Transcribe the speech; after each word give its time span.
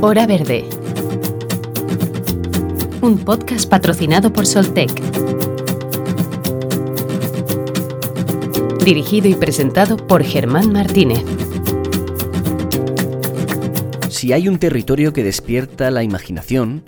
Hora 0.00 0.28
Verde. 0.28 0.64
Un 3.02 3.18
podcast 3.24 3.68
patrocinado 3.68 4.32
por 4.32 4.46
Soltec. 4.46 4.92
Dirigido 8.84 9.26
y 9.26 9.34
presentado 9.34 9.96
por 9.96 10.22
Germán 10.22 10.70
Martínez. 10.72 11.24
Si 14.08 14.32
hay 14.32 14.46
un 14.46 14.60
territorio 14.60 15.12
que 15.12 15.24
despierta 15.24 15.90
la 15.90 16.04
imaginación, 16.04 16.84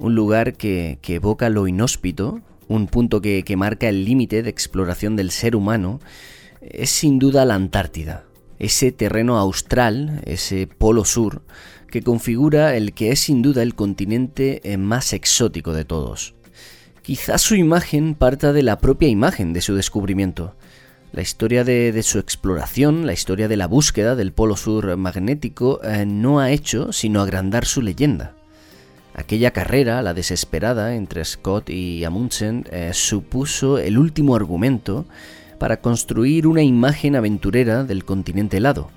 un 0.00 0.16
lugar 0.16 0.54
que, 0.54 0.98
evoca 1.06 1.50
lo 1.50 1.68
inhóspito, 1.68 2.40
un 2.66 2.88
punto 2.88 3.20
que, 3.20 3.44
que 3.44 3.56
marca 3.56 3.88
el 3.88 4.04
límite 4.04 4.42
de 4.42 4.50
exploración 4.50 5.14
del 5.14 5.30
ser 5.30 5.54
humano, 5.54 6.00
es 6.60 6.90
sin 6.90 7.20
duda 7.20 7.44
la 7.44 7.54
Antártida, 7.54 8.24
ese 8.58 8.90
terreno 8.90 9.38
austral, 9.38 10.22
ese 10.24 10.66
polo 10.66 11.04
sur, 11.04 11.42
que 11.90 12.02
configura 12.02 12.76
el 12.76 12.92
que 12.92 13.10
es 13.10 13.20
sin 13.20 13.42
duda 13.42 13.62
el 13.62 13.74
continente 13.74 14.60
eh, 14.64 14.76
más 14.76 15.12
exótico 15.12 15.72
de 15.72 15.84
todos. 15.84 16.34
Quizás 17.02 17.40
su 17.40 17.54
imagen 17.54 18.14
parta 18.14 18.52
de 18.52 18.62
la 18.62 18.78
propia 18.78 19.08
imagen 19.08 19.52
de 19.52 19.62
su 19.62 19.74
descubrimiento. 19.74 20.54
La 21.12 21.22
historia 21.22 21.64
de, 21.64 22.02
su 22.02 22.18
exploración, 22.18 23.06
la 23.06 23.14
historia 23.14 23.48
de 23.48 23.56
la 23.56 23.66
búsqueda 23.66 24.14
del 24.14 24.32
polo 24.32 24.56
sur 24.56 24.94
magnético, 24.98 25.80
eh, 25.82 26.04
no 26.04 26.38
ha 26.38 26.50
hecho 26.50 26.92
sino 26.92 27.22
agrandar 27.22 27.64
su 27.64 27.80
leyenda. 27.80 28.34
Aquella 29.14 29.52
carrera, 29.52 30.02
la 30.02 30.14
desesperada 30.14 30.94
entre 30.94 31.24
Scott 31.24 31.70
y 31.70 32.04
Amundsen, 32.04 32.66
eh, 32.70 32.90
supuso 32.92 33.78
el 33.78 33.98
último 33.98 34.36
argumento 34.36 35.06
para 35.58 35.80
construir 35.80 36.46
una 36.46 36.62
imagen 36.62 37.16
aventurera 37.16 37.84
del 37.84 38.04
continente 38.04 38.58
helado. 38.58 38.90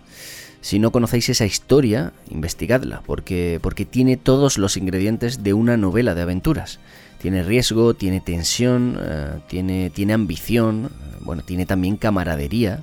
Si 0.61 0.77
no 0.77 0.91
conocéis 0.91 1.29
esa 1.29 1.45
historia, 1.45 2.13
investigadla, 2.29 3.01
porque, 3.05 3.59
porque 3.61 3.83
tiene 3.83 4.15
todos 4.15 4.59
los 4.59 4.77
ingredientes 4.77 5.43
de 5.43 5.53
una 5.53 5.75
novela 5.75 6.13
de 6.13 6.21
aventuras. 6.21 6.79
Tiene 7.19 7.43
riesgo, 7.43 7.95
tiene 7.95 8.21
tensión, 8.21 8.97
eh, 8.99 9.39
tiene, 9.47 9.89
tiene 9.89 10.13
ambición, 10.13 10.85
eh, 10.85 11.17
bueno, 11.21 11.43
tiene 11.43 11.65
también 11.65 11.97
camaradería 11.97 12.81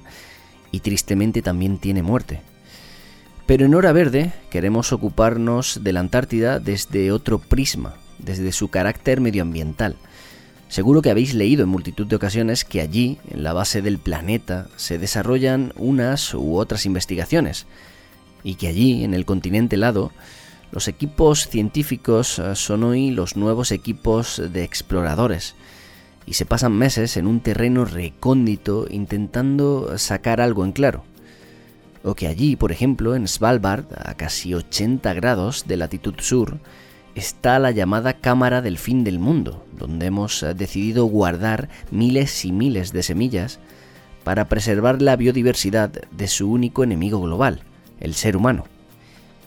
y 0.72 0.80
tristemente 0.80 1.40
también 1.40 1.78
tiene 1.78 2.02
muerte. 2.02 2.40
Pero 3.46 3.64
en 3.64 3.74
Hora 3.74 3.92
Verde 3.92 4.32
queremos 4.50 4.92
ocuparnos 4.92 5.80
de 5.82 5.92
la 5.92 6.00
Antártida 6.00 6.58
desde 6.58 7.12
otro 7.12 7.38
prisma, 7.38 7.94
desde 8.18 8.52
su 8.52 8.68
carácter 8.68 9.20
medioambiental. 9.20 9.96
Seguro 10.68 11.00
que 11.00 11.10
habéis 11.10 11.32
leído 11.32 11.64
en 11.64 11.70
multitud 11.70 12.06
de 12.06 12.16
ocasiones 12.16 12.64
que 12.64 12.82
allí, 12.82 13.18
en 13.30 13.42
la 13.42 13.54
base 13.54 13.80
del 13.80 13.98
planeta, 13.98 14.68
se 14.76 14.98
desarrollan 14.98 15.72
unas 15.76 16.34
u 16.34 16.56
otras 16.56 16.84
investigaciones, 16.84 17.66
y 18.44 18.56
que 18.56 18.68
allí, 18.68 19.02
en 19.02 19.14
el 19.14 19.24
continente 19.24 19.76
helado, 19.76 20.12
los 20.70 20.86
equipos 20.86 21.48
científicos 21.48 22.38
eh, 22.38 22.54
son 22.54 22.84
hoy 22.84 23.10
los 23.10 23.36
nuevos 23.36 23.72
equipos 23.72 24.42
de 24.52 24.62
exploradores, 24.62 25.54
y 26.26 26.34
se 26.34 26.44
pasan 26.44 26.72
meses 26.72 27.16
en 27.16 27.26
un 27.26 27.40
terreno 27.40 27.86
recóndito 27.86 28.86
intentando 28.90 29.96
sacar 29.96 30.42
algo 30.42 30.66
en 30.66 30.72
claro. 30.72 31.02
O 32.04 32.14
que 32.14 32.26
allí, 32.26 32.56
por 32.56 32.70
ejemplo, 32.70 33.16
en 33.16 33.26
Svalbard, 33.26 33.86
a 33.96 34.14
casi 34.14 34.52
80 34.52 35.14
grados 35.14 35.66
de 35.66 35.78
latitud 35.78 36.14
sur, 36.18 36.58
está 37.18 37.58
la 37.58 37.72
llamada 37.72 38.14
Cámara 38.14 38.62
del 38.62 38.78
Fin 38.78 39.04
del 39.04 39.18
Mundo, 39.18 39.64
donde 39.76 40.06
hemos 40.06 40.42
eh, 40.42 40.54
decidido 40.54 41.04
guardar 41.04 41.68
miles 41.90 42.44
y 42.44 42.52
miles 42.52 42.92
de 42.92 43.02
semillas 43.02 43.58
para 44.24 44.48
preservar 44.48 45.02
la 45.02 45.16
biodiversidad 45.16 45.90
de 45.90 46.28
su 46.28 46.50
único 46.50 46.84
enemigo 46.84 47.20
global, 47.20 47.62
el 48.00 48.14
ser 48.14 48.36
humano. 48.36 48.64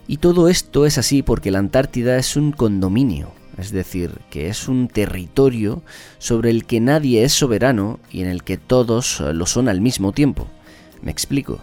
Y 0.07 0.17
todo 0.17 0.49
esto 0.49 0.85
es 0.85 0.97
así 0.97 1.23
porque 1.23 1.51
la 1.51 1.59
Antártida 1.59 2.17
es 2.17 2.35
un 2.35 2.51
condominio, 2.51 3.31
es 3.57 3.71
decir, 3.71 4.19
que 4.29 4.49
es 4.49 4.67
un 4.67 4.87
territorio 4.87 5.81
sobre 6.17 6.49
el 6.49 6.65
que 6.65 6.79
nadie 6.79 7.23
es 7.23 7.31
soberano 7.31 7.99
y 8.11 8.21
en 8.21 8.27
el 8.27 8.43
que 8.43 8.57
todos 8.57 9.21
eh, 9.21 9.33
lo 9.33 9.45
son 9.45 9.69
al 9.69 9.81
mismo 9.81 10.11
tiempo. 10.11 10.47
Me 11.01 11.11
explico. 11.11 11.59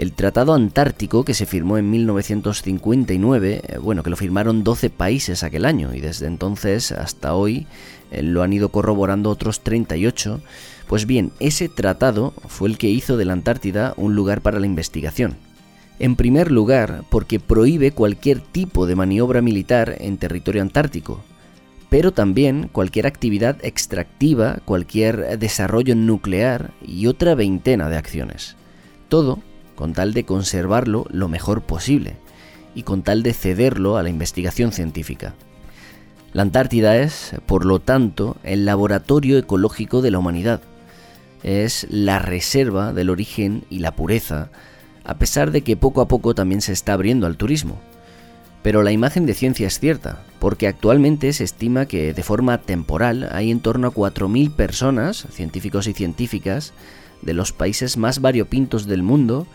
El 0.00 0.14
Tratado 0.14 0.54
Antártico, 0.54 1.26
que 1.26 1.34
se 1.34 1.44
firmó 1.44 1.76
en 1.76 1.90
1959, 1.90 3.60
eh, 3.62 3.76
bueno, 3.76 4.02
que 4.02 4.08
lo 4.08 4.16
firmaron 4.16 4.64
12 4.64 4.88
países 4.88 5.42
aquel 5.42 5.66
año 5.66 5.92
y 5.92 6.00
desde 6.00 6.26
entonces 6.26 6.90
hasta 6.90 7.34
hoy 7.34 7.66
eh, 8.10 8.22
lo 8.22 8.42
han 8.42 8.54
ido 8.54 8.70
corroborando 8.70 9.28
otros 9.28 9.60
38, 9.60 10.40
pues 10.86 11.04
bien, 11.04 11.32
ese 11.38 11.68
tratado 11.68 12.32
fue 12.48 12.70
el 12.70 12.78
que 12.78 12.88
hizo 12.88 13.18
de 13.18 13.26
la 13.26 13.34
Antártida 13.34 13.92
un 13.98 14.14
lugar 14.14 14.40
para 14.40 14.58
la 14.58 14.64
investigación. 14.64 15.36
En 15.98 16.16
primer 16.16 16.50
lugar, 16.50 17.04
porque 17.10 17.38
prohíbe 17.38 17.92
cualquier 17.92 18.40
tipo 18.40 18.86
de 18.86 18.96
maniobra 18.96 19.42
militar 19.42 19.96
en 20.00 20.16
territorio 20.16 20.62
antártico, 20.62 21.20
pero 21.90 22.12
también 22.12 22.70
cualquier 22.72 23.06
actividad 23.06 23.58
extractiva, 23.62 24.60
cualquier 24.64 25.38
desarrollo 25.38 25.94
nuclear 25.94 26.70
y 26.80 27.06
otra 27.06 27.34
veintena 27.34 27.90
de 27.90 27.98
acciones. 27.98 28.56
Todo 29.10 29.40
con 29.80 29.94
tal 29.94 30.12
de 30.12 30.26
conservarlo 30.26 31.06
lo 31.10 31.26
mejor 31.26 31.62
posible 31.62 32.16
y 32.74 32.82
con 32.82 33.02
tal 33.02 33.22
de 33.22 33.32
cederlo 33.32 33.96
a 33.96 34.02
la 34.02 34.10
investigación 34.10 34.72
científica. 34.72 35.32
La 36.34 36.42
Antártida 36.42 36.98
es, 36.98 37.32
por 37.46 37.64
lo 37.64 37.80
tanto, 37.80 38.36
el 38.42 38.66
laboratorio 38.66 39.38
ecológico 39.38 40.02
de 40.02 40.10
la 40.10 40.18
humanidad. 40.18 40.60
Es 41.42 41.86
la 41.88 42.18
reserva 42.18 42.92
del 42.92 43.08
origen 43.08 43.64
y 43.70 43.78
la 43.78 43.96
pureza, 43.96 44.50
a 45.02 45.14
pesar 45.14 45.50
de 45.50 45.62
que 45.62 45.78
poco 45.78 46.02
a 46.02 46.08
poco 46.08 46.34
también 46.34 46.60
se 46.60 46.74
está 46.74 46.92
abriendo 46.92 47.26
al 47.26 47.38
turismo. 47.38 47.80
Pero 48.62 48.82
la 48.82 48.92
imagen 48.92 49.24
de 49.24 49.32
ciencia 49.32 49.66
es 49.66 49.80
cierta, 49.80 50.20
porque 50.40 50.68
actualmente 50.68 51.32
se 51.32 51.44
estima 51.44 51.86
que 51.86 52.12
de 52.12 52.22
forma 52.22 52.58
temporal 52.58 53.30
hay 53.32 53.50
en 53.50 53.60
torno 53.60 53.88
a 53.88 53.94
4.000 53.94 54.52
personas, 54.52 55.26
científicos 55.32 55.86
y 55.86 55.94
científicas, 55.94 56.74
de 57.22 57.34
los 57.34 57.52
países 57.52 57.96
más 57.96 58.20
variopintos 58.20 58.86
del 58.86 59.02
mundo 59.02 59.46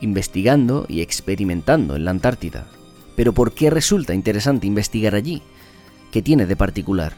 investigando 0.00 0.86
y 0.88 1.00
experimentando 1.00 1.96
en 1.96 2.04
la 2.04 2.10
Antártida. 2.10 2.66
Pero 3.16 3.32
¿por 3.32 3.52
qué 3.52 3.70
resulta 3.70 4.14
interesante 4.14 4.66
investigar 4.66 5.14
allí? 5.14 5.42
¿Qué 6.12 6.22
tiene 6.22 6.46
de 6.46 6.56
particular? 6.56 7.14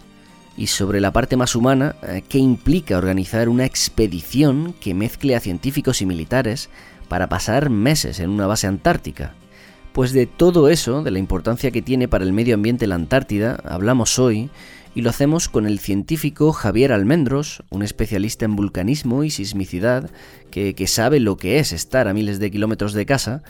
Y 0.57 0.69
sobre 0.69 1.01
la 1.01 1.13
parte 1.13 1.37
más 1.37 1.55
humana, 1.55 1.97
eh, 2.03 2.23
¿qué 2.27 2.39
implica 2.39 2.97
organizar 2.97 3.49
una 3.49 3.67
expedición 3.67 4.75
que 4.81 4.95
mezcle 4.95 5.37
a 5.37 5.41
científicos 5.41 6.01
y 6.01 6.07
militares 6.07 6.71
para 7.09 7.29
pasar 7.29 7.69
meses 7.69 8.21
en 8.21 8.31
una 8.31 8.47
base 8.47 8.67
antártica? 8.67 9.35
Pues 9.93 10.13
de 10.13 10.27
todo 10.27 10.69
eso, 10.69 11.03
de 11.03 11.11
la 11.11 11.19
importancia 11.19 11.71
que 11.71 11.83
tiene 11.83 12.09
para 12.09 12.25
el 12.25 12.33
medio 12.33 12.55
ambiente 12.55 12.87
la 12.87 12.97
Antártida, 12.97 13.59
hablamos 13.65 14.19
hoy 14.19 14.51
y 14.97 15.03
lo 15.03 15.11
hacemos 15.11 15.51
con 15.51 15.67
el 15.67 15.79
científico 15.79 16.53
Javier 16.53 16.91
Almendros, 16.91 17.63
un 17.69 17.83
especialista 17.83 18.47
en 18.47 18.57
vulcanismo 18.57 19.25
y 19.25 19.31
sismicidad 19.31 20.11
que, 20.51 20.75
sabe 20.87 21.21
lo 21.21 21.37
que 21.37 21.59
es 21.59 21.73
estar 21.73 22.09
a 22.09 22.15
miles 22.15 22.39
de 22.39 22.51
kilómetros 22.51 22.95
de 22.95 23.05
casa, 23.05 23.43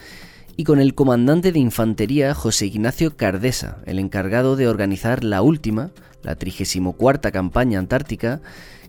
y 0.57 0.65
con 0.65 0.81
el 0.81 0.97
comandante 0.97 1.53
de 1.53 1.61
infantería 1.61 2.35
José 2.35 2.67
Ignacio 2.67 3.17
Cardesa, 3.17 3.79
el 3.87 4.01
encargado 4.01 4.57
de 4.57 4.67
organizar 4.67 5.23
la 5.23 5.41
última, 5.41 5.93
la 6.25 6.35
34 6.35 7.31
campaña 7.31 7.79
antártica, 7.79 8.41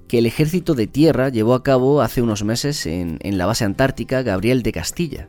que 0.08 0.18
el 0.18 0.26
ejército 0.26 0.74
de 0.74 0.88
tierra 0.88 1.30
llevó 1.30 1.54
a 1.54 1.62
cabo 1.62 2.02
hace 2.02 2.24
unos 2.24 2.44
meses 2.44 2.88
en, 2.88 3.20
en 3.22 3.38
la 3.38 3.46
base 3.46 3.66
antártica 3.66 4.24
Gabriel 4.24 4.64
de 4.64 4.72
Castilla. 4.72 5.28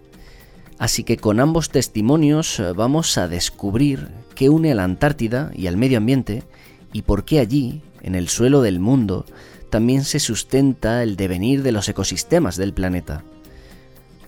Así 0.79 1.05
que 1.05 1.19
con 1.19 1.41
ambos 1.41 1.69
testimonios 1.69 2.59
eh, 2.59 2.73
vamos 2.73 3.19
a 3.19 3.29
descubrir 3.29 4.09
qué 4.35 4.49
une 4.49 4.73
a 4.73 4.75
la 4.77 4.85
Antártida 4.85 5.51
y 5.55 5.67
al 5.67 5.77
medio 5.77 5.99
ambiente 5.99 6.45
y 6.93 7.03
por 7.03 7.25
qué 7.25 7.41
allí, 7.41 7.83
en 8.03 8.15
el 8.15 8.29
suelo 8.29 8.63
del 8.63 8.81
mundo, 8.81 9.25
también 9.71 10.05
se 10.05 10.19
sustenta 10.19 11.03
el 11.03 11.17
devenir 11.17 11.63
de 11.63 11.73
los 11.73 11.89
ecosistemas 11.89 12.57
del 12.57 12.73
planeta. 12.73 13.23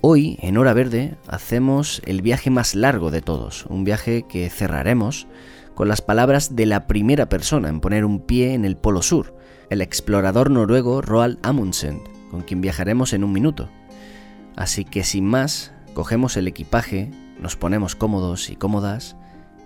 Hoy, 0.03 0.39
en 0.41 0.57
Hora 0.57 0.73
Verde, 0.73 1.17
hacemos 1.27 2.01
el 2.07 2.23
viaje 2.23 2.51
más 2.51 2.75
largo 2.75 3.11
de 3.11 3.23
todos, 3.23 3.67
un 3.67 3.85
viaje 3.85 4.25
que 4.29 4.49
cerraremos 4.49 5.27
con 5.75 5.89
las 5.89 6.03
palabras 6.03 6.57
de 6.57 6.67
la 6.67 6.87
primera 6.87 7.29
persona 7.29 7.69
en 7.69 7.81
poner 7.81 8.05
un 8.05 8.21
pie 8.21 8.55
en 8.55 8.65
el 8.65 8.77
Polo 8.77 9.03
Sur, 9.03 9.37
el 9.71 9.81
explorador 9.83 10.51
noruego 10.51 11.01
Roald 11.01 11.39
Amundsen, 11.43 12.03
con 12.31 12.43
quien 12.43 12.61
viajaremos 12.61 13.13
en 13.13 13.25
un 13.25 13.33
minuto. 13.33 13.69
Así 14.57 14.85
que 14.85 15.05
sin 15.05 15.27
más, 15.27 15.73
cogemos 15.95 16.37
el 16.37 16.49
equipaje, 16.49 17.11
nos 17.39 17.57
ponemos 17.57 17.95
cómodos 17.95 18.51
y 18.51 18.57
cómodas 18.57 19.17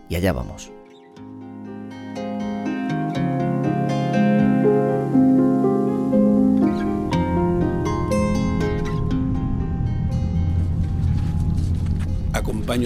y 0.09 0.17
allá 0.17 0.33
vamos. 0.33 0.71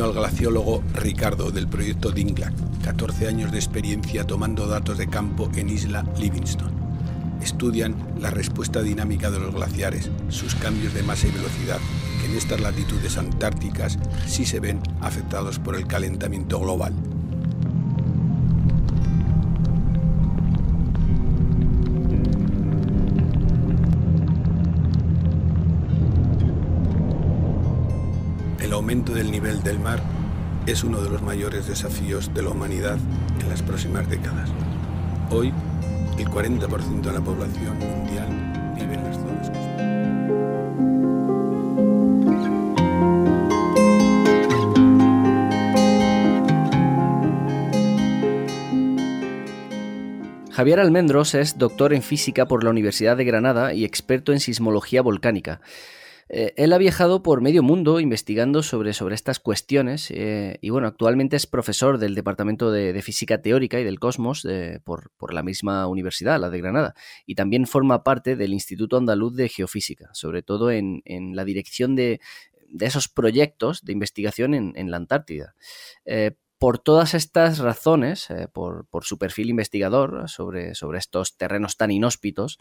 Al 0.05 0.13
glaciólogo 0.13 0.83
Ricardo 0.95 1.51
del 1.51 1.67
proyecto 1.67 2.11
DINGLAC, 2.11 2.53
14 2.85 3.29
años 3.29 3.51
de 3.51 3.59
experiencia 3.59 4.25
tomando 4.25 4.67
datos 4.67 4.99
de 4.99 5.09
campo 5.09 5.51
en 5.57 5.69
Isla 5.69 6.05
Livingston. 6.19 6.71
Estudian 7.43 7.97
la 8.21 8.31
respuesta 8.31 8.83
dinámica 8.83 9.31
de 9.31 9.41
los 9.41 9.55
glaciares, 9.55 10.11
sus 10.29 10.55
cambios 10.55 10.95
de 10.95 11.03
masa 11.03 11.29
y 11.29 11.31
velocidad, 11.31 11.79
que 12.21 12.27
en 12.31 12.37
estas 12.37 12.61
latitudes 12.61 13.17
antárticas 13.19 13.99
sí 14.27 14.45
se 14.45 14.61
ven 14.61 14.81
afectados 15.01 15.59
por 15.59 15.75
el 15.75 15.87
calentamiento 15.87 16.61
global. 16.61 16.93
Aumento 28.89 29.13
del 29.13 29.31
nivel 29.31 29.63
del 29.63 29.79
mar 29.79 30.01
es 30.65 30.83
uno 30.83 31.03
de 31.03 31.11
los 31.11 31.21
mayores 31.21 31.67
desafíos 31.67 32.33
de 32.33 32.41
la 32.41 32.49
humanidad 32.49 32.97
en 33.39 33.51
las 33.51 33.61
próximas 33.61 34.09
décadas. 34.09 34.49
Hoy, 35.29 35.53
el 36.17 36.27
40% 36.27 37.03
de 37.03 37.13
la 37.13 37.21
población 37.21 37.79
mundial 37.79 38.73
vive 38.77 38.95
en 38.95 39.05
las 39.05 39.17
zonas 39.17 39.53
Javier 50.51 50.81
Almendros 50.81 51.35
es 51.35 51.59
doctor 51.59 51.93
en 51.93 52.01
física 52.01 52.49
por 52.49 52.65
la 52.65 52.71
Universidad 52.71 53.19
de 53.19 53.25
Granada 53.27 53.75
y 53.75 53.85
experto 53.85 54.33
en 54.33 54.41
sismología 54.41 55.03
volcánica. 55.03 55.61
Eh, 56.29 56.53
él 56.57 56.73
ha 56.73 56.79
viajado 56.79 57.23
por 57.23 57.41
medio 57.41 57.63
mundo 57.63 58.01
investigando 58.01 58.63
sobre, 58.63 58.93
sobre 58.93 59.15
estas 59.15 59.41
cuestiones 59.41 60.11
eh, 60.11 60.59
y 60.61 60.71
bueno, 60.71 60.87
actualmente 60.87 61.37
es 61.37 61.47
profesor 61.47 61.99
del 61.99 62.15
Departamento 62.15 62.71
de, 62.71 63.01
Física 63.03 63.41
Teórica 63.41 63.81
y 63.81 63.85
del 63.85 63.99
Cosmos 63.99 64.47
por, 64.85 65.33
la 65.33 65.43
misma 65.43 65.87
universidad, 65.87 66.41
la 66.41 66.51
de 66.51 66.59
Granada, 66.59 66.95
y 67.27 67.35
también 67.35 67.67
forma 67.67 68.03
parte 68.03 68.37
del 68.37 68.53
Instituto 68.53 68.97
Andaluz 68.97 69.37
de 69.37 69.49
Geofísica, 69.49 70.11
sobre 70.13 70.43
todo 70.43 70.71
en, 70.71 71.03
la 71.35 71.45
dirección 71.45 71.97
de, 71.97 72.21
esos 72.81 73.09
proyectos 73.09 73.85
de 73.85 73.93
investigación 73.93 74.55
en, 74.55 74.91
la 74.91 74.97
Antártida. 74.97 75.55
Eh, 76.05 76.33
por 76.59 76.79
todas 76.79 77.15
estas 77.15 77.59
razones, 77.61 78.31
eh, 78.31 78.49
por, 78.53 78.87
su 79.03 79.17
perfil 79.17 79.51
investigador 79.51 80.29
sobre, 80.29 80.75
sobre, 80.75 80.99
estos 80.99 81.37
terrenos 81.37 81.77
tan 81.77 81.91
inhóspitos, 81.91 82.59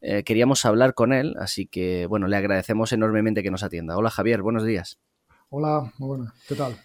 eh, 0.00 0.22
queríamos 0.22 0.64
hablar 0.64 0.94
con 0.94 1.12
él, 1.12 1.34
así 1.38 1.66
que 1.66 2.06
bueno, 2.06 2.28
le 2.28 2.36
agradecemos 2.36 2.92
enormemente 2.92 3.42
que 3.42 3.50
nos 3.50 3.64
atienda. 3.64 3.96
Hola 3.96 4.10
Javier, 4.10 4.42
buenos 4.42 4.64
días. 4.64 4.98
Hola, 5.48 5.92
muy 5.98 6.08
buenas, 6.08 6.32
¿qué 6.46 6.54
tal? 6.54 6.76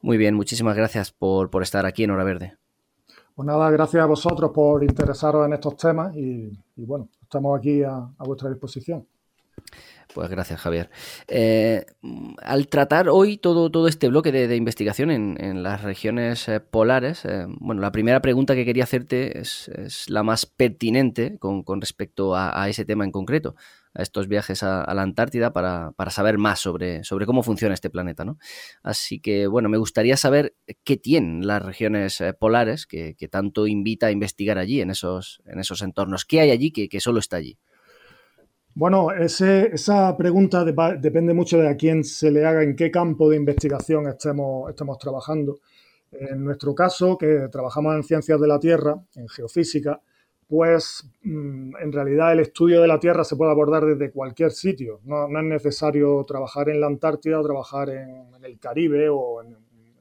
Muy 0.00 0.16
bien, 0.16 0.34
muchísimas 0.34 0.76
gracias 0.76 1.12
por, 1.12 1.50
estar 1.62 1.84
aquí 1.86 2.04
en 2.04 2.10
Hora 2.10 2.24
Verde. 2.24 2.56
Pues 3.34 3.46
nada, 3.46 3.70
gracias 3.70 4.02
a 4.02 4.06
vosotros 4.06 4.50
por 4.52 4.82
interesaros 4.82 5.46
en 5.46 5.54
estos 5.54 5.76
temas 5.76 6.14
y, 6.16 6.52
bueno, 6.76 7.08
estamos 7.20 7.58
aquí 7.58 7.82
a 7.82 8.08
vuestra 8.18 8.48
disposición. 8.48 9.06
Pues 10.14 10.30
gracias, 10.30 10.60
Javier. 10.60 10.90
Eh, 11.26 11.84
al 12.40 12.68
tratar 12.68 13.08
hoy 13.08 13.36
todo, 13.36 13.68
todo 13.70 13.88
este 13.88 14.08
bloque 14.08 14.30
de, 14.30 14.54
investigación 14.54 15.10
en, 15.10 15.62
las 15.64 15.82
regiones 15.82 16.48
eh, 16.48 16.60
polares, 16.60 17.24
eh, 17.24 17.46
bueno, 17.48 17.80
la 17.80 17.90
primera 17.90 18.22
pregunta 18.22 18.54
que 18.54 18.64
quería 18.64 18.84
hacerte 18.84 19.40
es, 19.40 19.68
la 20.06 20.22
más 20.22 20.46
pertinente 20.46 21.36
con, 21.40 21.64
respecto 21.80 22.36
a, 22.36 22.68
ese 22.68 22.84
tema 22.84 23.04
en 23.04 23.10
concreto, 23.10 23.56
a 23.92 24.02
estos 24.02 24.28
viajes 24.28 24.62
a, 24.62 24.94
la 24.94 25.02
Antártida 25.02 25.52
para, 25.52 25.92
saber 26.10 26.38
más 26.38 26.60
sobre, 26.60 27.02
sobre, 27.02 27.26
cómo 27.26 27.42
funciona 27.42 27.74
este 27.74 27.90
planeta, 27.90 28.24
¿no? 28.24 28.38
Así 28.84 29.18
que, 29.18 29.48
bueno, 29.48 29.68
me 29.68 29.78
gustaría 29.78 30.16
saber 30.16 30.54
qué 30.84 30.96
tienen 30.96 31.44
las 31.44 31.60
regiones 31.60 32.22
polares 32.38 32.86
que, 32.86 33.16
tanto 33.28 33.66
invita 33.66 34.06
a 34.06 34.10
investigar 34.12 34.58
allí, 34.58 34.80
en 34.80 34.90
esos, 34.90 35.42
en 35.44 35.58
esos 35.58 35.82
entornos. 35.82 36.24
¿Qué 36.24 36.38
hay 36.38 36.52
allí 36.52 36.70
que, 36.70 36.88
que 36.88 37.00
solo 37.00 37.18
está 37.18 37.36
allí? 37.38 37.58
Bueno, 38.76 39.12
esa 39.12 40.16
pregunta 40.16 40.64
depende 40.64 41.32
mucho 41.32 41.58
de 41.58 41.68
a 41.68 41.76
quién 41.76 42.02
se 42.02 42.32
le 42.32 42.44
haga, 42.44 42.64
en 42.64 42.74
qué 42.74 42.90
campo 42.90 43.30
de 43.30 43.36
investigación 43.36 44.08
estemos, 44.08 44.98
trabajando. 44.98 45.60
En 46.10 46.42
nuestro 46.44 46.74
caso, 46.74 47.16
que 47.16 47.48
trabajamos 47.52 47.94
en 47.94 48.02
ciencias 48.02 48.40
de 48.40 48.48
la 48.48 48.58
Tierra, 48.58 49.00
en 49.14 49.28
geofísica, 49.28 50.00
pues 50.48 51.08
mm, 51.22 51.76
en 51.76 51.92
realidad 51.92 52.32
el 52.32 52.40
estudio 52.40 52.80
de 52.80 52.88
la 52.88 52.98
Tierra 52.98 53.22
se 53.22 53.36
puede 53.36 53.52
abordar 53.52 53.84
desde 53.84 54.10
cualquier 54.10 54.50
sitio. 54.50 55.00
No, 55.04 55.26
es 55.26 55.44
necesario 55.44 56.24
trabajar 56.24 56.68
en 56.68 56.80
la 56.80 56.88
Antártida 56.88 57.40
trabajar 57.42 57.90
en, 57.90 58.26
el 58.42 58.58
Caribe 58.58 59.08
o 59.08 59.40
en, 59.40 59.56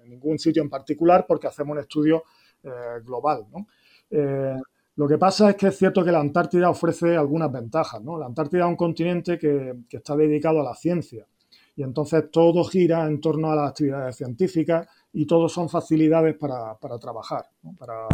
ningún 0.08 0.40
sitio 0.40 0.64
en 0.64 0.70
particular 0.70 1.26
porque 1.28 1.48
hacemos 1.48 1.74
un 1.74 1.80
estudio 1.80 2.24
eh, 2.64 2.70
global. 3.04 3.46
¿no? 3.52 3.68
Eh, 4.10 4.58
lo 4.96 5.08
que 5.08 5.18
pasa 5.18 5.50
es 5.50 5.56
que 5.56 5.68
es 5.68 5.78
cierto 5.78 6.04
que 6.04 6.12
la 6.12 6.20
Antártida 6.20 6.70
ofrece 6.70 7.18
algunas 7.18 7.52
ventajas. 7.52 8.02
¿no? 8.04 8.18
La 8.18 8.28
Antártida 8.28 8.66
es 8.66 8.70
un 8.70 8.76
continente 8.76 9.40
que, 9.40 9.74
está 9.90 10.16
dedicado 10.16 10.62
a 10.62 10.64
la 10.64 10.76
ciencia 10.76 11.26
y 11.76 11.82
entonces 11.82 12.30
todo 12.32 12.64
gira 12.64 13.08
en 13.08 13.20
torno 13.20 13.52
a 13.52 13.56
las 13.56 13.70
actividades 13.70 14.16
científicas 14.16 14.88
y 15.12 15.26
todo 15.26 15.50
son 15.50 15.70
facilidades 15.70 16.36
para, 16.38 16.78
trabajar. 17.00 17.48
Para, 17.80 18.08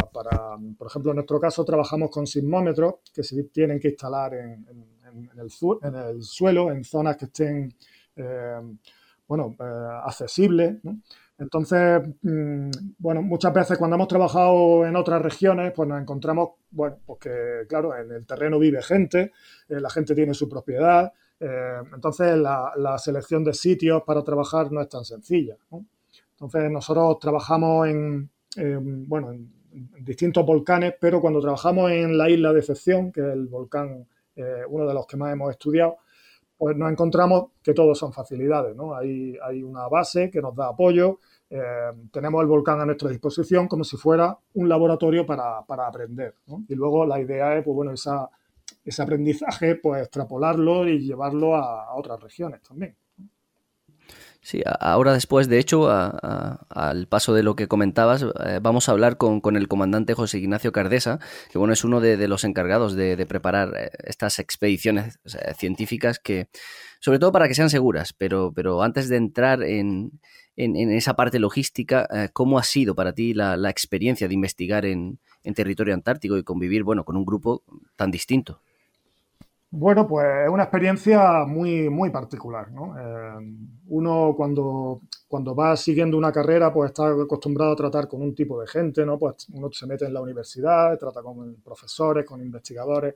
por 0.78 0.88
ejemplo, 0.88 1.12
en 1.12 1.16
nuestro 1.16 1.40
caso 1.42 1.66
trabajamos 1.66 2.10
con 2.10 2.26
sismómetros 2.26 2.96
que 3.14 3.24
se 3.24 3.44
tienen 3.46 3.80
que 3.80 3.90
instalar 3.90 4.34
en, 4.34 4.66
el, 5.38 5.50
suelo, 6.22 6.72
en 6.72 6.84
zonas 6.86 7.18
que 7.18 7.26
estén 7.26 7.74
eh, 8.16 8.62
bueno, 9.28 9.56
eh, 9.60 9.64
accesibles. 10.06 10.78
Entonces, 11.40 12.02
mm, 12.22 12.70
bueno, 12.98 13.22
muchas 13.22 13.54
veces 13.54 13.78
cuando 13.78 13.96
hemos 13.96 14.10
trabajado 14.10 14.86
en 14.86 14.96
otras 14.98 15.22
regiones, 15.22 15.72
pues 15.74 15.88
nos 15.88 16.02
encontramos, 16.02 16.50
bueno, 16.72 16.98
pues 17.06 17.20
claro, 17.68 17.96
en 17.96 18.12
el 18.12 18.26
terreno 18.26 18.60
vive 18.60 18.82
gente, 18.82 19.32
eh, 19.70 19.80
la 19.80 19.90
gente 19.90 20.14
tiene 20.14 20.34
su 20.34 20.50
propiedad, 20.50 21.12
eh, 21.40 21.80
entonces 21.94 22.38
la, 22.38 22.98
selección 22.98 23.44
de 23.46 23.54
sitios 23.54 24.04
para 24.04 24.22
trabajar 24.22 24.72
no 24.72 24.82
es 24.82 24.90
tan 24.90 25.06
sencilla. 25.06 25.56
Entonces, 26.32 26.70
nosotros 26.70 27.18
trabajamos 27.20 27.88
en, 27.88 28.30
bueno, 29.08 29.32
en, 29.32 29.50
distintos 30.02 30.46
volcanes, 30.46 30.96
pero 31.00 31.22
cuando 31.22 31.40
trabajamos 31.40 31.92
en 31.92 32.18
la 32.18 32.30
isla 32.30 32.52
de 32.52 32.60
excepción, 32.60 33.12
que 33.12 33.22
es 33.22 33.28
el 33.28 33.48
volcán, 33.48 34.06
eh, 34.36 34.64
uno 34.68 34.86
de 34.86 34.94
los 34.94 35.06
que 35.06 35.16
más 35.16 35.32
hemos 35.32 35.52
estudiado, 35.52 35.98
pues 36.60 36.76
nos 36.76 36.92
encontramos 36.92 37.52
que 37.64 37.74
todos 37.74 37.98
son 37.98 38.12
facilidades, 38.12 38.76
¿no? 38.76 38.94
Hay, 38.94 39.64
una 39.64 39.88
base 39.88 40.30
que 40.30 40.42
nos 40.42 40.54
da 40.54 40.68
apoyo, 40.68 41.20
eh, 41.50 41.62
tenemos 42.12 42.42
el 42.42 42.48
volcán 42.48 42.82
a 42.82 42.86
nuestra 42.86 43.10
disposición 43.10 43.70
como 43.70 43.86
si 43.86 43.96
fuera 43.96 44.38
un 44.56 44.68
laboratorio 44.68 45.26
para, 45.26 45.60
aprender. 45.60 46.36
Y 46.68 46.76
luego 46.76 47.06
la 47.06 47.18
idea 47.22 47.58
es, 47.58 47.64
pues 47.64 47.74
bueno, 47.74 47.94
ese 47.94 49.02
aprendizaje, 49.02 49.76
pues 49.76 50.02
extrapolarlo 50.02 50.86
y 50.86 51.00
llevarlo 51.00 51.56
a, 51.56 51.96
otras 51.96 52.20
regiones 52.20 52.62
también. 52.62 52.94
Sí, 54.42 54.62
ahora 54.80 55.14
después, 55.14 55.50
de 55.50 55.60
hecho, 55.60 55.90
al 55.90 57.08
paso 57.08 57.34
de 57.34 57.44
lo 57.44 57.56
que 57.56 57.68
comentabas, 57.68 58.24
eh, 58.24 58.60
vamos 58.62 58.88
a 58.88 58.94
hablar 58.94 59.18
con, 59.18 59.42
el 59.58 59.68
comandante 59.68 60.14
José 60.14 60.40
Ignacio 60.40 60.72
Cardesa, 60.72 61.20
que 61.52 61.58
bueno, 61.58 61.74
es 61.74 61.84
uno 61.84 62.00
de, 62.00 62.28
los 62.28 62.46
encargados 62.46 62.96
de, 62.96 63.26
preparar 63.28 63.74
eh, 63.78 63.92
estas 64.06 64.40
expediciones 64.40 65.20
científicas 65.58 66.20
que, 66.20 66.48
sobre 67.02 67.20
todo 67.20 67.34
para 67.34 67.50
que 67.50 67.54
sean 67.54 67.70
seguras, 67.70 68.14
pero, 68.14 68.54
pero 68.54 68.82
antes 68.82 69.10
de 69.10 69.18
entrar 69.18 69.62
en, 69.62 70.20
en, 70.60 70.92
esa 70.92 71.16
parte 71.16 71.40
logística, 71.40 72.08
eh, 72.12 72.30
¿cómo 72.34 72.60
ha 72.60 72.64
sido 72.64 72.94
para 72.96 73.14
ti 73.14 73.34
la, 73.34 73.70
experiencia 73.70 74.28
de 74.28 74.34
investigar 74.34 74.86
en, 74.86 75.20
territorio 75.56 75.96
antártico 75.96 76.38
y 76.38 76.44
convivir 76.44 76.84
bueno, 76.84 77.06
con 77.06 77.18
un 77.18 77.26
grupo 77.26 77.64
tan 77.96 78.12
distinto? 78.12 78.62
Bueno, 79.72 80.08
pues 80.08 80.26
es 80.46 80.50
una 80.50 80.64
experiencia 80.64 81.46
muy, 81.46 81.90
muy 81.90 82.10
particular. 82.10 82.72
¿no? 82.72 82.96
Eh, 82.98 83.56
uno 83.88 84.34
cuando, 84.36 85.02
cuando 85.28 85.56
va 85.56 85.76
siguiendo 85.78 86.18
una 86.18 86.32
carrera, 86.32 86.74
pues 86.74 86.90
está 86.90 87.10
acostumbrado 87.10 87.74
a 87.74 87.76
tratar 87.76 88.08
con 88.08 88.22
un 88.22 88.34
tipo 88.34 88.60
de 88.60 88.68
gente, 88.68 89.06
¿no? 89.06 89.20
Pues 89.20 89.48
uno 89.54 89.70
se 89.72 89.86
mete 89.86 90.06
en 90.06 90.14
la 90.14 90.22
universidad, 90.22 90.98
trata 90.98 91.22
con 91.22 91.56
profesores, 91.64 92.26
con 92.26 92.42
investigadores. 92.42 93.14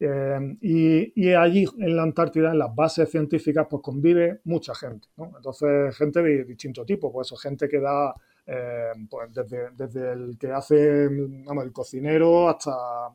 Eh, 0.00 0.56
y, 0.60 1.32
allí 1.32 1.66
en 1.78 1.96
la 1.96 2.02
Antártida, 2.02 2.50
en 2.50 2.58
las 2.58 2.74
bases 2.74 3.10
científicas, 3.10 3.66
pues 3.70 3.82
convive 3.82 4.40
mucha 4.44 4.74
gente, 4.74 5.08
Entonces, 5.16 5.96
gente 5.96 6.22
de 6.22 6.44
distinto 6.44 6.84
tipo, 6.84 7.12
pues 7.12 7.28
eso, 7.28 7.36
gente 7.36 7.68
que 7.68 7.80
da, 7.80 8.14
eh, 8.46 8.92
pues 9.08 9.30
desde, 9.32 10.12
el 10.12 10.36
que 10.38 10.52
hace, 10.52 11.04
el 11.04 11.72
cocinero 11.72 12.48
hasta, 12.48 12.72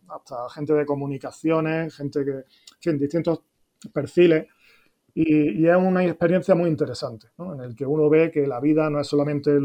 hasta 0.08 0.50
gente 0.50 0.74
de 0.74 0.86
comunicaciones, 0.86 1.96
gente 1.96 2.26
que, 2.26 2.90
en 2.90 3.00
distintos 3.00 3.42
perfiles. 3.94 4.48
Y, 5.14 5.68
es 5.68 5.76
una 5.76 6.06
experiencia 6.06 6.56
muy 6.56 6.70
interesante, 6.70 7.28
en 7.38 7.62
el 7.62 7.76
que 7.76 7.86
uno 7.86 8.10
ve 8.10 8.32
que 8.32 8.48
la 8.48 8.60
vida 8.60 8.90
no 8.90 9.02
es 9.02 9.08
solamente 9.08 9.60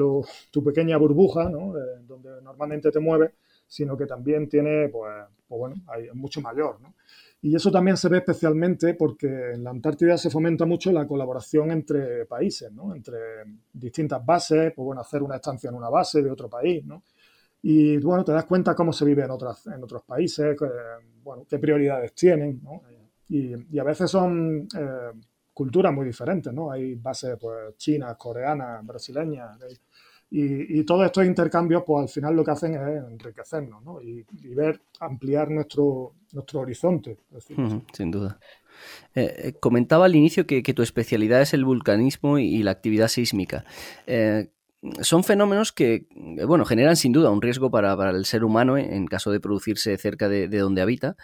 tu 0.51 0.65
pequeña 0.65 0.97
burbuja, 0.97 1.49
donde 1.49 2.43
normalmente 2.43 2.91
te 2.91 2.99
mueves, 2.99 3.33
sino 3.67 3.97
que 3.97 4.07
también 4.07 4.49
tiene, 4.49 4.89
pues, 4.89 5.13
pues 5.47 5.59
bueno, 5.59 5.77
hay, 5.87 6.09
mucho 6.15 6.41
mayor. 6.41 6.81
¿no? 6.81 6.95
Y 7.45 7.55
eso 7.55 7.71
también 7.71 7.99
se 7.99 8.09
ve 8.09 8.17
especialmente 8.17 8.95
porque 8.95 9.27
en 9.53 9.65
la 9.65 9.69
Antártida 9.69 10.17
se 10.17 10.31
fomenta 10.31 10.65
mucho 10.65 10.91
la 10.91 11.07
colaboración 11.07 11.73
entre 11.73 12.25
países, 12.25 12.73
¿no? 12.73 12.95
entre 12.95 13.19
distintas 13.71 14.25
bases, 14.25 14.73
pues 14.75 14.83
bueno, 14.83 15.03
hacer 15.03 15.23
una 15.23 15.37
estancia 15.37 15.69
en 15.69 15.77
una 15.77 15.91
base 15.91 16.23
de 16.23 16.31
otro 16.31 16.49
país, 16.49 16.83
¿no? 16.87 17.03
Y 17.61 17.99
bueno, 17.99 18.25
te 18.25 18.33
das 18.33 18.47
cuenta 18.47 18.75
cómo 18.75 18.95
se 18.95 19.05
vive 19.05 19.25
en, 19.25 19.31
otras, 19.31 19.67
en 19.67 19.85
otros 19.85 20.05
países, 20.05 20.57
bueno, 21.23 21.45
qué 21.47 21.59
prioridades 21.59 22.15
tienen, 22.15 22.63
¿no? 22.63 22.81
Y, 23.29 23.79
a 23.79 23.85
veces 23.85 24.11
son 24.11 24.67
eh, 24.79 25.13
culturas 25.53 25.93
muy 25.93 26.07
diferentes, 26.07 26.51
¿no? 26.51 26.71
Hay 26.71 26.95
bases 26.95 27.37
pues, 27.39 27.77
chinas, 27.77 28.17
coreanas, 28.17 28.87
brasileñas, 28.87 29.59
Y, 30.37 30.83
todos 30.83 31.07
estos 31.07 31.25
intercambios, 31.25 31.85
pues 31.87 32.03
al 32.03 32.09
final 32.09 32.35
lo 32.35 32.45
que 32.45 32.51
hacen 32.51 32.75
es 32.75 33.05
enriquecernos 33.09 33.85
y, 34.03 34.25
ver, 34.53 34.81
ampliar 34.99 35.49
nuestro, 35.49 36.15
nuestro 36.33 36.59
horizonte. 36.61 37.19
sin 37.93 38.11
duda. 38.11 38.41
Eh, 39.15 39.35
eh, 39.39 39.53
comentaba 39.61 40.07
al 40.07 40.17
inicio 40.17 40.45
que, 40.45 40.63
tu 40.63 40.83
especialidad 40.83 41.41
es 41.41 41.55
el 41.55 41.65
vulcanismo 41.65 42.41
y, 42.41 42.65
la 42.65 42.73
actividad 42.73 43.07
sísmica. 43.07 43.65
Eh, 44.09 44.49
son 45.03 45.23
fenómenos 45.23 45.71
que, 45.71 46.09
bueno, 46.49 46.65
generan 46.65 46.97
sin 46.97 47.13
duda 47.13 47.31
un 47.31 47.41
riesgo 47.41 47.71
para, 47.71 48.11
el 48.11 48.25
ser 48.25 48.43
humano 48.43 48.77
en 48.77 49.07
caso 49.07 49.31
de 49.31 49.39
producirse 49.39 49.97
cerca 49.99 50.29
de, 50.29 50.49
donde 50.49 50.83
habita, 50.83 51.17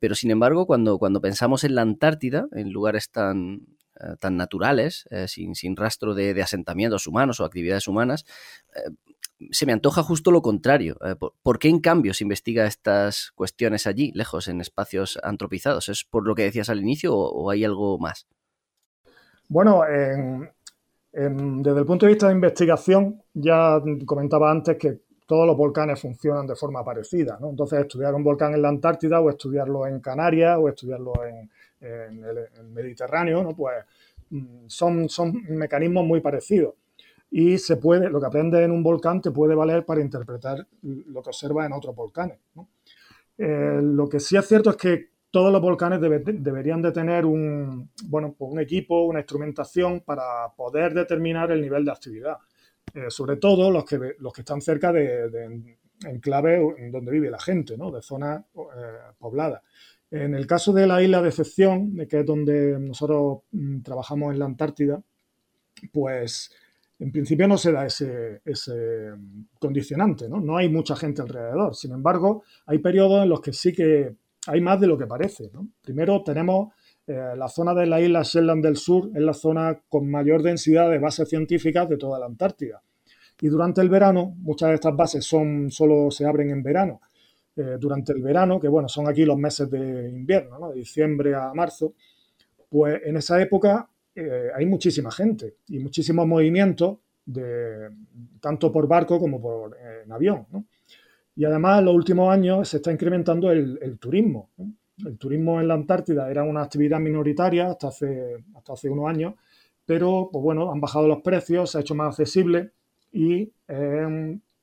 pero 0.00 0.14
sin 0.16 0.30
embargo, 0.30 0.66
cuando, 0.66 0.98
cuando 0.98 1.20
pensamos 1.20 1.62
en 1.64 1.76
la 1.76 1.82
Antártida, 1.82 2.48
en 2.52 2.72
lugares 2.72 3.10
tan, 3.10 3.77
tan 4.20 4.36
naturales, 4.36 5.06
eh, 5.10 5.28
sin, 5.28 5.54
sin, 5.54 5.76
rastro 5.76 6.14
de, 6.14 6.40
asentamientos 6.42 7.06
humanos 7.06 7.40
o 7.40 7.44
actividades 7.44 7.88
humanas, 7.88 8.24
eh, 8.74 8.90
se 9.50 9.66
me 9.66 9.72
antoja 9.72 10.02
justo 10.02 10.30
lo 10.30 10.42
contrario. 10.42 10.96
¿Por 11.42 11.58
qué 11.60 11.68
en 11.68 11.78
cambio 11.78 12.12
se 12.12 12.24
investiga 12.24 12.66
estas 12.66 13.30
cuestiones 13.36 13.86
allí, 13.86 14.10
lejos, 14.14 14.48
en 14.48 14.60
espacios 14.60 15.18
antropizados? 15.22 15.88
¿Es 15.88 16.04
por 16.04 16.26
lo 16.26 16.34
que 16.34 16.42
decías 16.42 16.68
al 16.70 16.80
inicio 16.80 17.16
o, 17.16 17.48
hay 17.48 17.64
algo 17.64 17.98
más? 17.98 18.26
Bueno, 19.48 19.82
desde 21.12 21.78
el 21.78 21.86
punto 21.86 22.06
de 22.06 22.12
vista 22.12 22.26
de 22.26 22.34
investigación, 22.34 23.22
ya 23.32 23.80
comentaba 24.06 24.50
antes 24.50 24.76
que 24.76 25.02
todos 25.24 25.46
los 25.46 25.56
volcanes 25.56 26.00
funcionan 26.00 26.46
de 26.48 26.56
forma 26.56 26.84
parecida. 26.84 27.38
¿no? 27.40 27.50
Entonces, 27.50 27.78
estudiar 27.78 28.14
un 28.16 28.24
volcán 28.24 28.54
en 28.54 28.62
la 28.62 28.70
Antártida 28.70 29.20
o 29.20 29.30
estudiarlo 29.30 29.86
en 29.86 30.00
Canarias 30.00 30.58
o 30.60 30.68
estudiarlo 30.68 31.12
en, 31.24 31.48
en 31.80 32.24
el, 32.24 32.68
Mediterráneo, 32.70 33.42
¿no? 33.42 33.54
pues 33.54 33.76
mm, 34.30 34.66
son, 34.66 35.08
son 35.08 35.44
mecanismos 35.48 36.04
muy 36.04 36.20
parecidos. 36.20 36.74
Y 37.30 37.58
se 37.58 37.76
puede, 37.76 38.08
lo 38.08 38.20
que 38.20 38.26
aprendes 38.26 38.62
en 38.62 38.70
un 38.70 38.82
volcán 38.82 39.20
te 39.20 39.30
puede 39.30 39.54
valer 39.54 39.84
para 39.84 40.00
interpretar 40.00 40.66
lo 40.82 41.22
que 41.22 41.28
observas 41.28 41.66
en 41.66 41.72
otros 41.72 41.94
volcanes. 41.94 42.38
Eh, 43.36 43.80
lo 43.82 44.08
que 44.08 44.18
sí 44.18 44.36
es 44.36 44.46
cierto 44.46 44.70
es 44.70 44.76
que 44.76 45.10
todos 45.30 45.52
los 45.52 45.60
volcanes 45.60 46.00
deberían 46.00 46.80
de 46.80 46.90
tener 46.90 47.26
un, 47.26 47.90
bueno, 48.04 48.34
pues 48.36 48.50
un 48.50 48.60
equipo, 48.60 49.04
una 49.04 49.20
instrumentación 49.20 50.00
para 50.00 50.48
poder 50.56 50.94
determinar 50.94 51.50
el 51.52 51.60
nivel 51.60 51.84
de 51.84 51.92
actividad. 51.92 52.38
Eh, 52.94 53.10
sobre 53.10 53.36
todo 53.36 53.70
los 53.70 53.84
que, 53.84 54.14
los 54.18 54.32
que 54.32 54.40
están 54.40 54.62
cerca 54.62 54.90
de, 54.90 55.28
de 55.28 55.78
enclaves 56.06 56.92
donde 56.92 57.10
vive 57.10 57.30
la 57.30 57.38
gente, 57.38 57.76
de 57.76 58.02
zonas 58.02 58.44
eh, 58.54 59.12
pobladas. 59.18 59.62
En 60.10 60.34
el 60.34 60.46
caso 60.46 60.72
de 60.72 60.86
la 60.86 61.02
isla 61.02 61.20
de 61.20 61.28
excepción, 61.28 61.96
que 62.08 62.20
es 62.20 62.26
donde 62.26 62.78
nosotros 62.78 63.40
mm, 63.52 63.82
trabajamos 63.82 64.32
en 64.32 64.38
la 64.38 64.46
Antártida, 64.46 65.02
pues 65.92 66.50
en 66.98 67.12
principio 67.12 67.46
no 67.46 67.58
se 67.58 67.72
da 67.72 67.86
ese, 67.86 68.40
condicionante, 69.60 70.28
¿no? 70.28 70.40
No 70.40 70.56
hay 70.56 70.68
mucha 70.68 70.96
gente 70.96 71.22
alrededor. 71.22 71.74
Sin 71.74 71.92
embargo, 71.92 72.42
hay 72.66 72.78
periodos 72.78 73.22
en 73.22 73.28
los 73.28 73.40
que 73.40 73.52
sí 73.52 73.72
que 73.72 74.16
hay 74.46 74.60
más 74.60 74.80
de 74.80 74.86
lo 74.86 74.96
que 74.96 75.06
parece. 75.06 75.50
Primero 75.82 76.22
tenemos 76.24 76.72
eh, 77.06 77.34
la 77.36 77.48
zona 77.48 77.74
de 77.74 77.86
la 77.86 78.00
isla 78.00 78.22
Shetland 78.22 78.64
del 78.64 78.76
Sur, 78.76 79.10
es 79.14 79.20
la 79.20 79.34
zona 79.34 79.78
con 79.88 80.10
mayor 80.10 80.42
densidad 80.42 80.90
de 80.90 80.98
bases 80.98 81.28
científicas 81.28 81.88
de 81.88 81.98
toda 81.98 82.18
la 82.18 82.26
Antártida. 82.26 82.82
Y 83.40 83.48
durante 83.48 83.82
el 83.82 83.90
verano, 83.90 84.34
muchas 84.38 84.70
de 84.70 84.74
estas 84.76 84.96
bases 84.96 85.24
son, 85.24 85.70
solo 85.70 86.10
se 86.10 86.26
abren 86.26 86.50
en 86.50 86.62
verano 86.62 87.00
eh, 87.58 87.76
durante 87.76 88.12
el 88.12 88.22
verano, 88.22 88.60
que 88.60 88.68
bueno, 88.68 88.88
son 88.88 89.08
aquí 89.08 89.24
los 89.24 89.36
meses 89.36 89.68
de 89.68 90.08
invierno, 90.08 90.68
de 90.68 90.76
diciembre 90.76 91.34
a 91.34 91.52
marzo, 91.52 91.94
pues 92.68 93.00
en 93.04 93.16
esa 93.16 93.42
época 93.42 93.90
eh, 94.14 94.48
hay 94.54 94.64
muchísima 94.64 95.10
gente 95.10 95.56
y 95.66 95.80
muchísimos 95.80 96.24
movimientos, 96.24 96.98
de, 97.26 97.90
tanto 98.38 98.70
por 98.70 98.86
barco 98.86 99.18
como 99.18 99.40
por 99.40 99.76
en 100.04 100.12
avión. 100.12 100.46
Y 101.34 101.44
además 101.44 101.80
en 101.80 101.86
los 101.86 101.96
últimos 101.96 102.32
años 102.32 102.68
se 102.68 102.76
está 102.76 102.92
incrementando 102.92 103.50
el, 103.50 103.98
turismo. 103.98 104.50
El 105.04 105.18
turismo 105.18 105.60
en 105.60 105.66
la 105.66 105.74
Antártida 105.74 106.30
era 106.30 106.44
una 106.44 106.62
actividad 106.62 107.00
minoritaria 107.00 107.72
hasta 107.72 107.88
hace, 107.88 108.36
hasta 108.54 108.74
hace 108.74 108.88
unos 108.88 109.08
años, 109.08 109.34
pero 109.84 110.28
pues 110.32 110.44
bueno, 110.44 110.70
han 110.70 110.80
bajado 110.80 111.08
los 111.08 111.22
precios, 111.22 111.72
se 111.72 111.78
ha 111.78 111.80
hecho 111.80 111.96
más 111.96 112.10
accesible 112.10 112.70
y 113.10 113.50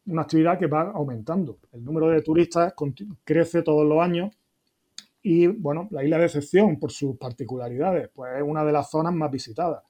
una 0.08 0.24
actividad 0.24 0.60
que 0.60 0.68
va 0.68 0.92
aumentando. 0.92 1.60
El 1.72 1.84
número 1.84 2.10
de 2.10 2.22
turistas 2.22 2.74
crece 3.24 3.62
todos 3.64 3.86
los 3.86 4.02
años 4.02 4.36
y, 5.22 5.48
bueno, 5.48 5.88
la 5.92 6.04
isla 6.04 6.20
de 6.20 6.26
excepción, 6.26 6.78
por 6.80 6.92
sus 6.92 7.18
particularidades, 7.18 8.10
pues 8.14 8.38
es 8.38 8.44
una 8.44 8.64
de 8.64 8.72
las 8.72 8.90
zonas 8.90 9.14
más 9.14 9.32
visitadas. 9.32 9.84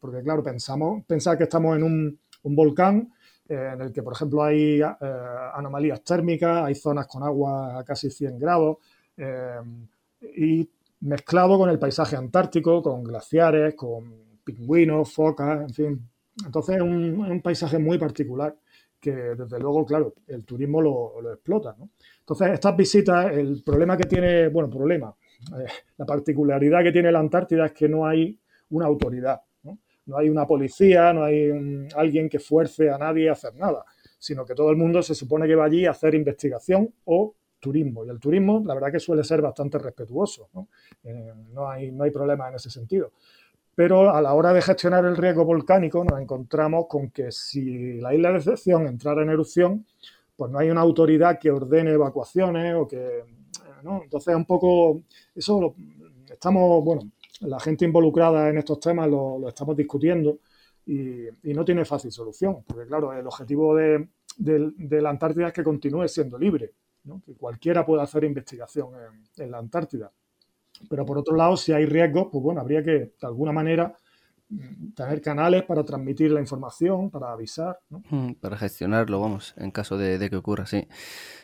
Porque, 0.00 0.22
claro, 0.22 0.42
pensamos, 0.42 1.04
pensar 1.06 1.38
que 1.38 1.44
estamos 1.44 1.76
en 1.76 1.84
un, 1.84 2.18
volcán 2.42 3.12
eh, 3.48 3.70
en 3.74 3.80
el 3.80 3.92
que, 3.92 4.02
por 4.02 4.14
ejemplo, 4.14 4.42
hay 4.42 4.80
eh, 4.80 4.94
anomalías 5.54 6.02
térmicas, 6.02 6.64
hay 6.64 6.74
zonas 6.74 7.06
con 7.06 7.22
agua 7.22 7.78
a 7.78 7.84
casi 7.84 8.10
100 8.10 8.38
grados 8.40 8.78
eh, 9.16 9.60
y 10.36 10.68
mezclado 11.00 11.56
con 11.58 11.70
el 11.70 11.78
paisaje 11.78 12.16
antártico, 12.16 12.82
con 12.82 13.04
glaciares, 13.04 13.76
con 13.76 14.40
pingüinos, 14.42 15.12
focas, 15.12 15.60
en 15.60 15.70
fin. 15.70 16.10
Entonces 16.44 16.76
es 16.76 16.82
un 16.82 17.40
paisaje 17.40 17.78
muy 17.78 17.98
particular 17.98 18.56
que 19.02 19.10
desde 19.10 19.58
luego, 19.58 19.84
claro, 19.84 20.14
el 20.28 20.44
turismo 20.44 20.80
lo, 20.80 21.32
explota. 21.32 21.76
Entonces, 22.20 22.52
estas 22.52 22.76
visitas, 22.76 23.32
el 23.32 23.60
problema 23.64 23.96
que 23.96 24.04
tiene, 24.04 24.48
bueno, 24.48 24.70
problema, 24.70 25.12
eh, 25.58 25.66
la 25.96 26.06
particularidad 26.06 26.84
que 26.84 26.92
tiene 26.92 27.10
la 27.10 27.18
Antártida 27.18 27.66
es 27.66 27.72
que 27.72 27.88
no 27.88 28.06
hay 28.06 28.38
una 28.70 28.86
autoridad, 28.86 29.40
no, 29.64 30.16
hay 30.16 30.28
una 30.28 30.46
policía, 30.46 31.12
no 31.12 31.24
hay 31.24 31.50
alguien 31.96 32.28
que 32.28 32.38
fuerce 32.38 32.90
a 32.90 32.96
nadie 32.96 33.28
a 33.28 33.32
hacer 33.32 33.56
nada, 33.56 33.84
sino 34.18 34.44
que 34.44 34.54
todo 34.54 34.70
el 34.70 34.76
mundo 34.76 35.02
se 35.02 35.16
supone 35.16 35.48
que 35.48 35.56
va 35.56 35.64
allí 35.64 35.84
a 35.84 35.90
hacer 35.90 36.14
investigación 36.14 36.94
o 37.04 37.34
turismo. 37.58 38.04
Y 38.04 38.08
el 38.08 38.20
turismo, 38.20 38.62
la 38.64 38.74
verdad 38.74 38.92
que 38.92 39.00
suele 39.00 39.24
ser 39.24 39.42
bastante 39.42 39.78
respetuoso, 39.78 40.48
no, 40.54 40.68
eh, 41.02 41.32
hay, 41.66 41.90
no 41.90 42.04
hay 42.04 42.10
problema 42.12 42.48
en 42.48 42.54
ese 42.54 42.70
sentido. 42.70 43.10
Pero 43.74 44.14
a 44.14 44.20
la 44.20 44.34
hora 44.34 44.52
de 44.52 44.60
gestionar 44.60 45.04
el 45.04 45.16
riesgo 45.16 45.44
volcánico 45.44 46.04
nos 46.04 46.20
encontramos 46.20 46.86
con 46.88 47.10
que 47.10 47.32
si 47.32 48.00
la 48.00 48.14
isla 48.14 48.30
de 48.30 48.38
excepción 48.38 48.86
entrara 48.86 49.22
en 49.22 49.30
erupción, 49.30 49.86
pues 50.36 50.50
no 50.50 50.58
hay 50.58 50.70
una 50.70 50.82
autoridad 50.82 51.38
que 51.38 51.50
ordene 51.50 51.92
evacuaciones 51.92 52.74
o 52.74 52.86
que... 52.86 53.24
¿no? 53.82 54.02
Entonces 54.02 54.34
un 54.34 54.44
poco... 54.44 55.02
Eso 55.34 55.74
estamos, 56.28 56.84
bueno, 56.84 57.02
la 57.40 57.58
gente 57.60 57.84
involucrada 57.84 58.48
en 58.48 58.58
estos 58.58 58.80
temas 58.80 59.08
lo, 59.08 59.48
estamos 59.48 59.76
discutiendo 59.76 60.38
y, 60.86 61.28
no 61.44 61.64
tiene 61.64 61.84
fácil 61.84 62.10
solución, 62.10 62.64
porque 62.66 62.86
claro, 62.86 63.12
el 63.12 63.26
objetivo 63.26 63.76
de, 63.76 64.08
la 64.38 65.10
Antártida 65.10 65.48
es 65.48 65.52
que 65.52 65.62
continúe 65.62 66.08
siendo 66.08 66.38
libre, 66.38 66.72
que 67.24 67.34
cualquiera 67.34 67.84
pueda 67.84 68.02
hacer 68.02 68.24
investigación 68.24 68.90
en 69.36 69.50
la 69.50 69.58
Antártida. 69.58 70.10
Pero 70.88 71.04
por 71.04 71.18
otro 71.18 71.36
lado, 71.36 71.56
si 71.56 71.72
hay 71.72 71.86
riesgos, 71.86 72.28
pues 72.30 72.42
bueno, 72.42 72.60
habría 72.60 72.82
que 72.82 72.90
de 72.92 73.12
alguna 73.22 73.52
manera 73.52 73.94
tener 74.94 75.20
canales 75.22 75.62
para 75.64 75.84
transmitir 75.84 76.30
la 76.30 76.40
información, 76.40 77.10
para 77.10 77.32
avisar. 77.32 77.78
¿no? 77.88 78.02
Mm, 78.10 78.34
para 78.34 78.56
gestionarlo, 78.56 79.20
vamos, 79.20 79.54
en 79.56 79.70
caso 79.70 79.96
de, 79.96 80.28
que 80.28 80.36
ocurra, 80.36 80.66
sí, 80.66 80.86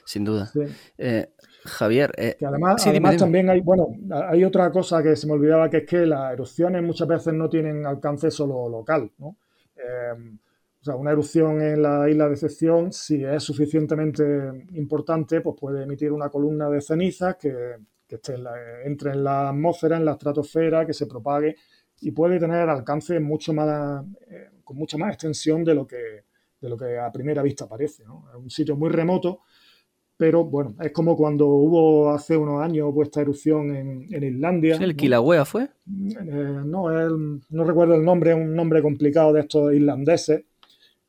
sin 0.05 0.25
duda. 0.25 0.51
Eh, 0.97 1.31
Javier. 1.65 2.13
Eh, 2.17 2.37
además, 2.47 2.87
además 2.87 3.17
también 3.17 3.51
hay, 3.51 3.61
bueno, 3.61 3.89
hay 4.29 4.45
otra 4.45 4.71
cosa 4.71 5.03
que 5.03 5.17
se 5.17 5.27
me 5.27 5.35
olvidaba, 5.35 5.69
que 5.71 5.79
es 5.79 5.87
que 5.87 6.07
las 6.07 6.33
erupciones 6.33 6.83
muchas 6.83 7.09
veces 7.09 7.35
no 7.35 7.49
tienen 7.49 7.87
alcance 7.87 8.31
solo 8.31 8.69
local. 8.69 9.11
¿no? 9.19 9.37
Em, 9.77 10.39
o 10.81 10.85
sea, 10.85 10.95
una 10.95 11.11
erupción 11.11 11.61
en 11.61 11.83
la 11.83 12.09
isla 12.09 12.27
de 12.27 12.35
excepción, 12.35 12.93
si 12.93 13.25
es 13.25 13.43
suficientemente 13.43 14.67
importante, 14.75 15.41
pues 15.41 15.57
puede 15.59 15.83
emitir 15.83 16.13
una 16.13 16.29
columna 16.29 16.69
de 16.69 16.81
cenizas 16.81 17.37
que 17.37 17.77
que 18.09 18.17
esté 18.17 18.35
entre 18.85 19.13
en 19.13 19.23
la 19.23 19.51
atmósfera, 19.51 19.99
en 19.99 20.05
la 20.05 20.13
estratosfera, 20.13 20.87
que 20.87 20.95
se 20.95 21.07
propague 21.07 21.57
y 22.01 22.11
puede 22.13 22.39
tener 22.39 22.69
alcance 22.69 23.21
mucho 23.21 23.53
más, 23.53 24.05
eh, 24.29 24.49
con 24.65 24.77
mucha 24.77 24.97
más 24.97 25.13
extensión 25.13 25.63
de 25.63 25.75
lo 25.75 25.87
que, 25.87 26.25
de 26.61 26.69
lo 26.69 26.77
que 26.77 26.99
a 26.99 27.13
primera 27.13 27.43
vista 27.43 27.69
parece. 27.69 28.05
¿no? 28.05 28.25
Es 28.31 28.37
un 28.37 28.51
sitio 28.51 28.77
muy 28.77 28.89
remoto, 28.89 29.41
pero 30.17 30.45
bueno, 30.45 30.75
es 30.81 30.91
como 30.91 31.17
cuando 31.17 31.47
hubo 31.47 32.11
hace 32.11 32.37
unos 32.37 32.63
años 32.63 32.93
esta 33.03 33.21
erupción 33.21 33.77
en, 33.77 34.07
en 34.11 34.25
Islandia. 34.25 34.77
¿El 34.77 34.97
Kilauea 34.97 35.45
fue? 35.45 35.65
Eh, 35.65 36.63
no, 36.65 36.89
no 37.51 37.65
recuerdo 37.65 37.95
el 37.95 38.05
nombre, 38.05 38.31
es 38.31 38.37
un 38.37 38.55
nombre 38.55 38.81
complicado 38.81 39.33
de 39.33 39.41
estos 39.41 39.73
irlandeses 39.75 40.45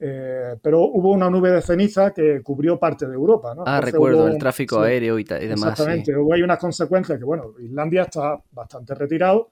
eh, 0.01 0.55
pero 0.61 0.79
hubo 0.79 1.11
una 1.11 1.29
nube 1.29 1.51
de 1.51 1.61
ceniza 1.61 2.13
que 2.13 2.41
cubrió 2.41 2.79
parte 2.79 3.05
de 3.05 3.13
Europa. 3.13 3.53
¿no? 3.53 3.63
Ah, 3.65 3.81
recuerdo, 3.81 4.27
el 4.27 4.37
tráfico 4.37 4.79
aéreo 4.79 5.19
y, 5.19 5.25
demás. 5.25 5.71
Exactamente, 5.71 6.15
hubo 6.15 6.33
hay 6.33 6.41
unas 6.41 6.57
consecuencias 6.57 7.19
que, 7.19 7.25
bueno, 7.25 7.53
Islandia 7.59 8.03
está 8.03 8.41
bastante 8.51 8.95
retirado, 8.95 9.51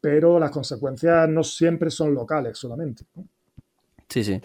pero 0.00 0.38
las 0.38 0.50
consecuencias 0.50 1.26
no 1.28 1.42
siempre 1.42 1.90
son 1.90 2.14
locales 2.14 2.58
solamente. 2.58 3.04
Sí, 4.08 4.22
sí. 4.22 4.40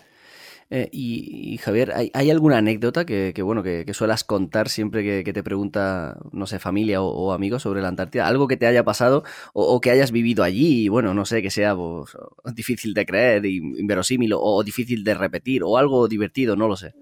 Eh, 0.74 0.88
y, 0.94 1.58
Javier, 1.58 1.92
¿hay, 2.13 2.32
alguna 2.32 2.60
anécdota 2.60 3.06
que, 3.06 3.34
bueno 3.44 3.62
que, 3.62 3.86
suelas 3.94 4.24
contar 4.24 4.70
siempre 4.70 5.22
que, 5.22 5.34
te 5.34 5.44
pregunta, 5.44 6.18
no 6.32 6.48
sé, 6.48 6.60
familia 6.60 7.01
o, 7.01 7.34
amigos 7.34 7.63
sobre 7.63 7.82
la 7.82 7.90
Antártida? 7.90 8.25
Algo 8.25 8.48
que 8.48 8.56
te 8.56 8.68
haya 8.68 8.86
pasado 8.86 9.24
o, 9.54 9.82
que 9.82 9.92
hayas 9.92 10.13
vivido 10.13 10.46
allí 10.46 10.86
y, 10.86 10.88
bueno, 10.88 11.13
no 11.13 11.25
sé, 11.25 11.42
que 11.42 11.50
sea 11.50 11.75
pues, 11.75 12.16
difícil 12.56 12.94
de 12.94 13.06
creer, 13.06 13.46
inverosímil 13.46 14.32
o, 14.34 14.63
difícil 14.63 15.04
de 15.04 15.13
repetir 15.13 15.62
o 15.62 15.78
algo 15.78 16.08
divertido, 16.08 16.56
no 16.56 16.70
lo 16.70 16.78
sé. 16.78 16.94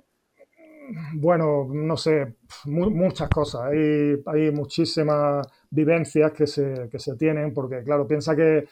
Bueno, 1.13 1.67
no 1.71 1.95
sé, 1.95 2.37
muchas 2.65 3.29
cosas. 3.29 3.61
Hay, 3.71 4.15
hay 4.25 4.51
muchísimas 4.51 5.45
vivencias 5.69 6.31
que 6.31 6.47
se, 6.47 6.89
que 6.91 6.97
se 6.97 7.15
tienen 7.17 7.53
porque, 7.53 7.83
claro, 7.83 8.07
piensa 8.07 8.35
que 8.35 8.65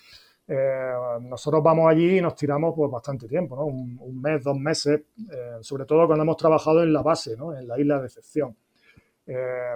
eh, 0.50 0.94
nosotros 1.24 1.62
vamos 1.62 1.90
allí 1.90 2.20
y 2.20 2.22
nos 2.22 2.34
tiramos 2.36 2.74
pues, 2.74 2.90
bastante 2.90 3.28
tiempo, 3.28 3.58
¿no? 3.58 3.66
un, 3.66 4.22
mes, 4.22 4.42
dos 4.42 4.58
meses, 4.58 5.02
eh, 5.30 5.58
sobre 5.60 5.84
todo 5.86 6.08
cuando 6.08 6.24
hemos 6.24 6.38
trabajado 6.38 6.84
en 6.84 6.94
la 6.94 7.02
base, 7.02 7.36
¿no? 7.36 7.54
en 7.54 7.68
la 7.68 7.78
isla 7.78 8.00
de 8.00 8.06
excepción. 8.06 8.56
Eh, 9.26 9.76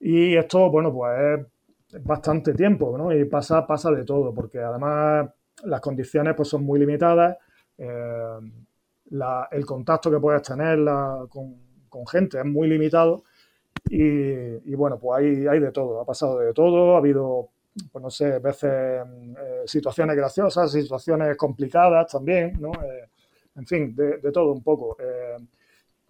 y 0.00 0.36
esto, 0.36 0.70
bueno, 0.70 0.92
pues 0.92 1.46
es 1.92 2.04
bastante 2.04 2.52
tiempo 2.52 2.98
¿no? 2.98 3.12
y 3.14 3.24
pasa, 3.26 3.64
pasa 3.64 3.92
de 3.92 4.04
todo, 4.04 4.34
porque 4.34 4.58
además 4.58 5.30
las 5.64 5.80
condiciones 5.80 6.34
pues, 6.34 6.48
son 6.48 6.64
muy 6.64 6.80
limitadas, 6.80 7.36
el 7.78 9.66
contacto 9.66 10.10
que 10.10 10.18
puedes 10.18 10.42
tener 10.42 10.80
con, 11.28 12.06
gente 12.10 12.38
es 12.38 12.44
muy 12.44 12.68
limitado 12.68 13.22
y, 13.88 14.02
y, 14.02 14.74
bueno, 14.74 14.98
pues 14.98 15.20
hay, 15.20 15.46
hay 15.46 15.60
de 15.60 15.70
todo, 15.70 16.00
ha 16.00 16.04
pasado 16.04 16.40
de 16.40 16.52
todo, 16.52 16.96
ha 16.96 16.98
habido 16.98 17.50
pues 17.90 18.02
no 18.02 18.10
sé, 18.10 18.38
veces 18.38 18.70
eh, 18.70 19.62
situaciones 19.66 20.16
graciosas, 20.16 20.70
situaciones 20.72 21.36
complicadas 21.36 22.10
también, 22.10 22.56
¿no? 22.60 22.72
Eh, 22.72 23.08
en 23.56 23.66
fin, 23.66 23.94
de, 23.94 24.18
todo 24.32 24.52
un 24.52 24.62
poco. 24.62 24.96
Eh, 25.00 25.36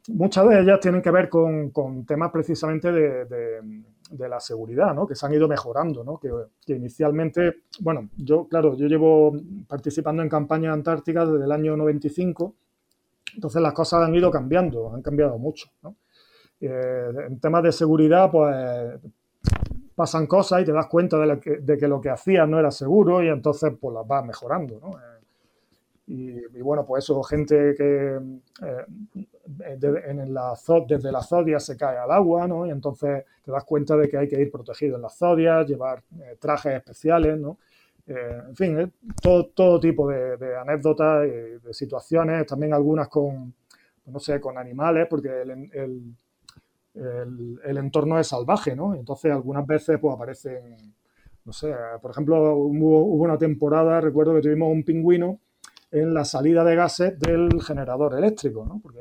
muchas 0.09 0.49
de 0.49 0.61
ellas 0.61 0.81
tienen 0.81 1.03
que 1.03 1.11
ver 1.11 1.29
con, 1.29 1.73
temas 2.07 2.31
precisamente 2.31 2.93
de, 2.93 4.29
la 4.29 4.41
seguridad, 4.41 4.95
¿no? 4.95 5.07
Que 5.07 5.15
se 5.15 5.27
han 5.27 5.35
ido 5.35 5.49
mejorando, 5.49 6.05
¿no? 6.05 6.19
Que, 6.19 6.31
inicialmente, 6.75 7.63
bueno, 7.81 8.09
yo, 8.17 8.47
claro, 8.49 8.77
yo 8.77 8.87
llevo 8.87 9.35
participando 9.67 10.23
en 10.23 10.29
campañas 10.29 10.75
antárticas 10.75 11.31
desde 11.31 11.45
el 11.45 11.53
año 11.53 11.77
95, 11.77 12.55
entonces 13.35 13.61
las 13.63 13.73
cosas 13.73 14.07
han 14.07 14.15
ido 14.15 14.31
cambiando, 14.31 14.93
han 14.93 15.03
cambiado 15.03 15.39
mucho, 15.39 15.69
¿no? 15.83 15.97
en 16.61 17.39
temas 17.39 17.63
de 17.63 17.71
seguridad, 17.71 18.29
pues 18.33 18.53
pasan 19.99 20.29
cosas 20.29 20.63
y 20.63 20.65
te 20.65 20.71
das 20.71 20.87
cuenta 20.87 21.19
de, 21.19 21.77
que, 21.77 21.89
lo 21.89 22.01
que 22.01 22.09
hacías 22.09 22.49
no 22.49 22.61
era 22.61 22.71
seguro 22.71 23.21
y 23.21 23.29
entonces 23.29 23.73
pues 23.81 23.93
las 23.93 24.07
vas 24.07 24.25
mejorando, 24.25 24.79
¿no? 24.81 24.97
Eh, 24.97 25.19
y, 26.07 26.63
bueno, 26.63 26.87
pues 26.87 27.03
eso, 27.03 27.21
gente 27.25 27.75
que 27.77 28.17
eh, 28.63 29.79
la, 30.29 30.55
desde 30.87 31.11
las 31.11 31.29
zodias 31.29 31.67
se 31.67 31.77
cae 31.77 31.99
al 31.99 32.13
agua, 32.13 32.47
¿no? 32.47 32.65
Y 32.65 32.71
entonces 32.71 33.25
te 33.45 33.51
das 33.51 33.65
cuenta 33.65 33.97
de 33.97 34.09
que 34.09 34.17
hay 34.19 34.29
que 34.29 34.41
ir 34.41 34.53
protegido 34.53 34.95
en 34.95 35.03
las 35.03 35.19
zodias, 35.19 35.67
llevar 35.67 36.05
eh, 36.21 36.37
trajes 36.39 36.77
especiales, 36.77 37.37
¿no? 37.37 37.59
en 38.07 38.57
fin, 38.57 38.91
todo, 39.21 39.49
todo 39.49 39.79
tipo 39.79 40.09
de, 40.09 40.57
anécdotas 40.57 41.27
y 41.27 41.59
de 41.67 41.75
situaciones, 41.75 42.47
también 42.47 42.73
algunas 42.73 43.07
con, 43.09 43.53
no 44.07 44.19
sé, 44.19 44.41
con 44.41 44.57
animales, 44.57 45.07
porque 45.11 45.43
el 45.43 45.71
el, 45.75 46.17
entorno 46.95 48.19
es 48.19 48.29
salvaje, 48.29 48.75
¿no? 48.75 48.95
Entonces 48.95 49.33
algunas 49.33 49.67
veces 49.67 49.99
pues 50.01 50.15
aparecen, 50.15 50.77
no 51.45 51.53
sé, 51.53 51.75
por 52.01 52.11
ejemplo, 52.11 52.55
hubo, 52.57 53.05
una 53.05 53.39
temporada, 53.39 54.01
recuerdo 54.01 54.35
que 54.35 54.43
tuvimos 54.43 54.73
un 54.73 54.85
pingüino 54.85 55.41
en 55.91 56.13
la 56.13 56.25
salida 56.25 56.65
de 56.65 56.77
gases 56.77 57.19
del 57.19 57.63
generador 57.63 58.15
eléctrico, 58.15 58.65
¿no? 58.67 58.81
Porque, 58.83 59.01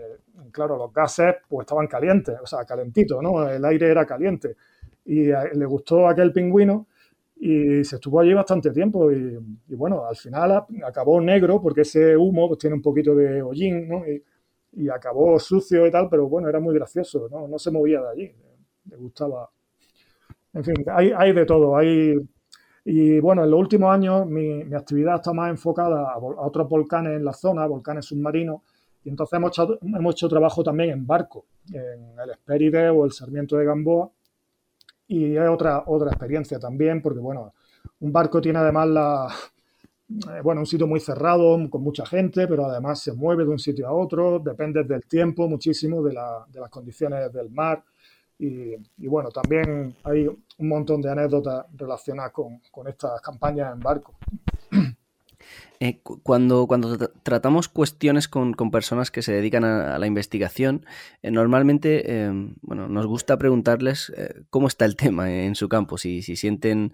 claro, 0.51 0.77
los 0.77 0.93
gases 0.93 1.35
pues 1.47 1.65
estaban 1.65 1.87
calientes, 1.87 2.35
o 2.41 2.45
sea, 2.45 2.65
calentitos, 2.65 3.21
¿no? 3.21 3.47
El 3.47 3.63
aire 3.65 3.89
era 3.89 4.05
caliente. 4.05 4.55
Y 5.05 5.25
le 5.25 5.65
gustó 5.65 6.07
aquel 6.07 6.31
pingüino 6.31 6.87
y 7.39 7.83
se 7.83 7.95
estuvo 7.95 8.19
allí 8.19 8.33
bastante 8.33 8.71
tiempo 8.71 9.11
y, 9.11 9.37
bueno, 9.69 10.05
al 10.05 10.15
final 10.15 10.65
acabó 10.85 11.21
negro 11.21 11.61
porque 11.61 11.81
ese 11.81 12.17
humo 12.17 12.47
pues 12.47 12.59
tiene 12.59 12.75
un 12.75 12.81
poquito 12.81 13.15
de 13.15 13.41
hollín, 13.41 13.87
¿no? 13.87 14.07
y 14.07 14.21
acabó 14.89 15.39
sucio 15.39 15.85
y 15.87 15.91
tal, 15.91 16.07
pero 16.09 16.27
bueno, 16.27 16.47
era 16.47 16.59
muy 16.59 16.75
gracioso, 16.75 17.27
¿no? 17.31 17.47
No 17.47 17.57
se 17.57 17.71
movía 17.71 18.01
de 18.01 18.09
allí, 18.09 18.35
le 18.85 18.95
gustaba. 18.95 19.49
En 20.53 20.63
fin, 20.63 20.75
hay, 20.93 21.11
hay 21.15 21.33
de 21.33 21.45
todo, 21.45 21.75
hay... 21.75 22.15
Y 22.85 23.19
bueno, 23.19 23.43
en 23.43 23.51
los 23.51 23.59
últimos 23.59 23.93
años 23.93 24.25
mi, 24.25 24.63
mi 24.63 24.75
actividad 24.75 25.15
está 25.15 25.33
más 25.33 25.49
enfocada 25.49 26.13
a, 26.13 26.17
otros 26.19 26.69
volcanes 26.69 27.17
en 27.17 27.25
la 27.25 27.33
zona, 27.33 27.65
volcanes 27.65 28.05
submarinos, 28.05 28.61
y 29.03 29.09
entonces 29.09 29.37
hemos 29.37 29.51
hecho, 29.51 29.77
hemos 29.81 30.15
hecho 30.15 30.29
trabajo 30.29 30.63
también 30.63 30.91
en 30.91 31.07
barco, 31.07 31.45
en 31.73 32.17
el 32.19 32.29
Espéride 32.29 32.89
o 32.89 33.03
el 33.03 33.11
Sarmiento 33.11 33.57
de 33.57 33.65
Gamboa, 33.65 34.09
y 35.07 35.35
es 35.35 35.49
otra, 35.49 35.83
otra 35.87 36.09
experiencia 36.09 36.59
también, 36.59 37.01
porque 37.01 37.19
bueno, 37.19 37.53
un 37.99 38.11
barco 38.11 38.39
tiene 38.39 38.59
además 38.59 38.87
la, 38.87 39.27
bueno, 40.43 40.61
un 40.61 40.67
sitio 40.67 40.87
muy 40.87 40.99
cerrado, 40.99 41.57
con 41.69 41.83
mucha 41.83 42.05
gente, 42.05 42.47
pero 42.47 42.65
además 42.65 43.01
se 43.01 43.13
mueve 43.13 43.43
de 43.43 43.49
un 43.49 43.59
sitio 43.59 43.87
a 43.87 43.91
otro, 43.91 44.39
depende 44.39 44.83
del 44.83 45.05
tiempo 45.05 45.47
muchísimo, 45.49 46.01
de, 46.01 46.13
las 46.13 46.69
condiciones 46.69 47.31
del 47.33 47.49
mar. 47.49 47.83
Y, 48.39 48.75
bueno, 48.97 49.29
también 49.29 49.95
hay 50.03 50.27
un 50.27 50.67
montón 50.67 51.01
de 51.01 51.11
anécdotas 51.11 51.65
relacionadas 51.75 52.31
con, 52.31 52.87
estas 52.87 53.19
campañas 53.21 53.73
en 53.73 53.79
barco. 53.79 54.15
Eh, 55.79 56.01
cuando, 56.23 56.65
cuando 56.65 56.97
tratamos 57.21 57.69
cuestiones 57.69 58.27
con, 58.27 58.55
personas 58.71 59.11
que 59.11 59.21
se 59.21 59.31
dedican 59.31 59.63
a, 59.63 59.99
la 59.99 60.07
investigación, 60.07 60.83
eh, 61.21 61.29
normalmente 61.29 62.31
bueno, 62.61 62.89
nos 62.89 63.05
gusta 63.05 63.37
preguntarles 63.37 64.11
cómo 64.49 64.67
está 64.67 64.85
el 64.85 64.95
tema 64.95 65.31
en 65.31 65.53
su 65.53 65.69
campo, 65.69 65.99
si, 65.99 66.23
si 66.23 66.35
sienten 66.35 66.93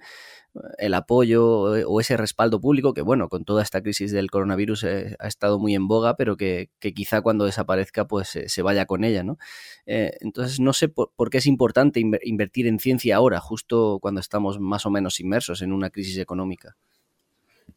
el 0.78 0.94
apoyo 0.94 1.76
eh, 1.76 1.84
o 1.88 2.00
ese 2.00 2.18
respaldo 2.18 2.62
público 2.62 2.94
que, 2.94 3.02
bueno, 3.02 3.30
con 3.30 3.44
toda 3.46 3.64
esta 3.64 3.82
crisis 3.82 4.12
del 4.12 4.30
coronavirus 4.30 4.84
eh, 4.84 5.16
ha 5.20 5.28
estado 5.28 5.60
muy 5.60 5.76
en 5.76 5.88
boga, 5.88 6.16
pero 6.16 6.38
que, 6.38 6.70
quizá 6.80 7.22
cuando 7.22 7.46
desaparezca 7.46 8.08
pues 8.08 8.40
se 8.46 8.62
vaya 8.62 8.86
con 8.86 9.04
ella, 9.04 9.24
¿no? 9.24 9.38
Eh, 9.86 10.18
entonces, 10.22 10.60
no 10.60 10.74
sé 10.74 10.90
por, 10.90 11.30
qué 11.30 11.38
es 11.38 11.48
importante 11.48 12.02
invertir 12.24 12.68
en 12.68 12.80
ciencia 12.80 13.16
ahora, 13.16 13.40
justo 13.40 14.00
cuando 14.02 14.22
estamos 14.22 14.60
más 14.60 14.86
o 14.86 14.90
menos 14.90 15.20
inmersos 15.20 15.62
en 15.62 15.74
una 15.74 15.90
crisis 15.90 16.18
económica. 16.18 16.76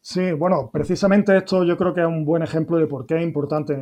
Sí, 0.01 0.31
bueno, 0.31 0.69
precisamente 0.71 1.35
esto 1.35 1.63
yo 1.63 1.77
creo 1.77 1.93
que 1.93 2.01
es 2.01 2.07
un 2.07 2.23
buen 2.23 2.43
ejemplo 2.43 2.77
de 2.77 2.87
por 2.87 3.05
qué 3.05 3.17
es 3.17 3.23
importante 3.23 3.77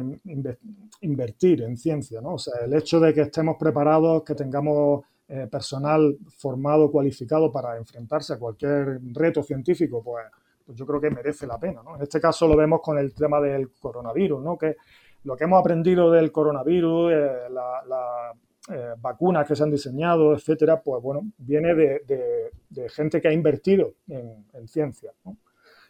invertir 1.01 1.61
en 1.63 1.77
ciencia, 1.77 2.21
¿no? 2.21 2.35
O 2.35 2.39
sea, 2.39 2.53
el 2.65 2.73
hecho 2.73 2.99
de 2.99 3.13
que 3.13 3.21
estemos 3.21 3.57
preparados, 3.59 4.23
que 4.23 4.33
tengamos 4.33 5.03
eh, 5.27 5.47
personal 5.49 6.15
formado, 6.37 6.91
cualificado 6.91 7.51
para 7.51 7.77
enfrentarse 7.77 8.33
a 8.33 8.37
cualquier 8.37 8.99
reto 9.11 9.41
científico, 9.41 10.03
pues, 10.03 10.23
pues 10.63 10.77
yo 10.77 10.85
creo 10.85 11.01
que 11.01 11.09
merece 11.09 11.47
la 11.47 11.57
pena. 11.57 11.81
En 11.95 12.03
este 12.03 12.21
caso 12.21 12.47
lo 12.47 12.55
vemos 12.55 12.79
con 12.79 12.99
el 12.99 13.11
tema 13.15 13.41
del 13.41 13.71
coronavirus, 13.71 14.43
¿no? 14.43 14.55
que 14.55 14.75
lo 15.23 15.35
que 15.35 15.45
hemos 15.45 15.59
aprendido 15.59 16.11
del 16.11 16.31
coronavirus, 16.31 17.11
eh, 17.11 17.31
las 17.49 18.37
eh, 18.69 18.93
vacunas 18.99 19.47
que 19.47 19.55
se 19.55 19.63
han 19.63 19.71
diseñado, 19.71 20.35
etcétera, 20.35 20.79
pues 20.79 21.01
bueno, 21.01 21.21
viene 21.39 21.73
de, 21.73 22.51
gente 22.89 23.19
que 23.19 23.27
ha 23.27 23.33
invertido 23.33 23.93
en, 24.07 24.67
ciencia. 24.67 25.11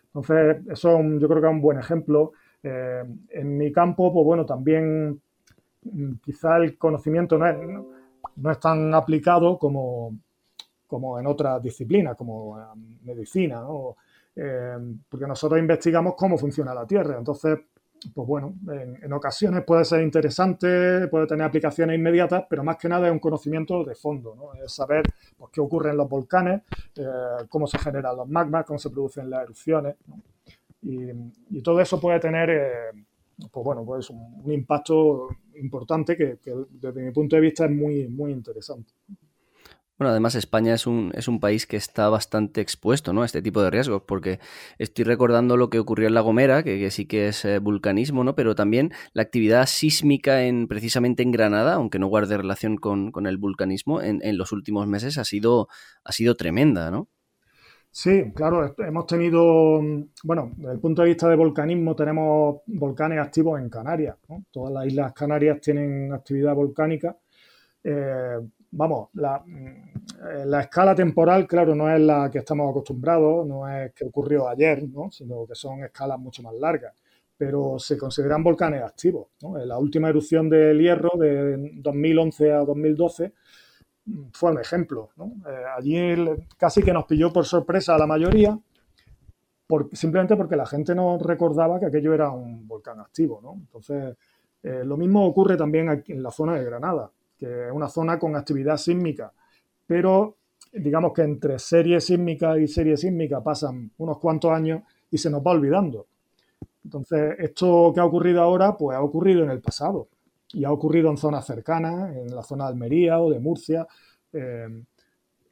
Entonces, 0.05 0.65
eso 0.69 0.97
yo 1.19 1.27
creo 1.27 1.41
que 1.41 1.47
es 1.47 1.53
un 1.53 1.61
buen 1.61 1.77
ejemplo. 1.77 2.31
en 2.63 3.57
mi 3.57 3.69
campo, 3.73 4.13
pues 4.13 4.25
bueno, 4.25 4.45
también 4.45 5.19
mm, 5.83 6.13
quizá 6.23 6.55
el 6.55 6.77
conocimiento 6.77 7.37
no 7.37 7.47
es 7.47 7.94
no 8.37 8.51
es 8.51 8.59
tan 8.59 8.93
aplicado 8.93 9.57
como, 9.57 10.17
como 10.87 11.19
en 11.19 11.27
otras 11.27 11.61
disciplinas, 11.61 12.15
como 12.15 12.59
en 12.59 12.99
medicina, 13.05 13.61
¿no? 13.61 13.95
Eh, 14.35 14.77
porque 15.07 15.27
nosotros 15.27 15.59
investigamos 15.59 16.15
cómo 16.17 16.37
funciona 16.37 16.73
la 16.73 16.85
Tierra. 16.85 17.17
Entonces, 17.17 17.57
pues 18.13 18.27
bueno, 18.27 18.55
en, 19.01 19.13
ocasiones 19.13 19.63
puede 19.63 19.85
ser 19.85 20.01
interesante, 20.01 21.07
puede 21.07 21.27
tener 21.27 21.45
aplicaciones 21.45 21.97
inmediatas, 21.97 22.45
pero 22.49 22.63
más 22.63 22.77
que 22.77 22.89
nada 22.89 23.07
es 23.07 23.13
un 23.13 23.19
conocimiento 23.19 23.83
de 23.83 23.95
fondo, 23.95 24.35
¿no? 24.35 24.53
Es 24.63 24.73
saber 24.73 25.03
pues, 25.37 25.51
qué 25.51 25.61
ocurre 25.61 25.91
en 25.91 25.97
los 25.97 26.09
volcanes, 26.09 26.61
eh, 26.97 27.03
cómo 27.49 27.65
se 27.67 27.79
generan 27.79 28.17
los 28.17 28.27
magmas, 28.27 28.65
cómo 28.65 28.77
se 28.77 28.89
producen 28.89 29.29
las 29.29 29.43
erupciones. 29.43 29.95
Y, 30.81 31.61
todo 31.63 31.79
eso 31.79 31.99
puede 31.99 32.19
tener, 32.19 32.49
eh, 32.49 33.05
pues 33.37 33.63
bueno, 33.63 33.83
pues 33.85 34.09
un, 34.09 34.41
un 34.43 34.51
impacto 34.51 35.29
importante 35.55 36.15
que, 36.15 36.37
desde 36.69 37.01
mi 37.01 37.11
punto 37.11 37.35
de 37.35 37.41
vista 37.41 37.65
es 37.65 37.71
muy, 37.71 38.07
muy 38.07 38.31
interesante. 38.31 38.93
Bueno, 39.97 40.11
además 40.11 40.35
España 40.35 40.73
es 40.73 40.87
un, 40.87 41.13
es 41.15 41.29
un 41.29 41.39
país 41.39 41.65
que 41.65 41.77
está 41.77 42.09
bastante 42.09 42.59
expuesto 42.59 43.13
¿no? 43.13 43.21
a 43.21 43.25
este 43.25 43.41
tipo 43.41 43.63
de 43.63 43.69
riesgos, 43.69 44.03
porque 44.05 44.41
estoy 44.77 45.05
recordando 45.05 45.55
lo 45.55 45.69
que 45.69 45.79
ocurrió 45.79 46.09
en 46.09 46.13
La 46.13 46.19
Gomera, 46.19 46.63
que, 46.63 46.91
sí 46.91 47.05
que 47.05 47.29
es 47.29 47.45
eh, 47.45 47.59
vulcanismo, 47.59 48.25
¿no? 48.25 48.35
pero 48.35 48.55
también 48.55 48.91
la 49.13 49.21
actividad 49.21 49.67
sísmica 49.67 50.43
en, 50.43 50.67
precisamente 50.67 51.23
en 51.23 51.31
Granada, 51.31 51.75
aunque 51.75 51.97
no 51.97 52.07
guarde 52.07 52.35
relación 52.35 52.75
con, 52.75 53.13
el 53.25 53.37
vulcanismo, 53.37 54.01
en, 54.01 54.19
en, 54.21 54.37
los 54.37 54.51
últimos 54.51 54.85
meses 54.85 55.17
ha 55.17 55.23
sido, 55.23 55.69
ha 56.03 56.11
sido 56.11 56.35
tremenda, 56.35 56.91
¿no? 56.91 57.07
Sí, 57.97 58.33
claro, 58.33 58.75
hemos 58.79 59.07
tenido, 59.07 59.79
bueno, 60.25 60.51
desde 60.57 60.73
el 60.73 60.79
punto 60.81 61.01
de 61.01 61.07
vista 61.07 61.29
de 61.29 61.37
volcanismo 61.37 61.95
tenemos 61.95 62.57
volcanes 62.65 63.19
activos 63.19 63.57
en 63.57 63.69
Canarias. 63.69 64.17
Todas 64.51 64.73
las 64.73 64.87
islas 64.87 65.13
Canarias 65.13 65.61
tienen 65.61 66.11
actividad 66.11 66.53
volcánica. 66.53 67.15
Eh, 67.81 68.37
vamos, 68.71 69.11
la, 69.13 69.41
mm, 69.45 70.45
la, 70.45 70.59
escala 70.59 70.93
temporal, 70.93 71.47
claro, 71.47 71.73
no 71.73 71.89
es 71.89 72.01
la 72.01 72.29
que 72.29 72.39
estamos 72.39 72.69
acostumbrados, 72.69 73.47
no 73.47 73.65
es 73.69 73.93
que 73.93 74.03
ocurrió 74.03 74.49
ayer, 74.49 74.83
¿no? 74.89 75.09
sino 75.09 75.45
que 75.47 75.55
son 75.55 75.85
escalas 75.85 76.19
mucho 76.19 76.43
más 76.43 76.53
largas, 76.55 76.93
pero 77.37 77.79
se 77.79 77.97
consideran 77.97 78.43
volcanes 78.43 78.83
activos. 78.83 79.27
La 79.65 79.77
última 79.77 80.09
erupción 80.09 80.49
del 80.49 80.81
Hierro 80.81 81.11
de 81.17 81.71
2011 81.75 82.51
a 82.51 82.57
2012 82.65 83.31
fue 84.31 84.51
un 84.51 84.59
ejemplo. 84.59 85.09
Eh, 85.47 85.63
allí 85.77 86.15
casi 86.57 86.83
que 86.83 86.93
nos 86.93 87.05
pilló 87.05 87.31
por 87.31 87.45
sorpresa 87.45 87.95
a 87.95 87.97
la 87.97 88.07
mayoría, 88.07 88.57
simplemente 89.93 90.35
porque 90.35 90.55
la 90.55 90.65
gente 90.65 90.93
no 90.93 91.17
recordaba 91.17 91.79
que 91.79 91.87
aquello 91.87 92.13
era 92.13 92.29
un 92.29 92.67
volcán 92.67 92.99
activo. 92.99 93.41
Entonces, 93.57 94.15
eh, 94.63 94.83
lo 94.85 94.97
mismo 94.97 95.25
ocurre 95.25 95.57
también 95.57 95.89
aquí 95.89 96.13
en 96.13 96.23
la 96.23 96.31
zona 96.31 96.55
de 96.55 96.65
Granada, 96.65 97.09
que 97.37 97.67
es 97.67 97.71
una 97.71 97.89
zona 97.89 98.19
con 98.19 98.35
actividad 98.35 98.77
sísmica, 98.77 99.31
pero 99.85 100.37
digamos 100.71 101.13
que 101.13 101.23
entre 101.23 101.57
serie 101.59 101.99
sísmica 102.01 102.57
y 102.59 102.67
serie 102.67 102.97
sísmica 102.97 103.41
pasan 103.41 103.91
unos 103.97 104.19
cuantos 104.19 104.51
años 104.51 104.81
y 105.09 105.17
se 105.17 105.29
nos 105.29 105.41
va 105.41 105.51
olvidando. 105.51 106.07
Entonces, 106.83 107.35
esto 107.39 107.91
que 107.93 107.99
ha 107.99 108.05
ocurrido 108.05 108.41
ahora, 108.41 108.77
pues 108.77 108.95
ha 108.95 109.01
ocurrido 109.01 109.43
en 109.43 109.49
el 109.49 109.61
pasado 109.61 110.07
y 110.53 110.63
ha 110.63 110.71
ocurrido 110.71 111.09
en 111.09 111.17
zonas 111.17 111.45
cercanas, 111.45 112.15
en 112.15 112.35
la 112.35 112.43
zona 112.43 112.65
de 112.65 112.71
Almería 112.71 113.19
o 113.19 113.31
de 113.31 113.39
Murcia. 113.39 113.87
Eh, 114.31 114.83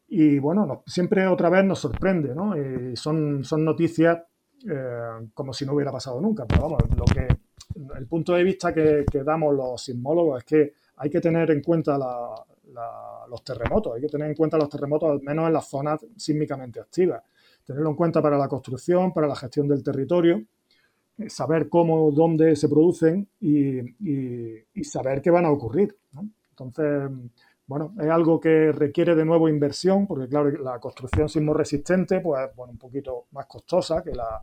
y 0.10 0.40
bueno, 0.40 0.84
siempre 0.86 1.26
otra 1.28 1.50
vez 1.50 1.66
nos 1.66 1.80
sorprende, 1.80 2.36
¿no? 2.36 2.56
Y 2.56 2.96
son, 2.96 3.44
son 3.44 3.66
noticias 3.66 4.20
eh, 4.70 5.28
como 5.34 5.54
si 5.54 5.66
no 5.66 5.74
hubiera 5.74 5.92
pasado 5.92 6.22
nunca. 6.22 6.46
Pero 6.46 6.64
vamos, 6.64 6.82
lo 6.96 7.06
que, 7.06 7.28
el 7.98 8.08
punto 8.08 8.34
de 8.34 8.44
vista 8.44 8.74
que, 8.74 9.06
damos 9.26 9.56
los 9.56 9.82
sismólogos 9.82 10.40
es 10.40 10.44
que 10.46 10.74
hay 10.98 11.10
que 11.10 11.20
tener 11.20 11.52
en 11.52 11.62
cuenta 11.62 11.98
los 11.98 13.44
terremotos, 13.44 13.96
hay 13.96 14.02
que 14.02 14.08
tener 14.08 14.30
en 14.30 14.36
cuenta 14.36 14.58
los 14.58 14.70
terremotos 14.70 15.10
al 15.10 15.22
menos 15.22 15.48
en 15.48 15.54
las 15.54 15.68
zonas 15.68 16.06
sísmicamente 16.16 16.80
activas. 16.80 17.24
Tenerlo 17.66 17.90
en 17.90 17.96
cuenta 17.96 18.22
para 18.22 18.38
la 18.38 18.48
construcción, 18.48 19.14
para 19.14 19.28
la 19.28 19.36
gestión 19.36 19.68
del 19.68 19.84
territorio 19.84 20.38
eh, 20.38 20.46
saber 21.28 21.70
cómo, 21.70 22.12
dónde 22.12 22.56
se 22.56 22.70
producen 22.70 23.28
y, 23.40 23.82
saber 24.84 25.22
qué 25.22 25.30
van 25.30 25.46
a 25.46 25.52
ocurrir. 25.52 25.98
Entonces, 26.50 27.10
bueno, 27.66 27.94
es 28.00 28.10
algo 28.10 28.40
que 28.40 28.72
requiere 28.72 29.16
de 29.16 29.26
nuevo 29.26 29.50
inversión, 29.50 30.06
porque 30.06 30.28
claro, 30.28 30.50
la 30.52 30.80
construcción 30.80 31.30
sismo 31.30 31.54
resistente, 31.54 32.20
pues 32.20 32.50
bueno, 32.56 32.72
un 32.74 32.78
poquito 32.78 33.26
más 33.32 33.46
costosa 33.46 34.04
que 34.04 34.12
la 34.12 34.40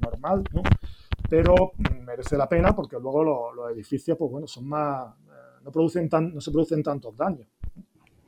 normal, 0.00 0.44
¿no? 0.52 0.62
pero 1.28 1.72
merece 2.04 2.36
la 2.36 2.48
pena 2.48 2.74
porque 2.74 2.96
luego 3.00 3.52
los, 3.52 3.72
edificios, 3.72 4.16
pues 4.16 4.30
bueno, 4.30 4.46
son 4.46 4.68
más, 4.68 5.14
eh, 5.26 5.60
no 5.64 5.70
producen 5.70 6.08
tan, 6.08 6.34
no 6.34 6.40
se 6.40 6.50
producen 6.50 6.82
tantos 6.82 7.16
daños. 7.16 7.48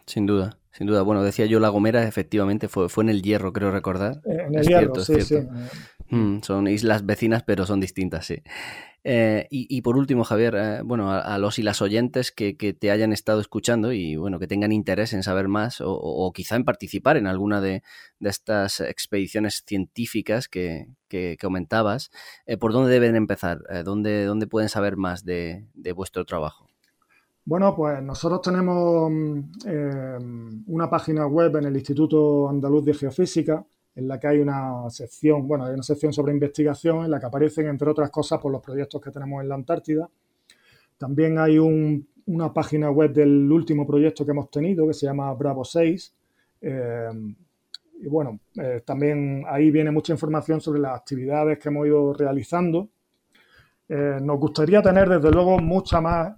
Sin 0.07 0.27
duda, 0.27 0.59
sin 0.73 0.87
duda. 0.87 1.03
Bueno, 1.03 1.23
decía 1.23 1.47
yo 1.47 1.59
La 1.59 1.69
Gomera, 1.69 2.07
efectivamente, 2.07 2.69
fue, 2.69 2.89
fue 2.89 3.05
en 3.05 3.11
el 3.11 3.23
Hierro, 3.23 3.53
creo 3.53 3.71
recordar. 3.71 4.23
Eh, 4.25 4.45
en 4.47 4.55
el 4.55 4.67
Hierro, 4.67 4.97
sí, 4.97 5.21
sí. 5.21 5.37
Mm, 6.11 6.41
son 6.43 6.69
islas 6.69 7.05
vecinas, 7.05 7.43
pero 7.43 7.67
son 7.67 7.81
distintas, 7.81 8.27
sí. 8.27 8.43
Eh, 9.09 9.47
y, 9.51 9.83
por 9.83 9.97
último, 9.97 10.25
Javier, 10.25 10.55
eh, 10.57 10.81
bueno, 10.85 11.13
a, 11.13 11.39
los 11.39 11.61
y 11.61 11.63
las 11.63 11.81
oyentes 11.81 12.33
que, 12.33 12.55
te 12.55 12.91
hayan 12.91 13.13
estado 13.13 13.41
escuchando 13.41 13.93
y 13.93 14.17
bueno, 14.17 14.41
que 14.41 14.49
tengan 14.49 14.73
interés 14.73 15.13
en 15.13 15.23
saber 15.23 15.47
más 15.47 15.77
o, 15.81 16.33
quizá 16.35 16.57
en 16.57 16.65
participar 16.65 17.17
en 17.17 17.29
alguna 17.29 17.61
de, 17.61 17.85
estas 18.19 18.81
expediciones 18.81 19.63
científicas 19.65 20.49
que, 20.49 20.89
comentabas, 21.41 22.11
eh, 22.47 22.57
¿por 22.57 22.73
dónde 22.73 22.91
deben 22.91 23.15
empezar? 23.15 23.61
¿dónde, 23.85 24.25
¿Dónde 24.25 24.49
pueden 24.49 24.69
saber 24.69 24.97
más 24.97 25.25
de, 25.25 25.67
vuestro 25.95 26.25
trabajo? 26.25 26.69
Bueno, 27.45 27.77
pues 27.77 28.03
nosotros 28.03 28.41
tenemos 28.43 29.09
mm, 29.09 30.65
una 30.67 30.91
página 30.91 31.29
web 31.29 31.55
en 31.57 31.67
el 31.67 31.77
Instituto 31.77 32.49
Andaluz 32.49 32.85
de 32.85 32.95
Geofísica 32.95 33.65
en 33.97 34.07
la 34.07 34.21
que 34.21 34.29
hay 34.29 34.39
una 34.39 34.89
sección, 34.91 35.49
bueno, 35.49 35.65
hay 35.65 35.73
una 35.73 35.83
sección 35.83 36.13
sobre 36.13 36.33
investigación 36.33 37.07
en 37.07 37.11
la 37.11 37.19
que 37.19 37.27
aparecen, 37.27 37.67
entre 37.67 37.91
otras 37.91 38.11
cosas, 38.11 38.39
por 38.39 38.53
los 38.53 38.61
proyectos 38.63 39.01
que 39.01 39.11
tenemos 39.11 39.43
en 39.43 39.49
la 39.49 39.55
Antártida. 39.55 40.09
También 40.99 41.39
hay 41.39 41.59
una 41.59 42.53
página 42.53 42.91
web 42.91 43.13
del 43.15 43.51
último 43.51 43.87
proyecto 43.87 44.25
que 44.25 44.33
hemos 44.33 44.51
tenido 44.51 44.87
que 44.87 44.93
se 44.93 45.07
llama 45.07 45.33
Bravo 45.33 45.65
6. 45.65 46.15
Eh, 46.61 47.09
y 48.01 48.07
bueno, 48.07 48.41
eh, 48.61 48.83
también 48.85 49.45
ahí 49.49 49.71
viene 49.71 49.91
mucha 49.91 50.13
información 50.13 50.61
sobre 50.61 50.81
las 50.81 50.95
actividades 50.95 51.59
que 51.59 51.71
hemos 51.71 51.87
ido 51.87 52.13
realizando. 52.13 52.91
Eh, 53.89 54.19
nos 54.21 54.39
gustaría 54.39 54.83
tener, 54.83 55.09
desde 55.09 55.31
luego, 55.31 55.59
mucha 55.59 56.03
más 56.03 56.35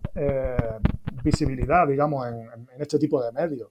visibilidad, 1.24 1.88
digamos, 1.88 2.28
en, 2.28 2.68
este 2.78 3.00
tipo 3.00 3.20
de 3.20 3.32
medios. 3.32 3.68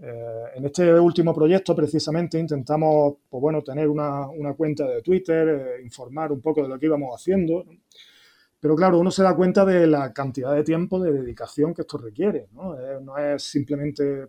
Eh, 0.00 0.44
en 0.54 0.64
este 0.64 0.92
último 0.98 1.34
proyecto, 1.34 1.74
precisamente, 1.74 2.38
intentamos 2.38 3.16
pues 3.28 3.40
bueno, 3.40 3.62
tener 3.62 3.88
una, 3.88 4.28
cuenta 4.56 4.86
de 4.86 5.02
Twitter, 5.02 5.48
eh, 5.48 5.82
informar 5.82 6.30
un 6.30 6.40
poco 6.40 6.62
de 6.62 6.68
lo 6.68 6.78
que 6.78 6.86
íbamos 6.86 7.14
haciendo. 7.14 7.64
Pero 8.60 8.74
claro, 8.76 8.98
uno 8.98 9.10
se 9.10 9.22
da 9.22 9.34
cuenta 9.34 9.64
de 9.64 9.86
la 9.86 10.12
cantidad 10.12 10.54
de 10.54 10.64
tiempo, 10.64 11.00
de 11.00 11.12
dedicación 11.12 11.74
que 11.74 11.82
esto 11.82 11.98
requiere. 11.98 12.48
No, 12.52 12.78
eh, 12.78 12.98
no 13.02 13.16
es 13.18 13.42
simplemente 13.42 14.28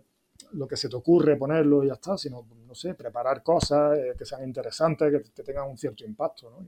lo 0.52 0.66
que 0.66 0.76
se 0.76 0.88
te 0.88 0.96
ocurre 0.96 1.36
ponerlo 1.36 1.84
y 1.84 1.88
ya 1.88 1.94
está, 1.94 2.16
sino, 2.16 2.46
no 2.66 2.74
sé, 2.74 2.94
preparar 2.94 3.42
cosas 3.42 3.98
que 4.16 4.24
sean 4.24 4.42
interesantes, 4.44 5.22
que, 5.34 5.42
tengan 5.42 5.68
un 5.68 5.78
cierto 5.78 6.04
impacto. 6.04 6.50
¿no? 6.50 6.66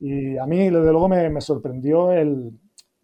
Y 0.00 0.36
a 0.38 0.46
mí, 0.46 0.70
desde 0.70 0.90
luego, 0.92 1.08
me, 1.08 1.28
me 1.30 1.40
sorprendió 1.40 2.12
el, 2.12 2.52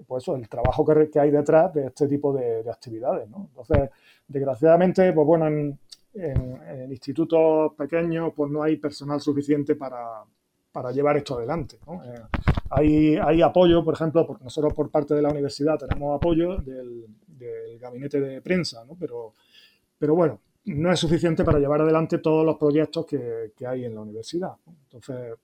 pues 0.06 0.24
eso, 0.24 0.36
el 0.36 0.48
trabajo 0.48 0.84
que, 0.84 1.10
que, 1.10 1.20
hay 1.20 1.30
detrás 1.30 1.72
de 1.72 1.86
este 1.86 2.08
tipo 2.08 2.32
de, 2.32 2.62
de 2.62 2.70
actividades. 2.70 3.28
¿no? 3.28 3.48
Entonces, 3.48 3.90
Desgraciadamente, 4.28 5.12
pues 5.12 5.26
bueno, 5.26 5.46
en, 5.46 5.78
institutos 6.90 7.74
pequeños 7.74 8.32
pues 8.34 8.50
no 8.50 8.62
hay 8.62 8.76
personal 8.76 9.20
suficiente 9.20 9.76
para, 9.76 10.24
llevar 10.92 11.16
esto 11.18 11.36
adelante. 11.36 11.78
Eh, 12.80 13.20
hay, 13.20 13.42
apoyo, 13.42 13.84
por 13.84 13.94
ejemplo, 13.94 14.26
porque 14.26 14.44
nosotros 14.44 14.72
por 14.74 14.90
parte 14.90 15.14
de 15.14 15.22
la 15.22 15.28
universidad 15.28 15.78
tenemos 15.78 16.16
apoyo 16.16 16.56
del, 16.56 17.06
gabinete 17.78 18.18
de 18.20 18.40
prensa, 18.40 18.84
¿no? 18.84 18.96
pero, 18.98 19.34
pero 19.98 20.14
bueno, 20.14 20.40
no 20.64 20.90
es 20.90 20.98
suficiente 20.98 21.44
para 21.44 21.58
llevar 21.58 21.82
adelante 21.82 22.18
todos 22.18 22.44
los 22.44 22.56
proyectos 22.56 23.06
que, 23.06 23.52
hay 23.66 23.84
en 23.84 23.94
la 23.94 24.00
universidad. 24.00 24.54
Entonces, 24.84 25.34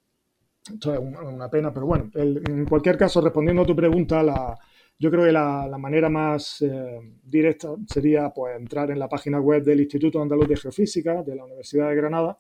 esto 0.71 0.95
es 0.95 1.01
una 1.01 1.49
pena, 1.49 1.73
pero 1.73 1.87
bueno, 1.87 2.11
en 2.15 2.65
cualquier 2.67 2.97
caso, 2.97 3.21
respondiendo 3.21 3.63
a 3.63 3.67
tu 3.67 3.75
pregunta, 3.75 4.23
la, 4.23 4.59
yo 4.99 5.11
creo 5.11 5.25
que 5.25 5.33
la, 5.33 5.77
manera 5.79 6.09
más 6.09 6.63
eh, 6.63 7.01
directa 7.25 7.75
sería 7.89 8.31
pues, 8.31 8.57
entrar 8.57 8.91
en 8.91 8.99
la 9.01 9.09
página 9.09 9.41
web 9.41 9.65
del 9.65 9.81
Instituto 9.81 10.23
Andaluz 10.23 10.49
de 10.49 10.57
Geofísica 10.57 11.25
de 11.25 11.35
la 11.35 11.45
Universidad 11.45 11.89
de 11.89 11.97
Granada 11.97 12.39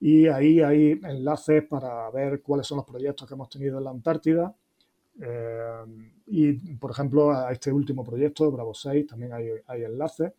y 0.00 0.26
ahí 0.26 0.60
hay 0.60 1.00
enlaces 1.04 1.64
para 1.64 2.10
ver 2.10 2.42
cuáles 2.42 2.66
son 2.66 2.78
los 2.78 2.84
proyectos 2.86 3.28
que 3.28 3.34
hemos 3.34 3.48
tenido 3.48 3.78
en 3.78 3.84
la 3.84 3.90
Antártida. 3.90 4.54
Eh, 5.20 5.84
y, 6.26 6.52
por 6.74 6.90
ejemplo, 6.90 7.30
a 7.30 7.52
este 7.52 7.72
último 7.72 8.02
proyecto, 8.02 8.50
Bravo 8.50 8.74
6, 8.74 9.06
también 9.06 9.32
hay, 9.32 9.82
enlaces. 9.84 10.32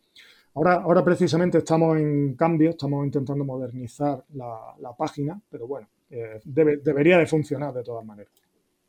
Ahora, 0.54 0.74
ahora 0.74 1.02
precisamente 1.02 1.58
estamos 1.58 1.96
en 1.96 2.34
cambio, 2.34 2.70
estamos 2.70 3.04
intentando 3.04 3.44
modernizar 3.44 4.24
la, 4.34 4.94
página, 4.96 5.40
pero 5.48 5.66
bueno, 5.66 5.88
eh, 6.10 6.40
debería 6.44 7.18
de 7.18 7.26
funcionar 7.26 7.72
de 7.72 7.82
todas 7.82 8.04
maneras. 8.04 8.32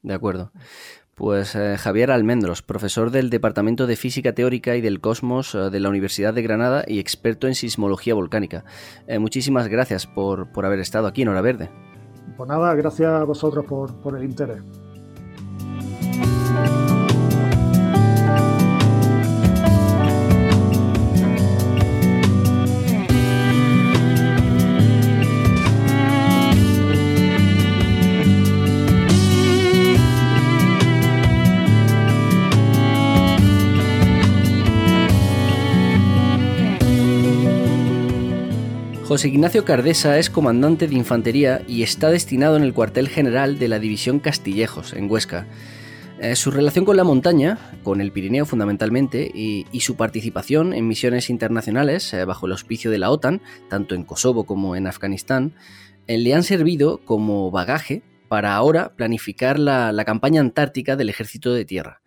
De 0.02 0.14
acuerdo. 0.14 0.52
Pues 1.18 1.56
eh, 1.56 1.78
Javier 1.80 2.12
Almendros, 2.12 2.62
profesor 2.62 3.10
del 3.10 3.32
Departamento 3.32 3.88
de 3.88 3.96
Física 3.96 4.34
Teórica 4.34 4.76
y 4.76 4.82
del 4.82 5.02
Cosmos 5.02 5.56
eh, 5.56 5.72
de 5.72 5.80
la 5.80 5.90
Universidad 5.90 6.32
de 6.32 6.44
Granada 6.44 6.84
y 6.88 7.00
experto 7.00 7.48
en 7.48 7.56
sismología 7.56 8.14
volcánica. 8.14 8.66
Eh, 9.08 9.18
muchísimas 9.18 9.68
gracias 9.68 10.06
por, 10.06 10.52
por, 10.52 10.68
haber 10.68 10.80
estado 10.80 11.08
aquí 11.08 11.24
en 11.24 11.30
Hora 11.30 11.42
Verde. 11.42 11.72
Pues 12.38 12.48
nada, 12.48 12.76
gracias 12.76 13.12
a 13.12 13.24
vosotros 13.24 13.66
por, 13.66 14.00
por 14.00 14.16
el 14.16 14.26
interés. 14.26 14.62
José 39.18 39.30
Ignacio 39.30 39.66
Cardesa 39.66 40.20
es 40.20 40.30
comandante 40.30 40.88
de 40.88 40.94
infantería 40.94 41.64
y 41.68 41.82
está 41.82 42.12
destinado 42.12 42.56
en 42.56 42.62
el 42.62 42.76
cuartel 42.76 43.10
general 43.10 43.58
de 43.58 43.68
la 43.68 43.80
División 43.80 44.20
Castillejos, 44.20 44.94
en 44.94 45.10
Huesca. 45.10 45.48
Eh, 46.20 46.36
su 46.36 46.52
relación 46.52 46.86
con 46.86 46.98
la 46.98 47.04
montaña, 47.04 47.58
con 47.82 48.00
el 48.00 48.12
Pirineo 48.12 48.46
fundamentalmente, 48.46 49.32
y, 49.34 49.66
su 49.80 49.96
participación 49.96 50.72
en 50.72 50.88
misiones 50.88 51.32
internacionales 51.32 52.14
eh, 52.14 52.26
bajo 52.26 52.46
el 52.46 52.52
auspicio 52.52 52.92
de 52.92 53.00
la 53.00 53.10
OTAN, 53.10 53.42
tanto 53.72 53.96
en 53.96 54.04
Kosovo 54.04 54.44
como 54.44 54.76
en 54.76 54.86
Afganistán, 54.86 55.56
eh, 56.06 56.20
le 56.20 56.36
han 56.36 56.44
servido 56.44 57.00
como 57.04 57.50
bagaje 57.50 58.04
para 58.28 58.54
ahora 58.54 58.94
planificar 58.96 59.58
la, 59.58 59.92
la, 59.94 60.06
campaña 60.06 60.42
antártica 60.42 60.96
del 60.96 61.10
Ejército 61.10 61.56
de 61.56 61.66
Tierra. 61.66 62.04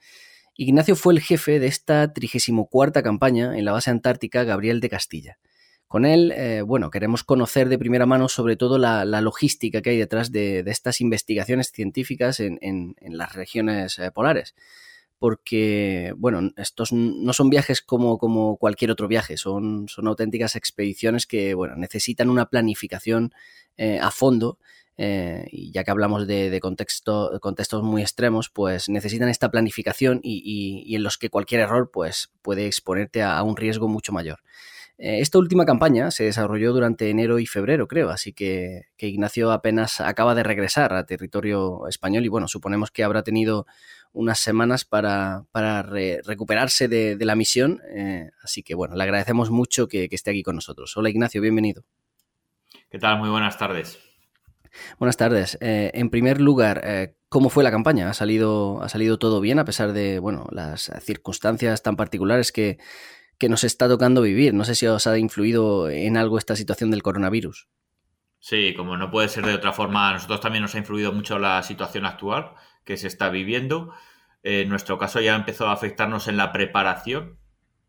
Ignacio 0.55 0.94
fue 0.94 1.14
el 1.14 1.20
jefe 1.20 1.59
de 1.59 1.66
esta 1.66 2.12
34 2.12 3.03
campaña 3.03 3.59
en 3.59 3.64
la 3.64 3.73
base 3.73 3.90
antártica 3.90 4.44
Gabriel 4.44 4.79
de 4.79 4.90
Castilla. 4.90 5.38
Con 5.90 6.05
él, 6.05 6.31
eh, 6.37 6.62
bueno, 6.62 6.88
queremos 6.88 7.24
conocer 7.24 7.68
de 7.68 7.76
primera 7.76 8.07
mano 8.07 8.29
sobre 8.29 8.55
todo 8.55 8.79
la, 8.79 9.05
logística 9.05 9.83
que 9.83 9.90
hay 9.90 9.98
detrás 9.98 10.31
de, 10.31 10.62
estas 10.66 11.00
investigaciones 11.00 11.72
científicas 11.72 12.38
en, 12.38 12.94
las 13.00 13.35
regiones 13.35 13.98
eh, 13.98 14.12
polares. 14.12 14.55
Porque, 15.18 16.14
bueno, 16.16 16.53
estos 16.57 16.92
no 16.92 17.33
son 17.33 17.50
viajes 17.50 17.83
como, 17.83 18.57
cualquier 18.57 18.92
otro 18.92 19.09
viaje, 19.09 19.37
son, 19.37 19.88
auténticas 20.05 20.55
expediciones 20.55 21.26
que, 21.26 21.55
bueno, 21.55 21.74
necesitan 21.74 22.31
una 22.31 22.46
planificación 22.46 23.33
eh, 23.76 23.98
a 24.00 24.12
fondo 24.12 24.61
y 24.96 25.72
ya 25.72 25.83
que 25.83 25.90
hablamos 25.90 26.29
de, 26.29 26.57
contexto, 26.61 27.37
contextos 27.40 27.83
muy 27.83 28.03
extremos, 28.03 28.48
pues 28.48 28.88
necesitan 28.88 29.29
esta 29.29 29.50
planificación 29.50 30.20
y, 30.22 30.94
en 30.94 31.03
los 31.03 31.18
que 31.18 31.31
cualquier 31.31 31.62
error 31.62 31.90
pues, 31.92 32.31
puede 32.42 32.66
exponerte 32.66 33.24
a, 33.24 33.42
un 33.42 33.57
riesgo 33.57 33.88
mucho 33.88 34.12
mayor. 34.12 34.38
Eh, 35.02 35.20
esta 35.20 35.38
última 35.38 35.64
campaña 35.64 36.10
se 36.10 36.24
desarrolló 36.24 36.74
durante 36.74 37.08
enero 37.08 37.38
y 37.38 37.46
febrero, 37.46 37.88
creo, 37.88 38.10
así 38.10 38.34
que, 38.34 38.88
Ignacio 38.98 39.50
apenas 39.50 39.98
acaba 40.02 40.34
de 40.34 40.42
regresar 40.42 40.92
a 40.92 41.06
territorio 41.06 41.88
español 41.88 42.26
y 42.26 42.28
bueno, 42.28 42.48
suponemos 42.48 42.90
que 42.90 43.02
habrá 43.02 43.22
tenido 43.22 43.66
unas 44.12 44.38
semanas 44.38 44.84
para, 44.84 45.46
recuperarse 46.22 46.86
de, 46.86 47.16
la 47.18 47.34
misión, 47.34 47.80
eh, 47.94 48.28
así 48.42 48.62
que 48.62 48.74
bueno, 48.74 48.94
le 48.94 49.02
agradecemos 49.02 49.50
mucho 49.50 49.88
que, 49.88 50.06
esté 50.10 50.32
aquí 50.32 50.42
con 50.42 50.56
nosotros. 50.56 50.94
Hola 50.98 51.08
Ignacio, 51.08 51.40
bienvenido. 51.40 51.82
¿Qué 52.90 52.98
tal? 52.98 53.18
Muy 53.18 53.30
buenas 53.30 53.56
tardes. 53.56 53.98
Buenas 54.98 55.16
tardes. 55.16 55.56
Eh, 55.62 55.92
en 55.94 56.10
primer 56.10 56.42
lugar, 56.42 57.14
¿cómo 57.30 57.48
fue 57.48 57.64
la 57.64 57.70
campaña? 57.70 58.10
¿Ha 58.10 58.14
salido, 58.14 58.82
¿Ha 58.82 58.90
salido 58.90 59.18
todo 59.18 59.40
bien 59.40 59.58
a 59.60 59.64
pesar 59.64 59.94
de 59.94 60.18
bueno, 60.18 60.46
las 60.52 60.92
circunstancias 61.00 61.82
tan 61.82 61.96
particulares 61.96 62.52
que, 62.52 62.78
que 63.40 63.48
nos 63.48 63.64
está 63.64 63.88
tocando 63.88 64.20
vivir. 64.22 64.55
No 64.55 64.64
sé 64.64 64.76
si 64.76 64.87
os 64.87 65.07
ha 65.09 65.18
influido 65.18 65.88
en 65.88 66.16
algo 66.16 66.38
esta 66.38 66.55
situación 66.55 66.90
del 66.92 67.03
coronavirus. 67.03 67.68
Sí, 68.38 68.74
como 68.76 68.96
no 68.96 69.11
puede 69.11 69.29
ser 69.29 69.44
de 69.44 69.55
otra 69.55 69.72
forma, 69.72 70.11
a 70.11 70.12
nosotros 70.12 70.40
también 70.40 70.62
nos 70.62 70.74
ha 70.74 70.79
influido 70.79 71.12
mucho 71.12 71.38
la 71.38 71.62
situación 71.62 72.07
actual 72.07 72.53
que 72.85 72.96
se 72.96 73.09
está 73.09 73.31
viviendo. 73.31 73.92
en 74.42 74.68
nuestro 74.68 74.98
caso 74.98 75.20
ya 75.20 75.35
empezó 75.35 75.66
a 75.68 75.72
afectarnos 75.72 76.29
en 76.29 76.37
la 76.37 76.53
preparación. 76.53 77.38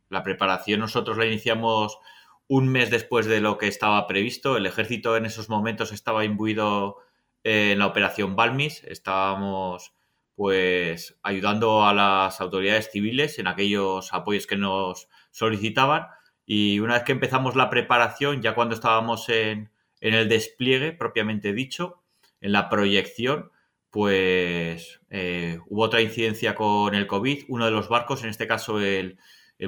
La 0.09 0.23
preparación 0.23 0.79
nosotros 0.79 1.17
la 1.17 1.25
iniciamos 1.25 1.99
un 2.47 2.67
mes 2.67 2.89
después 2.89 3.25
de 3.25 3.39
lo 3.39 3.57
que 3.57 3.67
estaba 3.67 4.07
previsto. 4.07 4.57
El 4.57 4.65
ejército 4.65 5.15
en 5.15 5.25
esos 5.25 5.49
momentos 5.49 5.91
estaba 5.91 6.25
imbuido 6.25 6.97
en 7.43 7.79
la 7.79 7.87
operación 7.87 8.35
Balmis. 8.35 8.83
Estábamos 8.83 9.93
pues 10.35 11.17
ayudando 11.23 11.85
a 11.85 11.93
las 11.93 12.41
autoridades 12.41 12.89
civiles 12.91 13.39
en 13.39 13.47
aquellos 13.47 14.13
apoyos 14.13 14.47
que 14.47 14.57
nos 14.57 15.07
solicitaban 15.31 16.07
y 16.45 16.79
una 16.79 16.95
vez 16.95 17.03
que 17.03 17.11
empezamos 17.13 17.55
la 17.55 17.69
preparación, 17.69 18.41
ya 18.41 18.55
cuando 18.55 18.75
estábamos 18.75 19.29
en, 19.29 19.71
el 20.01 20.27
despliegue 20.27 20.91
propiamente 20.91 21.53
dicho, 21.53 22.03
en 22.41 22.51
la 22.51 22.69
proyección, 22.69 23.51
pues 23.89 25.01
eh, 25.09 25.59
hubo 25.67 25.83
otra 25.83 26.01
incidencia 26.01 26.55
con 26.55 26.95
el 26.95 27.07
COVID. 27.07 27.45
Uno 27.49 27.65
de 27.65 27.71
los 27.71 27.87
barcos, 27.87 28.23
en 28.23 28.29
este 28.29 28.47
caso 28.47 28.79
el, 28.79 29.17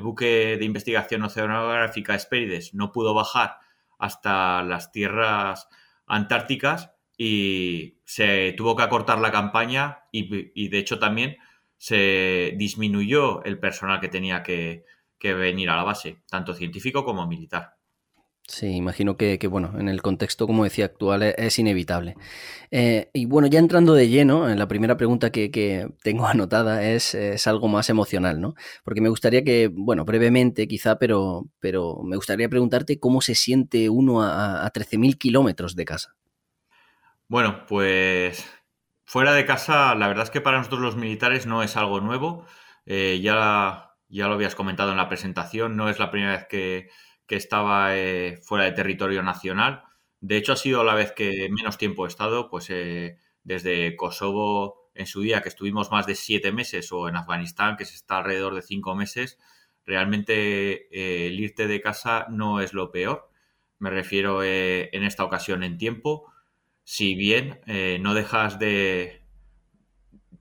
buque 0.02 0.58
de 0.58 0.66
investigación 0.66 1.22
oceanográfica 1.24 2.16
Espérides, 2.16 2.74
no 2.74 2.92
pudo 2.92 3.14
bajar 3.14 3.58
hasta 4.00 4.64
las 4.64 4.92
tierras 4.92 5.68
antárticas 6.08 6.92
y 7.16 8.00
se 8.04 8.54
tuvo 8.58 8.76
que 8.76 8.84
acortar 8.84 9.20
la 9.20 9.32
campaña 9.32 10.00
y 10.12 10.68
de 10.68 10.78
hecho 10.80 10.98
también 10.98 11.38
se 11.78 12.54
disminuyó 12.58 13.44
el 13.44 13.60
personal 13.60 14.00
que 14.00 14.08
tenía 14.08 14.42
que, 14.42 14.84
que 15.24 15.34
venir 15.34 15.70
a 15.70 15.78
la 15.78 15.84
base, 15.84 16.18
tanto 16.30 16.54
científico 16.54 17.06
como 17.06 17.26
militar. 17.26 17.78
Sí, 18.46 18.68
imagino 18.68 19.16
que, 19.16 19.38
bueno, 19.48 19.80
en 19.80 19.88
el 19.88 20.02
contexto, 20.02 20.48
como 20.48 20.66
decía, 20.66 20.84
actual 20.84 21.24
e, 21.24 21.34
es, 21.38 21.58
inevitable. 21.60 22.16
Eh, 22.72 23.10
y 23.14 23.24
bueno, 23.24 23.48
ya 23.48 23.60
entrando 23.60 23.94
de 23.94 24.10
lleno, 24.10 24.50
en 24.50 24.60
la 24.60 24.68
primera 24.68 24.98
pregunta 24.98 25.32
que, 25.32 25.88
tengo 26.04 26.28
anotada 26.28 26.84
es, 26.84 27.16
algo 27.48 27.70
más 27.70 27.90
emocional, 27.90 28.42
¿no? 28.42 28.54
Porque 28.84 29.00
me 29.00 29.08
gustaría 29.08 29.46
que, 29.46 29.70
bueno, 29.74 30.04
brevemente 30.04 30.68
quizá, 30.68 31.00
pero, 31.00 31.46
pero 31.62 32.02
me 32.04 32.18
gustaría 32.18 32.50
preguntarte 32.50 33.00
cómo 33.00 33.22
se 33.22 33.34
siente 33.34 33.90
uno 33.90 34.22
a, 34.22 34.66
a 34.66 34.74
13.000 34.74 35.18
kilómetros 35.18 35.78
de 35.78 35.86
casa. 35.86 36.16
Bueno, 37.30 37.66
pues 37.66 38.46
fuera 39.06 39.32
de 39.34 39.46
casa, 39.46 39.96
la 39.96 40.10
verdad 40.10 40.26
es 40.26 40.32
que 40.32 40.42
para 40.42 40.58
nosotros 40.58 40.82
los 40.82 40.98
militares 40.98 41.46
no 41.46 41.64
es 41.64 41.78
algo 41.78 42.02
nuevo. 42.02 42.46
Eh, 42.86 43.22
ya 43.22 43.93
ya 44.14 44.28
lo 44.28 44.36
habías 44.36 44.56
comentado 44.56 44.92
en 44.92 44.98
la 44.98 45.10
presentación, 45.10 45.76
no 45.76 45.90
es 45.90 45.98
la 45.98 46.12
primera 46.12 46.34
vez 46.34 46.46
que, 46.48 46.90
estaba 47.30 47.98
eh, 47.98 48.38
fuera 48.44 48.66
de 48.66 48.74
territorio 48.74 49.24
nacional. 49.24 49.86
De 50.20 50.38
hecho, 50.38 50.54
ha 50.54 50.56
sido 50.56 50.84
la 50.84 50.94
vez 50.94 51.12
que 51.14 51.50
menos 51.50 51.80
tiempo 51.80 52.06
he 52.06 52.08
estado, 52.08 52.48
pues 52.48 52.70
eh, 52.70 53.18
desde 53.44 53.96
Kosovo 53.96 54.92
en 54.94 55.08
su 55.08 55.22
día, 55.22 55.42
que 55.42 55.50
estuvimos 55.50 55.90
más 55.90 56.06
de 56.06 56.14
siete 56.14 56.52
meses, 56.52 56.92
o 56.92 57.10
en 57.10 57.16
Afganistán, 57.16 57.76
que 57.76 57.86
se 57.86 57.96
está 57.96 58.20
alrededor 58.20 58.54
de 58.54 58.62
cinco 58.62 58.94
meses, 58.94 59.40
realmente 59.84 60.90
eh, 60.96 61.26
el 61.26 61.40
irte 61.40 61.66
de 61.66 61.82
casa 61.82 62.28
no 62.30 62.62
es 62.62 62.74
lo 62.74 62.92
peor. 62.92 63.32
Me 63.80 63.90
refiero 63.90 64.44
en 64.44 65.04
esta 65.04 65.24
ocasión 65.24 65.64
en 65.64 65.80
tiempo. 65.80 66.32
Si 66.84 67.16
bien 67.16 67.62
no 68.00 68.14
dejas 68.14 68.60
de, 68.60 69.24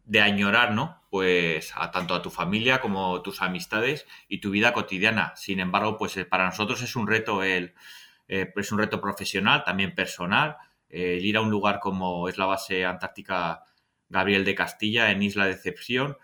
de 0.05 0.21
añorar, 0.21 0.75
¿no? 0.75 1.02
Pues 1.13 1.73
a 1.77 1.91
tanto 1.91 2.15
a 2.15 2.23
tu 2.23 2.31
familia 2.31 2.81
como 2.81 3.21
tus 3.21 3.43
amistades 3.43 4.07
y 4.29 4.41
tu 4.41 4.51
vida 4.51 4.73
cotidiana. 4.73 5.35
Sin 5.37 5.61
embargo, 5.61 5.99
pues 5.99 6.17
eh, 6.17 6.25
para 6.25 6.47
nosotros 6.47 6.81
es 6.81 6.97
un 6.97 7.07
reto 7.07 7.43
el, 7.43 7.75
eh, 8.29 8.51
es 8.57 8.73
un 8.73 8.79
reto 8.79 8.99
profesional, 8.99 9.63
también 9.63 9.95
personal. 9.95 10.57
ir 10.89 11.37
a 11.37 11.43
un 11.43 11.51
lugar 11.51 11.81
como 11.81 12.29
es 12.29 12.39
la 12.39 12.47
base 12.47 12.87
antártica 12.87 13.65
Gabriel 14.09 14.45
de 14.45 14.55
Castilla 14.55 15.11
en 15.11 15.23
Isla 15.23 15.45
de 15.45 15.53
Decepción 15.53 16.17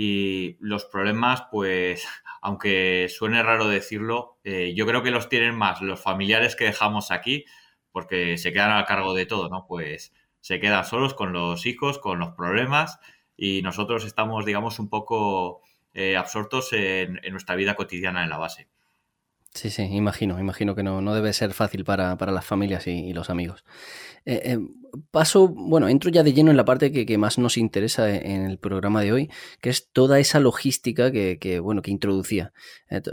y 0.00 0.56
los 0.60 0.84
problemas, 0.84 1.42
pues, 1.50 2.06
aunque 2.42 3.08
suene 3.08 3.42
raro 3.42 3.66
decirlo, 3.68 4.38
eh, 4.44 4.72
yo 4.76 4.86
creo 4.86 5.02
que 5.02 5.10
los 5.10 5.28
tienen 5.28 5.56
más 5.56 5.80
los 5.82 6.00
familiares 6.00 6.54
que 6.54 6.66
dejamos 6.66 7.10
aquí, 7.10 7.44
porque 7.90 8.38
se 8.38 8.52
quedan 8.52 8.76
a 8.76 8.84
cargo 8.84 9.12
de 9.14 9.26
todo, 9.26 9.48
¿no? 9.48 9.66
Pues 9.66 10.12
se 10.40 10.60
quedan 10.60 10.84
solos 10.84 11.14
con 11.14 11.32
los 11.32 11.66
hijos, 11.66 11.98
con 11.98 12.20
los 12.20 12.30
problemas 12.36 13.00
y 13.38 13.62
nosotros 13.62 14.04
estamos, 14.04 14.44
digamos, 14.44 14.80
un 14.80 14.88
poco 14.88 15.62
eh, 15.94 16.16
absortos 16.16 16.72
en, 16.72 17.20
nuestra 17.30 17.54
vida 17.54 17.76
cotidiana 17.76 18.24
en 18.24 18.30
la 18.30 18.36
base. 18.36 18.68
Sí, 19.54 19.70
sí, 19.70 19.82
imagino, 19.82 20.38
imagino 20.38 20.74
que 20.74 20.82
no, 20.82 21.00
no 21.00 21.14
debe 21.14 21.32
ser 21.32 21.54
fácil 21.54 21.84
para, 21.84 22.16
las 22.16 22.44
familias 22.44 22.86
y, 22.88 23.12
los 23.14 23.30
amigos. 23.30 23.64
Eh, 24.26 24.42
eh, 24.44 24.58
paso, 25.10 25.48
bueno, 25.48 25.88
entro 25.88 26.10
ya 26.10 26.22
de 26.22 26.32
lleno 26.32 26.50
en 26.50 26.56
la 26.56 26.64
parte 26.64 26.92
que, 26.92 27.18
más 27.18 27.38
nos 27.38 27.56
interesa 27.56 28.10
en 28.14 28.44
el 28.44 28.58
programa 28.58 29.02
de 29.02 29.12
hoy, 29.12 29.30
que 29.60 29.70
es 29.70 29.90
toda 29.92 30.18
esa 30.18 30.40
logística 30.40 31.10
que, 31.10 31.60
bueno, 31.62 31.82
que 31.82 31.90
introducía. 31.90 32.52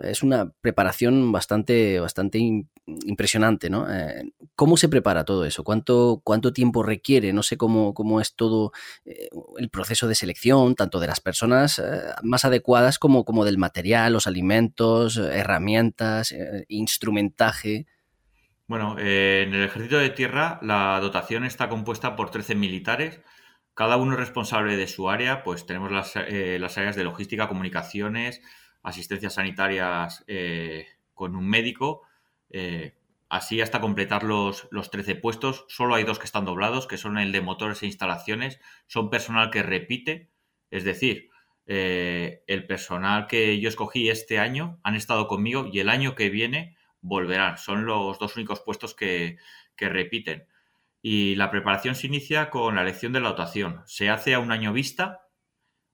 Es 0.04 0.24
una 0.24 0.52
preparación 0.62 1.32
bastante, 1.32 2.00
bastante 2.00 2.40
impresionante, 2.86 3.70
¿no? 3.70 3.92
Eh, 3.92 4.32
¿Cómo 4.56 4.78
se 4.78 4.90
prepara 4.90 5.26
todo 5.26 5.46
eso? 5.46 5.64
¿Cuánto, 5.64 6.22
cuánto 6.24 6.54
tiempo 6.54 6.84
requiere? 6.84 7.34
No 7.34 7.44
sé 7.44 7.58
cómo, 7.58 7.94
cómo 7.94 8.22
es 8.22 8.36
todo 8.36 8.72
eh, 9.06 9.30
el 9.58 9.70
proceso 9.70 10.08
de 10.08 10.16
selección, 10.16 10.76
tanto 10.76 11.00
de 11.00 11.08
las 11.08 11.20
personas 11.20 11.80
eh, 11.80 11.84
más 12.24 12.46
adecuadas 12.46 13.00
como, 13.00 13.26
como 13.26 13.46
del 13.46 13.58
material, 13.58 14.14
los 14.14 14.28
alimentos, 14.28 15.18
herramientas, 15.18 16.34
instrumentaje. 16.68 17.88
Bueno, 18.68 18.98
en 18.98 19.54
el 19.54 19.64
ejército 19.64 19.98
de 19.98 20.10
tierra 20.10 20.60
la 20.62 21.00
dotación 21.00 21.46
está 21.46 21.70
compuesta 21.70 22.16
por 22.16 22.32
13 22.32 22.56
militares, 22.56 23.22
cada 23.76 23.98
uno 23.98 24.16
responsable 24.16 24.76
de 24.78 24.88
su 24.88 25.10
área, 25.10 25.44
pues 25.44 25.66
tenemos 25.66 25.92
las, 25.92 26.16
las 26.16 26.78
áreas 26.78 26.96
de 26.96 27.04
logística, 27.04 27.48
comunicaciones, 27.48 28.42
asistencias 28.82 29.34
sanitarias 29.34 30.26
con 31.16 31.36
un 31.36 31.50
médico, 31.50 32.04
eh, 32.52 32.94
así 33.30 33.62
hasta 33.62 33.82
completar 33.82 34.24
los, 34.24 34.68
los 34.70 34.92
13 34.92 35.16
puestos. 35.16 35.66
Solo 35.68 35.96
hay 35.96 36.04
dos 36.04 36.20
que 36.20 36.26
están 36.26 36.46
doblados, 36.46 36.86
que 36.86 36.98
son 36.98 37.18
el 37.18 37.32
de 37.32 37.42
motores 37.42 37.82
e 37.82 37.88
instalaciones. 37.88 38.60
Son 38.86 39.10
personal 39.10 39.50
que 39.50 39.64
repite, 39.64 40.30
es 40.70 40.84
decir, 40.84 41.30
eh, 41.66 42.44
el 42.46 42.68
personal 42.68 43.26
que 43.26 43.60
yo 43.60 43.70
escogí 43.70 44.10
este 44.10 44.38
año 44.38 44.80
han 44.84 44.96
estado 44.96 45.28
conmigo 45.28 45.68
y 45.72 45.80
el 45.80 45.90
año 45.90 46.14
que 46.14 46.30
viene 46.30 46.78
volverán. 47.06 47.58
Son 47.58 47.86
los 47.86 48.20
dos 48.20 48.36
únicos 48.36 48.62
puestos 48.62 48.96
que, 48.96 49.38
que 49.76 49.90
repiten. 49.90 50.48
Y 51.02 51.36
la 51.36 51.52
preparación 51.52 51.96
se 51.96 52.08
inicia 52.08 52.50
con 52.50 52.76
la 52.76 52.82
elección 52.82 53.14
de 53.14 53.20
la 53.20 53.30
dotación. 53.30 53.84
Se 53.86 54.10
hace 54.10 54.34
a 54.34 54.40
un 54.40 54.52
año 54.52 54.74
vista 54.74 55.22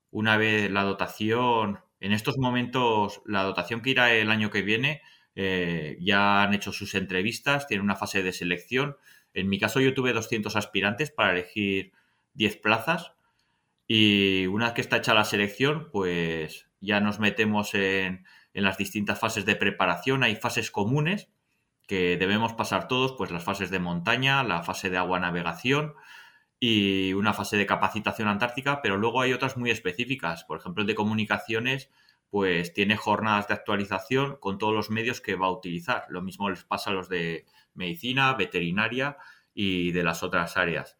una 0.09 0.37
vez 0.37 0.69
la 0.71 0.83
dotación, 0.83 1.79
en 1.99 2.11
estos 2.11 2.37
momentos, 2.37 3.21
la 3.25 3.43
dotación 3.43 3.81
que 3.81 3.91
irá 3.91 4.13
el 4.13 4.29
año 4.29 4.49
que 4.49 4.61
viene, 4.61 5.01
eh, 5.35 5.97
ya 6.01 6.43
han 6.43 6.53
hecho 6.53 6.73
sus 6.73 6.95
entrevistas, 6.95 7.67
tienen 7.67 7.85
una 7.85 7.95
fase 7.95 8.23
de 8.23 8.33
selección. 8.33 8.97
En 9.33 9.49
mi 9.49 9.59
caso 9.59 9.79
yo 9.79 9.93
tuve 9.93 10.13
200 10.13 10.55
aspirantes 10.55 11.11
para 11.11 11.31
elegir 11.31 11.93
10 12.33 12.57
plazas 12.57 13.13
y 13.87 14.47
una 14.47 14.65
vez 14.65 14.73
que 14.75 14.81
está 14.81 14.97
hecha 14.97 15.13
la 15.13 15.25
selección, 15.25 15.89
pues 15.91 16.67
ya 16.81 16.99
nos 16.99 17.19
metemos 17.19 17.73
en, 17.73 18.25
en 18.53 18.63
las 18.63 18.77
distintas 18.77 19.19
fases 19.19 19.45
de 19.45 19.55
preparación. 19.55 20.23
Hay 20.23 20.35
fases 20.35 20.71
comunes 20.71 21.29
que 21.87 22.17
debemos 22.17 22.53
pasar 22.53 22.87
todos, 22.87 23.13
pues 23.17 23.31
las 23.31 23.43
fases 23.43 23.69
de 23.69 23.79
montaña, 23.79 24.43
la 24.43 24.63
fase 24.63 24.89
de 24.89 24.97
agua 24.97 25.19
navegación 25.19 25.93
y 26.59 27.13
una 27.13 27.33
fase 27.33 27.57
de 27.57 27.65
capacitación 27.65 28.27
antártica, 28.27 28.81
pero 28.81 28.95
luego 28.95 29.21
hay 29.21 29.33
otras 29.33 29.57
muy 29.57 29.71
específicas. 29.71 30.43
Por 30.43 30.59
ejemplo, 30.59 30.81
el 30.81 30.87
de 30.87 30.95
comunicaciones, 30.95 31.89
pues 32.29 32.73
tiene 32.73 32.95
jornadas 32.97 33.47
de 33.47 33.55
actualización 33.55 34.37
con 34.39 34.57
todos 34.57 34.73
los 34.73 34.89
medios 34.89 35.21
que 35.21 35.35
va 35.35 35.47
a 35.47 35.51
utilizar. 35.51 36.05
Lo 36.09 36.21
mismo 36.21 36.49
les 36.49 36.63
pasa 36.63 36.91
a 36.91 36.93
los 36.93 37.09
de 37.09 37.45
medicina, 37.73 38.33
veterinaria 38.35 39.17
y 39.53 39.91
de 39.91 40.03
las 40.03 40.23
otras 40.23 40.55
áreas. 40.55 40.97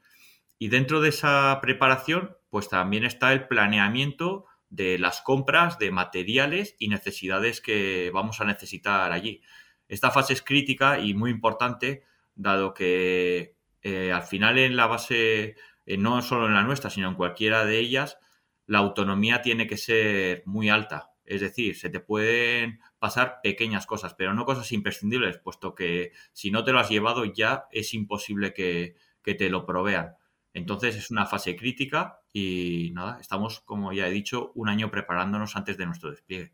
Y 0.58 0.68
dentro 0.68 1.00
de 1.00 1.10
esa 1.10 1.58
preparación, 1.62 2.36
pues 2.50 2.68
también 2.68 3.06
está 3.06 3.32
el 3.32 3.48
planeamiento 3.48 4.46
de 4.72 4.98
las 4.98 5.22
compras 5.22 5.78
de 5.78 5.92
materiales 5.92 6.76
y 6.80 6.88
necesidades 6.88 7.62
que 7.62 8.10
vamos 8.14 8.42
a 8.42 8.46
necesitar 8.46 9.12
allí. 9.12 9.44
Esta 9.88 10.10
fase 10.10 10.34
es 10.34 10.42
crítica 10.42 10.98
y 10.98 11.14
muy 11.14 11.30
importante, 11.30 12.04
dado 12.34 12.74
que 12.74 13.58
eh, 13.84 14.12
al 14.12 14.24
final 14.24 14.58
en 14.58 14.78
la 14.78 14.88
base, 14.88 15.56
eh, 15.86 15.98
no 15.98 16.22
solo 16.22 16.48
en 16.48 16.54
la 16.54 16.64
nuestra, 16.64 16.90
sino 16.90 17.10
en 17.10 17.16
cualquiera 17.16 17.66
de 17.66 17.78
ellas, 17.78 18.18
la 18.66 18.80
autonomía 18.80 19.42
tiene 19.42 19.68
que 19.68 19.78
ser 19.78 20.44
muy 20.46 20.70
alta. 20.70 21.12
Es 21.26 21.42
decir, 21.42 21.76
se 21.76 21.90
te 21.90 22.00
pueden 22.00 22.80
pasar 23.00 23.40
pequeñas 23.44 23.86
cosas, 23.86 24.14
pero 24.14 24.34
no 24.34 24.46
cosas 24.46 24.72
imprescindibles, 24.72 25.38
puesto 25.38 25.76
que 25.76 26.14
si 26.32 26.52
no 26.52 26.64
te 26.64 26.72
lo 26.72 26.80
has 26.80 26.90
llevado 26.90 27.26
ya 27.26 27.66
es 27.72 27.94
imposible 27.94 28.54
que, 28.54 28.96
te 29.24 29.50
lo 29.50 29.66
provean. 29.66 30.16
Entonces 30.54 30.96
es 30.96 31.12
una 31.12 31.26
fase 31.26 31.56
crítica 31.56 32.21
y 32.34 32.92
nada, 32.94 33.18
estamos, 33.20 33.62
como 33.62 33.94
ya 33.94 34.08
he 34.08 34.12
dicho, 34.12 34.52
un 34.56 34.70
año 34.70 34.92
preparándonos 34.92 35.56
antes 35.56 35.78
de 35.78 35.86
nuestro 35.86 36.12
despliegue. 36.12 36.54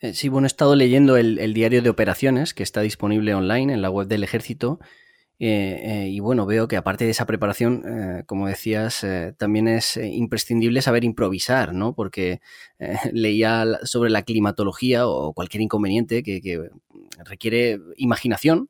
Eh, 0.00 0.14
sí, 0.14 0.28
bueno, 0.28 0.46
he 0.46 0.48
estado 0.48 0.74
leyendo 0.76 1.16
el, 1.16 1.54
diario 1.54 1.82
de 1.82 1.90
operaciones 1.90 2.54
que 2.54 2.62
está 2.62 2.80
disponible 2.80 3.34
online 3.34 3.72
en 3.72 3.82
la 3.82 3.90
web 3.90 4.06
del 4.06 4.24
ejército 4.24 4.80
eh, 5.40 5.80
eh, 5.82 6.08
y 6.10 6.20
bueno, 6.20 6.46
veo 6.46 6.68
que 6.68 6.76
aparte 6.76 7.04
de 7.04 7.10
esa 7.10 7.26
preparación, 7.26 7.82
eh, 7.86 8.24
como 8.26 8.46
decías, 8.46 9.04
también 9.36 9.66
es 9.66 9.96
imprescindible 9.96 10.80
saber 10.80 11.04
improvisar, 11.04 11.74
¿no? 11.74 11.94
Porque 11.94 12.40
leía 13.12 13.80
sobre 13.82 14.10
la 14.10 14.22
climatología 14.22 15.08
o 15.08 15.32
cualquier 15.32 15.62
inconveniente 15.62 16.22
que, 16.22 16.70
requiere 17.24 17.80
imaginación, 17.96 18.68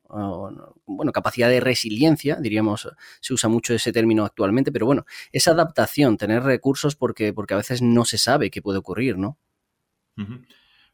bueno, 0.85 1.11
capacidad 1.11 1.49
de 1.49 1.59
resiliencia, 1.59 2.35
diríamos, 2.35 2.87
se 3.19 3.33
usa 3.33 3.49
mucho 3.49 3.73
ese 3.73 3.91
término 3.91 4.23
actualmente, 4.23 4.71
pero 4.71 4.85
bueno, 4.85 5.05
esa 5.31 5.51
adaptación, 5.51 6.17
tener 6.17 6.43
recursos 6.43 6.95
porque, 6.95 7.33
porque 7.33 7.55
a 7.55 7.57
veces 7.57 7.81
no 7.81 8.05
se 8.05 8.17
sabe 8.17 8.51
qué 8.51 8.61
puede 8.61 8.79
ocurrir, 8.79 9.17
¿no? 9.17 9.37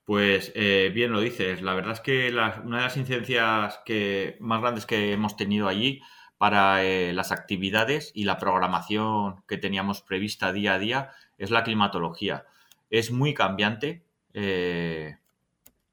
Pues 0.06 0.52
eh, 0.56 0.92
bien 0.94 1.12
lo 1.12 1.22
dices. 1.22 1.62
La 1.62 1.74
verdad 1.74 1.94
es 1.94 2.00
que 2.02 2.30
una 2.30 2.78
de 2.78 2.84
las 2.84 2.98
incidencias 2.98 3.80
que, 3.86 4.38
más 4.40 4.62
grandes 4.62 4.86
que 4.86 5.14
hemos 5.14 5.38
tenido 5.38 5.68
allí 5.68 6.02
para 6.38 6.84
eh, 6.84 7.14
las 7.14 7.32
actividades 7.32 8.12
y 8.16 8.24
la 8.24 8.38
programación 8.38 9.44
que 9.48 9.58
teníamos 9.58 10.02
prevista 10.02 10.52
día 10.52 10.74
a 10.74 10.80
día 10.80 11.12
es 11.38 11.52
la 11.52 11.64
climatología. 11.64 12.46
Es 12.90 13.12
muy 13.12 13.34
cambiante. 13.34 14.04
Eh, 14.34 15.18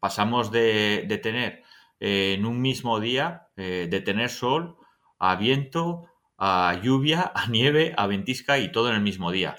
pasamos 0.00 0.50
de, 0.50 1.04
de 1.06 1.18
tener 1.18 1.64
en 2.00 2.46
un 2.46 2.60
mismo 2.60 3.00
día, 3.00 3.48
de 3.56 4.02
tener 4.04 4.30
sol 4.30 4.76
a 5.18 5.34
viento, 5.34 6.06
a 6.38 6.80
lluvia, 6.80 7.32
a 7.34 7.48
nieve, 7.48 7.92
a 7.96 8.06
ventisca 8.06 8.58
y 8.58 8.70
todo 8.70 8.88
en 8.90 8.94
el 8.94 9.02
mismo 9.02 9.32
día. 9.32 9.56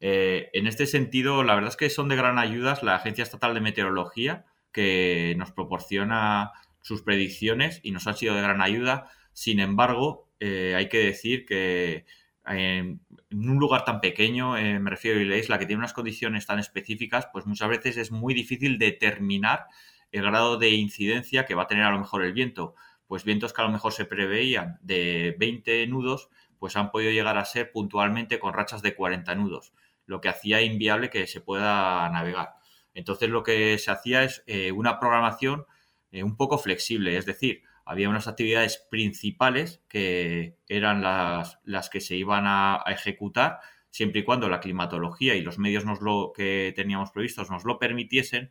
Eh, 0.00 0.48
en 0.54 0.66
este 0.66 0.86
sentido, 0.86 1.44
la 1.44 1.54
verdad 1.54 1.70
es 1.70 1.76
que 1.76 1.90
son 1.90 2.08
de 2.08 2.16
gran 2.16 2.38
ayuda 2.38 2.78
la 2.82 2.96
Agencia 2.96 3.22
Estatal 3.22 3.54
de 3.54 3.60
Meteorología, 3.60 4.46
que 4.72 5.34
nos 5.36 5.52
proporciona 5.52 6.52
sus 6.80 7.02
predicciones 7.02 7.80
y 7.82 7.90
nos 7.90 8.06
han 8.06 8.16
sido 8.16 8.34
de 8.34 8.42
gran 8.42 8.62
ayuda. 8.62 9.10
Sin 9.32 9.60
embargo, 9.60 10.28
eh, 10.40 10.74
hay 10.76 10.88
que 10.88 10.98
decir 10.98 11.44
que 11.44 12.06
en, 12.46 13.00
un 13.30 13.58
lugar 13.58 13.84
tan 13.84 14.00
pequeño, 14.00 14.56
eh, 14.56 14.78
me 14.80 14.90
refiero 14.90 15.20
a 15.20 15.24
la 15.24 15.36
isla, 15.36 15.58
que 15.58 15.66
tiene 15.66 15.80
unas 15.80 15.92
condiciones 15.92 16.46
tan 16.46 16.58
específicas, 16.58 17.28
pues 17.32 17.46
muchas 17.46 17.68
veces 17.68 17.96
es 17.98 18.10
muy 18.10 18.32
difícil 18.34 18.78
determinar 18.78 19.66
el 20.12 20.22
grado 20.22 20.56
de 20.56 20.70
incidencia 20.70 21.44
que 21.44 21.54
va 21.54 21.64
a 21.64 21.66
tener 21.66 21.84
a 21.84 21.90
lo 21.90 21.98
mejor 21.98 22.24
el 22.24 22.32
viento. 22.32 22.74
Pues 23.06 23.24
vientos 23.24 23.52
que 23.52 23.62
a 23.62 23.64
lo 23.66 23.72
mejor 23.72 23.92
se 23.92 24.04
preveían 24.04 24.78
de 24.82 25.36
20 25.38 25.86
nudos, 25.88 26.30
pues 26.58 26.76
han 26.76 26.90
podido 26.90 27.12
llegar 27.12 27.38
a 27.38 27.44
ser 27.44 27.72
puntualmente 27.72 28.38
con 28.38 28.54
rachas 28.54 28.82
de 28.82 28.94
40 28.94 29.34
nudos 29.34 29.72
lo 30.10 30.20
que 30.20 30.28
hacía 30.28 30.60
inviable 30.60 31.08
que 31.08 31.28
se 31.28 31.40
pueda 31.40 32.08
navegar. 32.10 32.54
Entonces 32.94 33.30
lo 33.30 33.44
que 33.44 33.78
se 33.78 33.92
hacía 33.92 34.24
es 34.24 34.42
eh, 34.46 34.72
una 34.72 34.98
programación 34.98 35.66
eh, 36.10 36.24
un 36.24 36.36
poco 36.36 36.58
flexible, 36.58 37.16
es 37.16 37.26
decir, 37.26 37.62
había 37.84 38.08
unas 38.08 38.26
actividades 38.26 38.84
principales 38.90 39.82
que 39.88 40.56
eran 40.68 41.00
las, 41.00 41.60
las 41.64 41.90
que 41.90 42.00
se 42.00 42.16
iban 42.16 42.44
a, 42.46 42.82
ejecutar 42.88 43.60
siempre 43.88 44.20
y 44.20 44.24
cuando 44.24 44.48
la 44.48 44.58
climatología 44.58 45.36
y 45.36 45.42
los 45.42 45.58
medios 45.58 45.84
nos 45.84 46.00
lo, 46.00 46.32
que 46.34 46.72
teníamos 46.74 47.12
previstos 47.12 47.48
nos 47.48 47.64
lo 47.64 47.78
permitiesen 47.78 48.50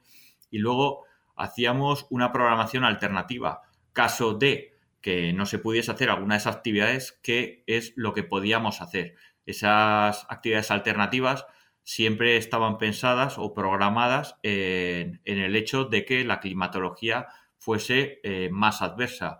y 0.49 0.59
luego 0.59 1.03
hacíamos 1.35 2.07
una 2.09 2.31
programación 2.31 2.85
alternativa. 2.85 3.63
Caso 3.91 4.33
de 4.33 4.77
que 5.01 5.33
no 5.33 5.45
se 5.45 5.59
pudiese 5.59 5.91
hacer 5.91 6.09
alguna 6.09 6.35
de 6.35 6.39
esas 6.39 6.55
actividades, 6.55 7.19
¿qué 7.21 7.63
es 7.67 7.93
lo 7.97 8.13
que 8.13 8.23
podíamos 8.23 8.81
hacer? 8.81 9.15
Esas 9.45 10.25
actividades 10.29 10.71
alternativas 10.71 11.45
siempre 11.89 12.37
estaban 12.37 12.77
pensadas 12.77 13.39
o 13.39 13.55
programadas 13.55 14.37
en, 14.43 15.21
el 15.25 15.55
hecho 15.55 15.85
de 15.85 16.05
que 16.05 16.23
la 16.23 16.39
climatología 16.39 17.29
fuese 17.57 18.19
eh, 18.23 18.49
más 18.51 18.83
adversa. 18.83 19.39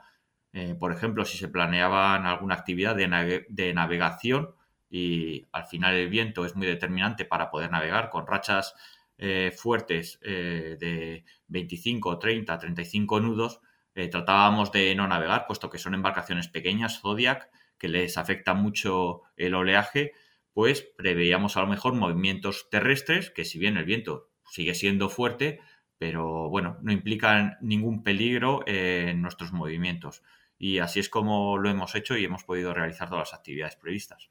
Eh, 0.52 0.74
por 0.74 0.92
ejemplo, 0.92 1.26
si 1.26 1.38
se 1.38 1.48
planeaban 1.48 2.26
alguna 2.26 2.56
actividad 2.56 2.96
de, 2.96 3.74
navegación 3.76 4.56
y 4.90 5.48
al 5.52 5.68
final 5.68 5.94
el 5.94 6.10
viento 6.10 6.44
es 6.44 6.56
muy 6.56 6.66
determinante 6.66 7.24
para 7.24 7.52
poder 7.52 7.70
navegar 7.70 8.10
con 8.10 8.26
rachas 8.26 8.74
eh, 9.20 9.54
fuertes 9.56 10.20
de 10.22 11.24
25, 11.50 12.18
30, 12.18 12.58
35 12.58 13.20
nudos, 13.20 13.62
tratábamos 13.94 14.72
de 14.72 14.96
no 14.96 15.08
navegar, 15.08 15.46
puesto 15.46 15.70
que 15.70 15.78
son 15.78 15.94
embarcaciones 15.94 16.48
pequeñas, 16.48 17.00
Zodiac, 17.00 17.52
que 17.80 17.88
les 17.88 18.18
afecta 18.18 18.54
mucho 18.54 19.22
el 19.38 19.56
oleaje, 19.56 20.12
pues 20.54 20.82
preveíamos 20.98 21.58
a 21.58 21.62
lo 21.62 21.68
mejor 21.68 21.94
movimientos 21.94 22.68
terrestres, 22.70 23.32
que 23.32 23.46
si 23.46 23.58
bien 23.58 23.78
el 23.78 23.86
viento 23.86 24.30
sigue 24.52 24.76
siendo 24.76 25.10
fuerte, 25.10 25.60
pero 25.98 26.50
bueno, 26.50 26.78
no 26.82 26.92
implican 26.92 27.58
ningún 27.62 28.04
peligro 28.04 28.64
en 28.68 29.22
nuestros 29.22 29.52
movimientos. 29.52 30.24
Y 30.58 30.80
así 30.80 31.00
es 31.00 31.10
como 31.10 31.58
lo 31.58 31.70
hemos 31.70 31.96
hecho 31.96 32.18
y 32.18 32.26
hemos 32.26 32.44
podido 32.44 32.74
realizar 32.74 33.10
todas 33.10 33.32
las 33.32 33.40
actividades 33.40 33.78
previstas. 33.78 34.30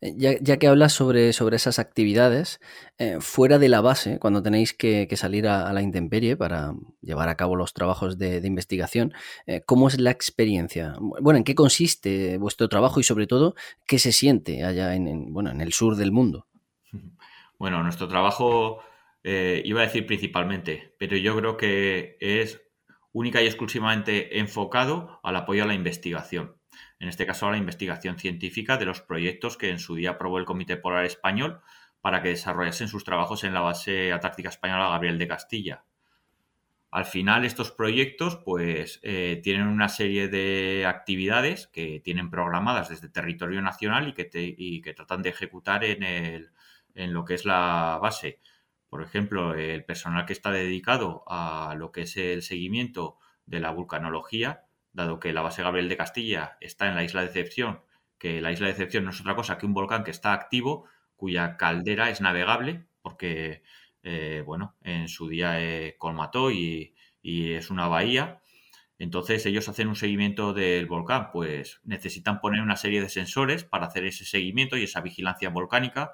Eh, 0.00 0.14
ya, 0.16 0.56
que 0.58 0.66
hablas 0.66 0.92
sobre, 0.92 1.32
sobre 1.32 1.56
esas 1.56 1.78
actividades, 1.78 2.60
eh, 2.98 3.18
fuera 3.20 3.58
de 3.58 3.68
la 3.68 3.80
base, 3.80 4.18
cuando 4.18 4.42
tenéis 4.42 4.74
que, 4.74 5.08
salir 5.16 5.46
a, 5.48 5.72
la 5.72 5.82
intemperie 5.82 6.36
para 6.36 6.74
llevar 7.00 7.28
a 7.28 7.36
cabo 7.36 7.56
los 7.56 7.72
trabajos 7.72 8.18
de, 8.18 8.40
investigación, 8.44 9.12
eh, 9.46 9.62
¿cómo 9.64 9.88
es 9.88 10.00
la 10.00 10.10
experiencia? 10.10 10.96
Bueno, 10.98 11.38
¿en 11.38 11.44
qué 11.44 11.54
consiste 11.54 12.38
vuestro 12.38 12.68
trabajo 12.68 13.00
y 13.00 13.04
sobre 13.04 13.26
todo, 13.26 13.54
qué 13.86 13.98
se 13.98 14.12
siente 14.12 14.64
allá 14.64 14.94
en, 14.94 15.32
bueno, 15.32 15.50
en 15.50 15.60
el 15.60 15.72
sur 15.72 15.96
del 15.96 16.12
mundo? 16.12 16.46
Bueno, 17.56 17.82
nuestro 17.84 18.08
trabajo, 18.08 18.80
iba 19.22 19.80
a 19.80 19.84
decir 19.84 20.04
principalmente, 20.06 20.92
pero 20.98 21.16
yo 21.16 21.36
creo 21.36 21.56
que 21.56 22.16
es 22.20 22.60
única 23.12 23.40
y 23.40 23.46
exclusivamente 23.46 24.40
enfocado 24.40 25.20
al 25.22 25.36
apoyo 25.36 25.62
a 25.62 25.66
la 25.66 25.72
investigación 25.72 26.56
en 27.04 27.10
este 27.10 27.26
caso 27.26 27.50
la 27.50 27.58
investigación 27.58 28.18
científica 28.18 28.78
de 28.78 28.86
los 28.86 29.02
proyectos 29.02 29.58
que 29.58 29.68
en 29.68 29.78
su 29.78 29.94
día 29.94 30.12
aprobó 30.12 30.38
el 30.38 30.46
Comité 30.46 30.78
Polar 30.78 31.04
Español 31.04 31.60
para 32.00 32.22
que 32.22 32.30
desarrollasen 32.30 32.88
sus 32.88 33.04
trabajos 33.04 33.44
en 33.44 33.52
la 33.52 33.60
base 33.60 34.10
antártica 34.10 34.48
española 34.48 34.88
Gabriel 34.88 35.18
de 35.18 35.28
Castilla. 35.28 35.84
Al 36.90 37.04
final 37.04 37.44
estos 37.44 37.72
proyectos 37.72 38.36
pues 38.36 39.00
eh, 39.02 39.38
tienen 39.42 39.66
una 39.66 39.90
serie 39.90 40.28
de 40.28 40.86
actividades 40.86 41.66
que 41.66 42.00
tienen 42.00 42.30
programadas 42.30 42.88
desde 42.88 43.10
territorio 43.10 43.60
nacional 43.60 44.08
y 44.08 44.14
que, 44.14 44.30
que 44.30 44.94
tratan 44.94 45.20
de 45.20 45.28
ejecutar 45.28 45.84
en, 45.84 46.02
en 46.02 47.12
lo 47.12 47.26
que 47.26 47.34
es 47.34 47.44
la 47.44 47.98
base. 48.00 48.40
Por 48.88 49.02
ejemplo, 49.02 49.54
el 49.54 49.84
personal 49.84 50.24
que 50.24 50.32
está 50.32 50.50
dedicado 50.52 51.22
a 51.26 51.74
lo 51.76 51.92
que 51.92 52.02
es 52.02 52.16
el 52.16 52.40
seguimiento 52.42 53.18
de 53.44 53.60
la 53.60 53.72
vulcanología 53.72 54.64
dado 54.94 55.20
que 55.20 55.32
la 55.32 55.42
base 55.42 55.62
Gabriel 55.62 55.88
de 55.88 55.96
Castilla 55.96 56.56
está 56.60 56.88
en 56.88 56.94
la 56.94 57.04
isla 57.04 57.20
de 57.20 57.26
Decepción, 57.26 57.82
que 58.18 58.40
la 58.40 58.52
isla 58.52 58.66
de 58.66 58.72
Decepción 58.72 59.04
no 59.04 59.10
es 59.10 59.20
otra 59.20 59.36
cosa 59.36 59.58
que 59.58 59.66
un 59.66 59.74
volcán 59.74 60.04
que 60.04 60.10
está 60.10 60.32
activo, 60.32 60.86
cuya 61.16 61.56
caldera 61.58 62.08
es 62.08 62.22
navegable, 62.22 62.86
porque, 63.02 63.62
eh, 64.02 64.42
bueno, 64.46 64.76
en 64.82 65.08
su 65.08 65.28
día 65.28 65.58
colmató 65.98 66.50
y, 66.50 66.94
y 67.20 67.52
es 67.52 67.70
una 67.70 67.88
bahía. 67.88 68.40
Entonces 68.98 69.44
ellos 69.44 69.68
hacen 69.68 69.88
un 69.88 69.96
seguimiento 69.96 70.54
del 70.54 70.86
volcán, 70.86 71.30
pues 71.32 71.80
necesitan 71.84 72.40
poner 72.40 72.62
una 72.62 72.76
serie 72.76 73.02
de 73.02 73.08
sensores 73.10 73.64
para 73.64 73.86
hacer 73.86 74.04
ese 74.04 74.24
seguimiento 74.24 74.76
y 74.76 74.84
esa 74.84 75.00
vigilancia 75.00 75.50
volcánica 75.50 76.12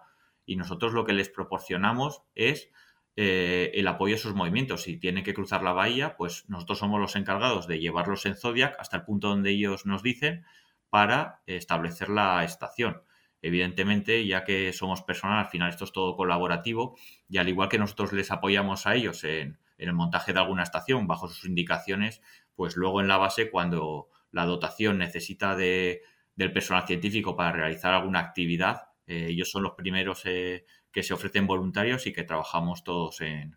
y 0.51 0.57
nosotros 0.57 0.93
lo 0.93 1.05
que 1.05 1.13
les 1.13 1.29
proporcionamos 1.29 2.23
es 2.35 2.71
eh, 3.17 3.71
el 3.75 3.87
apoyo 3.89 4.15
a 4.15 4.19
sus 4.19 4.35
movimientos. 4.35 4.83
Si 4.83 4.97
tienen 4.97 5.25
que 5.25 5.35
cruzar 5.35 5.63
la 5.63 5.73
bahía, 5.73 6.17
pues 6.17 6.49
nosotros 6.49 6.79
somos 6.79 7.01
los 7.01 7.17
encargados 7.17 7.67
de 7.67 7.81
llevarlos 7.81 8.27
en 8.27 8.37
Zodiac 8.37 8.77
hasta 8.79 8.99
el 8.99 9.05
punto 9.05 9.29
donde 9.29 9.51
ellos 9.51 9.87
nos 9.87 10.03
dicen 10.03 10.45
para 10.91 11.43
establecer 11.47 12.09
la 12.09 12.45
estación. 12.45 13.03
Evidentemente, 13.43 14.27
ya 14.27 14.45
que 14.45 14.73
somos 14.73 15.03
personal, 15.03 15.39
al 15.39 15.51
final 15.51 15.71
esto 15.71 15.85
es 15.85 15.93
todo 15.93 16.15
colaborativo 16.17 16.99
y 17.29 17.39
al 17.39 17.49
igual 17.49 17.69
que 17.69 17.79
nosotros 17.79 18.13
les 18.13 18.31
apoyamos 18.31 18.87
a 18.87 18.95
ellos 18.95 19.25
en, 19.25 19.59
el 19.79 19.95
montaje 19.95 20.35
de 20.35 20.41
alguna 20.41 20.63
estación 20.63 21.07
bajo 21.07 21.27
sus 21.29 21.47
indicaciones, 21.47 22.21
pues 22.55 22.77
luego 22.77 23.01
en 23.01 23.09
la 23.09 23.17
base, 23.17 23.51
cuando 23.51 24.09
la 24.31 24.45
dotación 24.45 24.99
necesita 24.99 25.57
de, 25.57 26.03
del 26.37 26.53
personal 26.53 26.87
científico 26.87 27.35
para 27.35 27.53
realizar 27.53 27.95
alguna 27.95 28.19
actividad, 28.21 28.91
eh, 29.07 29.29
ellos 29.31 29.51
son 29.51 29.63
los 29.63 29.73
primeros 29.73 30.21
eh, 30.27 30.67
que 30.93 31.03
se 31.03 31.15
ofrecen 31.15 31.47
voluntarios 31.47 32.07
y 32.07 32.13
que 32.13 32.25
trabajamos 32.25 32.85
todos 32.85 33.21
en, 33.21 33.57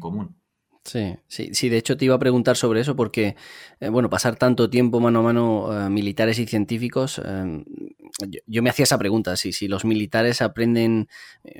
común. 0.00 0.36
Sí, 0.82 1.16
sí, 1.28 1.50
sí, 1.52 1.68
de 1.68 1.76
hecho 1.76 1.96
te 1.96 2.06
iba 2.06 2.14
a 2.14 2.18
preguntar 2.18 2.56
sobre 2.56 2.80
eso 2.80 2.96
porque, 2.96 3.36
eh, 3.80 3.88
bueno, 3.90 4.08
pasar 4.08 4.36
tanto 4.36 4.68
tiempo 4.70 4.98
mano 5.00 5.20
a 5.20 5.22
mano 5.22 5.90
militares 5.90 6.38
y 6.38 6.46
científicos, 6.46 7.20
yo, 8.46 8.62
me 8.62 8.70
hacía 8.70 8.84
esa 8.84 8.98
pregunta, 8.98 9.36
si, 9.36 9.52
si 9.52 9.68
los 9.68 9.84
militares 9.84 10.40
aprenden, 10.40 11.08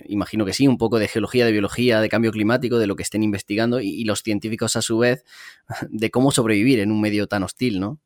imagino 0.07 0.45
que 0.45 0.53
sí, 0.53 0.69
un 0.69 0.79
poco 0.79 0.99
de 0.99 1.09
geología, 1.09 1.45
de 1.45 1.53
biología, 1.53 2.01
de 2.01 2.09
cambio 2.09 2.33
climático, 2.33 2.79
de 2.79 2.87
lo 2.87 2.97
que 2.97 3.03
estén 3.03 3.23
investigando, 3.23 3.81
y, 3.81 4.05
los 4.05 4.23
científicos 4.23 4.77
a 4.77 4.83
su 4.83 4.99
vez, 4.99 5.25
de 5.91 6.11
cómo 6.11 6.31
sobrevivir 6.31 6.79
en 6.79 6.91
un 6.91 7.01
medio 7.01 7.27
tan 7.27 7.43
hostil, 7.43 7.81
¿no? 7.81 7.99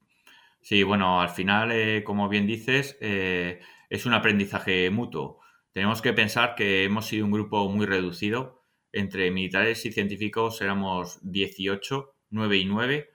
Sí, 0.60 0.82
bueno, 0.82 1.20
al 1.20 1.30
final, 1.30 2.02
como 2.04 2.28
bien 2.28 2.46
dices, 2.46 2.96
es 3.00 4.06
un 4.06 4.14
aprendizaje 4.14 4.90
mutuo. 4.90 5.40
Tenemos 5.78 6.02
que 6.02 6.12
pensar 6.12 6.56
que 6.56 6.82
hemos 6.82 7.06
sido 7.06 7.24
un 7.24 7.30
grupo 7.30 7.68
muy 7.70 7.86
reducido. 7.86 8.64
Entre 8.90 9.30
militares 9.30 9.86
y 9.86 9.92
científicos 9.92 10.60
éramos 10.60 11.20
18, 11.22 12.16
9 12.30 12.56
y 12.56 12.64
9. 12.64 13.10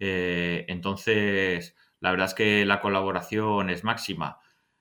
Eh, 0.00 0.64
entonces, 0.66 1.76
la 2.00 2.10
verdad 2.10 2.26
es 2.26 2.34
que 2.34 2.64
la 2.66 2.80
colaboración 2.80 3.70
es 3.70 3.84
máxima. 3.84 4.40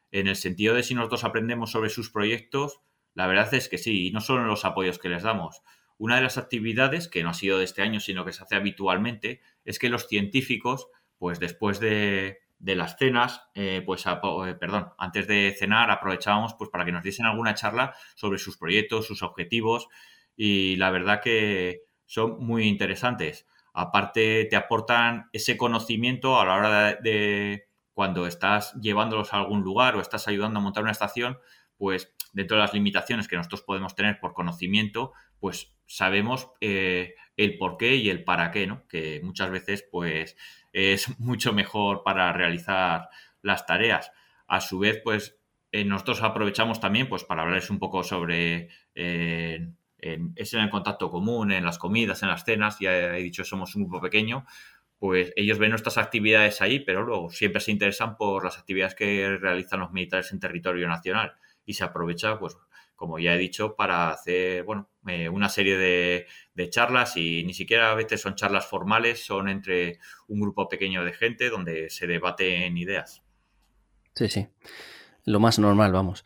En 0.10 0.26
el 0.26 0.36
sentido 0.36 0.74
de 0.74 0.82
si 0.82 0.96
nosotros 0.96 1.26
aprendemos 1.26 1.70
sobre 1.70 1.92
sus 1.92 2.10
proyectos, 2.10 2.82
la 3.14 3.28
verdad 3.28 3.54
es 3.54 3.70
que 3.70 3.78
sí, 3.78 4.08
y 4.08 4.12
no 4.12 4.20
solo 4.20 4.42
en 4.42 4.48
los 4.48 4.66
apoyos 4.66 4.98
que 4.98 5.10
les 5.10 5.22
damos. 5.22 5.62
Una 6.00 6.16
de 6.16 6.24
las 6.24 6.40
actividades, 6.40 7.08
que 7.08 7.22
no 7.22 7.30
ha 7.30 7.36
sido 7.36 7.60
de 7.60 7.66
este 7.66 7.84
año, 7.84 8.00
sino 8.00 8.26
que 8.26 8.34
se 8.34 8.42
hace 8.42 8.56
habitualmente, 8.56 9.42
es 9.64 9.78
que 9.78 9.90
los 9.90 10.08
científicos, 10.08 10.88
pues 11.20 11.40
después 11.40 11.80
de, 11.80 12.40
de 12.60 12.76
las 12.76 12.98
cenas, 12.98 13.44
eh, 13.54 13.84
pues, 13.86 14.06
eh, 14.06 14.56
perdón, 14.60 14.90
antes 14.98 15.28
de 15.28 15.56
cenar 15.58 15.92
aprovechábamos 15.92 16.56
pues 16.56 16.70
para 16.70 16.86
que 16.86 16.92
nos 16.92 17.04
diesen 17.04 17.26
alguna 17.26 17.54
charla 17.54 17.96
sobre 18.16 18.40
sus 18.40 18.58
proyectos, 18.58 19.06
sus 19.06 19.22
objetivos 19.22 19.88
y 20.36 20.76
la 20.78 20.90
verdad 20.90 21.22
que 21.22 21.84
son 22.06 22.44
muy 22.44 22.68
interesantes. 22.68 23.48
Aparte 23.74 24.46
te 24.46 24.56
aportan 24.56 25.30
ese 25.34 25.56
conocimiento 25.56 26.40
a 26.40 26.46
la 26.46 26.56
hora 26.56 26.94
de, 26.96 27.68
cuando 27.94 28.26
estás 28.26 28.74
llevándolos 28.82 29.34
a 29.34 29.38
algún 29.38 29.62
lugar 29.62 29.96
o 29.96 30.02
estás 30.02 30.28
ayudando 30.28 30.60
a 30.60 30.64
montar 30.64 30.84
una 30.84 30.92
estación, 30.92 31.38
pues 31.78 32.14
dentro 32.34 32.58
de 32.58 32.64
las 32.64 32.74
limitaciones 32.74 33.28
que 33.28 33.36
nosotros 33.36 33.62
podemos 33.62 33.96
tener 33.96 34.20
por 34.20 34.34
conocimiento, 34.34 35.14
pues 35.40 35.76
sabemos 35.86 36.52
eh, 36.62 37.16
el 37.38 37.58
por 37.58 37.78
qué 37.78 37.96
y 37.96 38.10
el 38.10 38.24
para 38.24 38.52
qué, 38.52 38.68
¿no? 38.68 38.88
Que 38.88 39.22
muchas 39.24 39.50
veces, 39.52 39.88
pues, 39.92 40.36
es 40.78 41.08
mucho 41.20 41.54
mejor 41.54 42.04
para 42.04 42.32
realizar 42.34 43.10
las 43.42 43.66
tareas. 43.66 44.12
A 44.48 44.62
su 44.62 44.80
vez, 44.80 45.02
pues 45.04 45.38
eh, 45.72 45.84
nosotros 45.84 46.22
aprovechamos 46.24 46.80
también 46.80 47.10
pues 47.10 47.24
para 47.24 47.42
hablarles 47.42 47.70
un 47.70 47.80
poco 47.80 48.04
sobre 48.04 48.70
eh, 48.96 49.70
en, 49.98 50.34
en 50.36 50.70
contacto 50.70 51.10
común, 51.10 51.52
en 51.52 51.66
las 51.66 51.78
comidas, 51.78 52.22
en 52.24 52.30
las 52.30 52.46
cenas, 52.46 52.78
ya 52.80 53.18
he 53.18 53.24
dicho, 53.24 53.44
somos 53.44 53.76
un 53.76 53.84
grupo 53.84 54.02
pequeño, 54.02 54.46
pues 55.00 55.34
ellos 55.36 55.60
ven 55.60 55.72
nuestras 55.72 55.98
actividades 55.98 56.62
ahí, 56.62 56.80
pero 56.80 57.04
luego 57.04 57.30
siempre 57.30 57.62
se 57.62 57.72
interesan 57.72 58.16
por 58.16 58.44
las 58.44 58.58
actividades 58.58 58.96
que 58.96 59.38
realizan 59.38 59.80
los 59.82 59.92
militares 59.92 60.32
en 60.32 60.40
territorio 60.40 60.88
nacional 60.88 61.34
y 61.66 61.74
se 61.74 61.84
aprovecha 61.84 62.40
pues 62.40 62.58
como 62.98 63.20
ya 63.20 63.36
he 63.36 63.38
dicho, 63.38 63.76
para 63.76 64.10
hacer, 64.10 64.64
bueno, 64.64 64.90
eh, 65.08 65.30
una 65.30 65.48
serie 65.48 65.78
de, 65.78 66.26
charlas 66.70 67.16
y 67.16 67.44
ni 67.46 67.54
siquiera 67.54 67.92
a 67.92 67.96
veces 67.96 68.20
son 68.20 68.36
charlas 68.36 68.66
formales, 68.66 69.24
son 69.24 69.48
entre 69.48 70.00
un 70.28 70.42
grupo 70.42 70.68
pequeño 70.68 71.06
de 71.06 71.14
gente 71.14 71.50
donde 71.50 71.90
se 71.90 72.08
debaten 72.08 72.76
ideas. 72.76 73.24
Sí, 74.16 74.28
sí, 74.28 74.48
lo 75.24 75.40
más 75.40 75.60
normal, 75.60 75.94
vamos. 75.94 76.26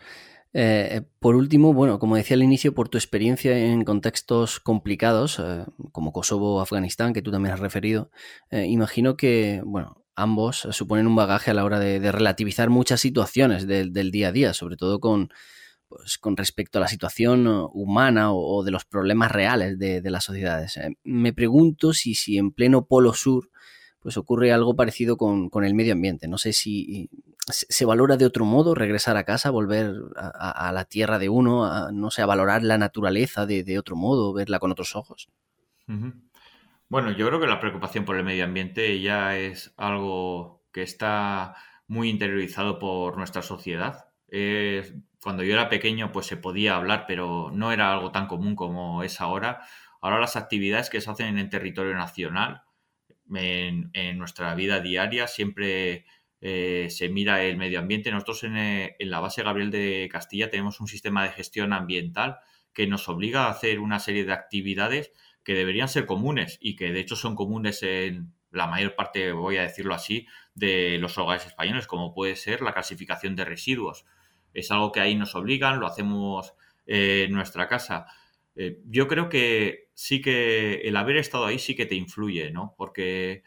Eh, 0.53 1.01
por 1.19 1.36
último, 1.36 1.74
bueno, 1.74 1.99
como 1.99 2.15
decía 2.15 2.36
al 2.36 2.43
inicio, 2.43 2.74
por 2.74 2.88
tu 2.88 2.97
experiencia 2.97 3.57
en 3.57 3.84
contextos 3.84 4.61
complicados, 4.61 5.39
eh, 5.39 5.65
como 5.91 6.13
Kosovo 6.13 6.55
o 6.55 6.61
Afganistán, 6.61 7.13
que 7.13 7.22
tú 7.22 7.32
también 7.32 7.53
has 7.53 7.59
referido, 7.59 8.09
imagino 8.49 9.17
que, 9.17 9.61
bueno, 9.65 10.01
ambos 10.15 10.67
suponen 10.72 11.07
un 11.07 11.15
bagaje 11.15 11.51
a 11.51 11.53
la 11.53 11.65
hora 11.65 11.80
de, 11.80 12.11
relativizar 12.11 12.69
muchas 12.69 13.01
situaciones 13.01 13.67
del, 13.67 14.11
día 14.11 14.30
a 14.30 14.32
día, 14.32 14.53
sobre 14.53 14.78
todo 14.78 14.99
con, 14.99 15.30
pues, 15.91 16.17
con 16.17 16.37
respecto 16.37 16.77
a 16.77 16.81
la 16.81 16.87
situación 16.87 17.47
uh, 17.47 17.65
humana 17.73 18.31
o, 18.31 18.63
de 18.63 18.71
los 18.71 18.85
problemas 18.85 19.29
reales 19.29 19.77
de, 19.77 20.01
las 20.09 20.23
sociedades. 20.23 20.77
Eh, 20.77 20.95
me 21.03 21.33
pregunto 21.33 21.91
si, 21.91 22.15
si 22.15 22.37
en 22.37 22.51
pleno 22.51 22.85
polo 22.85 23.13
sur 23.13 23.49
pues 23.99 24.17
ocurre 24.17 24.51
algo 24.51 24.75
parecido 24.75 25.17
con, 25.17 25.49
el 25.63 25.75
medio 25.75 25.93
ambiente. 25.93 26.27
No 26.27 26.37
sé 26.37 26.53
si 26.53 27.09
se 27.47 27.85
valora 27.85 28.17
de 28.17 28.25
otro 28.25 28.45
modo 28.45 28.73
regresar 28.73 29.17
a 29.17 29.25
casa, 29.25 29.51
volver 29.51 29.93
a, 30.15 30.71
la 30.73 30.85
tierra 30.85 31.19
de 31.19 31.29
uno, 31.29 31.91
no 31.91 32.09
sé, 32.09 32.23
a 32.23 32.25
valorar 32.25 32.63
la 32.63 32.79
naturaleza 32.79 33.45
de, 33.45 33.77
otro 33.77 33.95
modo, 33.95 34.33
verla 34.33 34.57
con 34.57 34.71
otros 34.71 34.95
ojos. 34.95 35.29
Bueno, 36.87 37.11
yo 37.11 37.27
creo 37.27 37.39
que 37.39 37.45
la 37.45 37.59
preocupación 37.59 38.05
por 38.05 38.17
el 38.17 38.23
medio 38.23 38.43
ambiente 38.43 38.99
ya 39.01 39.37
es 39.37 39.71
algo 39.77 40.63
que 40.71 40.81
está 40.81 41.55
muy 41.85 42.09
interiorizado 42.09 42.79
por 42.79 43.17
nuestra 43.17 43.43
sociedad. 43.43 44.11
Cuando 45.21 45.43
yo 45.43 45.53
era 45.53 45.69
pequeño 45.69 46.11
pues 46.11 46.25
se 46.25 46.38
podía 46.38 46.75
hablar, 46.75 47.05
pero 47.07 47.51
no 47.53 47.71
era 47.71 47.93
algo 47.93 48.11
tan 48.11 48.27
común 48.27 48.55
como 48.55 49.03
es 49.03 49.21
ahora. 49.21 49.61
Ahora 50.01 50.19
las 50.19 50.36
actividades 50.36 50.89
que 50.89 50.99
se 50.99 51.11
hacen 51.11 51.27
en 51.27 51.38
el 51.38 51.49
territorio 51.49 51.93
nacional, 51.93 52.63
en, 53.34 54.17
nuestra 54.17 54.53
vida 54.55 54.79
diaria, 54.79 55.27
siempre 55.27 56.05
eh, 56.41 56.88
se 56.89 57.09
mira 57.09 57.43
el 57.43 57.57
medio 57.57 57.79
ambiente. 57.79 58.11
Nosotros 58.11 58.43
en, 58.45 58.57
eh, 58.57 58.95
en, 58.99 59.11
la 59.11 59.19
base 59.19 59.43
Gabriel 59.43 59.69
de 59.69 60.09
Castilla 60.11 60.49
tenemos 60.49 60.79
un 60.82 60.88
sistema 60.88 61.23
de 61.23 61.29
gestión 61.29 61.71
ambiental 61.71 62.39
que 62.73 62.88
nos 62.88 63.07
obliga 63.07 63.45
a 63.45 63.51
hacer 63.51 63.79
una 63.79 63.99
serie 63.99 64.25
de 64.25 64.34
actividades 64.34 65.11
que 65.43 65.53
deberían 65.53 65.88
ser 65.88 66.07
comunes 66.07 66.57
y 66.61 66.75
que 66.75 66.91
de 66.91 66.99
hecho 66.99 67.15
son 67.15 67.36
comunes 67.36 67.84
en 67.84 68.34
la 68.49 68.67
mayor 68.67 68.95
parte, 68.95 69.32
voy 69.32 69.57
a 69.57 69.61
decirlo 69.61 69.93
así, 69.93 70.27
de 70.55 70.97
los 70.99 71.17
hogares 71.17 71.45
españoles, 71.45 71.88
como 71.88 72.13
puede 72.13 72.36
ser 72.36 72.61
la 72.61 72.73
clasificación 72.73 73.36
de 73.36 73.45
residuos 73.45 74.05
es 74.53 74.71
algo 74.71 74.91
que 74.91 74.99
ahí 74.99 75.15
nos 75.15 75.35
obligan, 75.35 75.79
lo 75.79 75.87
hacemos 75.87 76.53
eh, 76.85 77.25
en 77.27 77.33
nuestra 77.33 77.67
casa. 77.67 78.07
Eh, 78.55 78.81
yo 78.85 79.07
creo 79.07 79.29
que 79.29 79.89
sí 79.93 80.21
que 80.21 80.81
el 80.83 80.95
haber 80.97 81.17
estado 81.17 81.45
ahí 81.45 81.59
sí 81.59 81.75
que 81.75 81.85
te 81.85 81.95
influye, 81.95 82.51
¿no? 82.51 82.73
Porque 82.77 83.43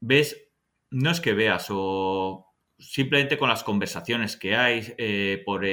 ves, 0.00 0.48
no 0.90 1.10
es 1.10 1.20
que 1.20 1.34
veas 1.34 1.66
o 1.70 2.46
simplemente 2.78 3.38
con 3.38 3.48
las 3.48 3.64
conversaciones 3.64 4.36
que 4.36 4.56
hay, 4.56 4.94
eh, 4.98 5.42
por 5.44 5.64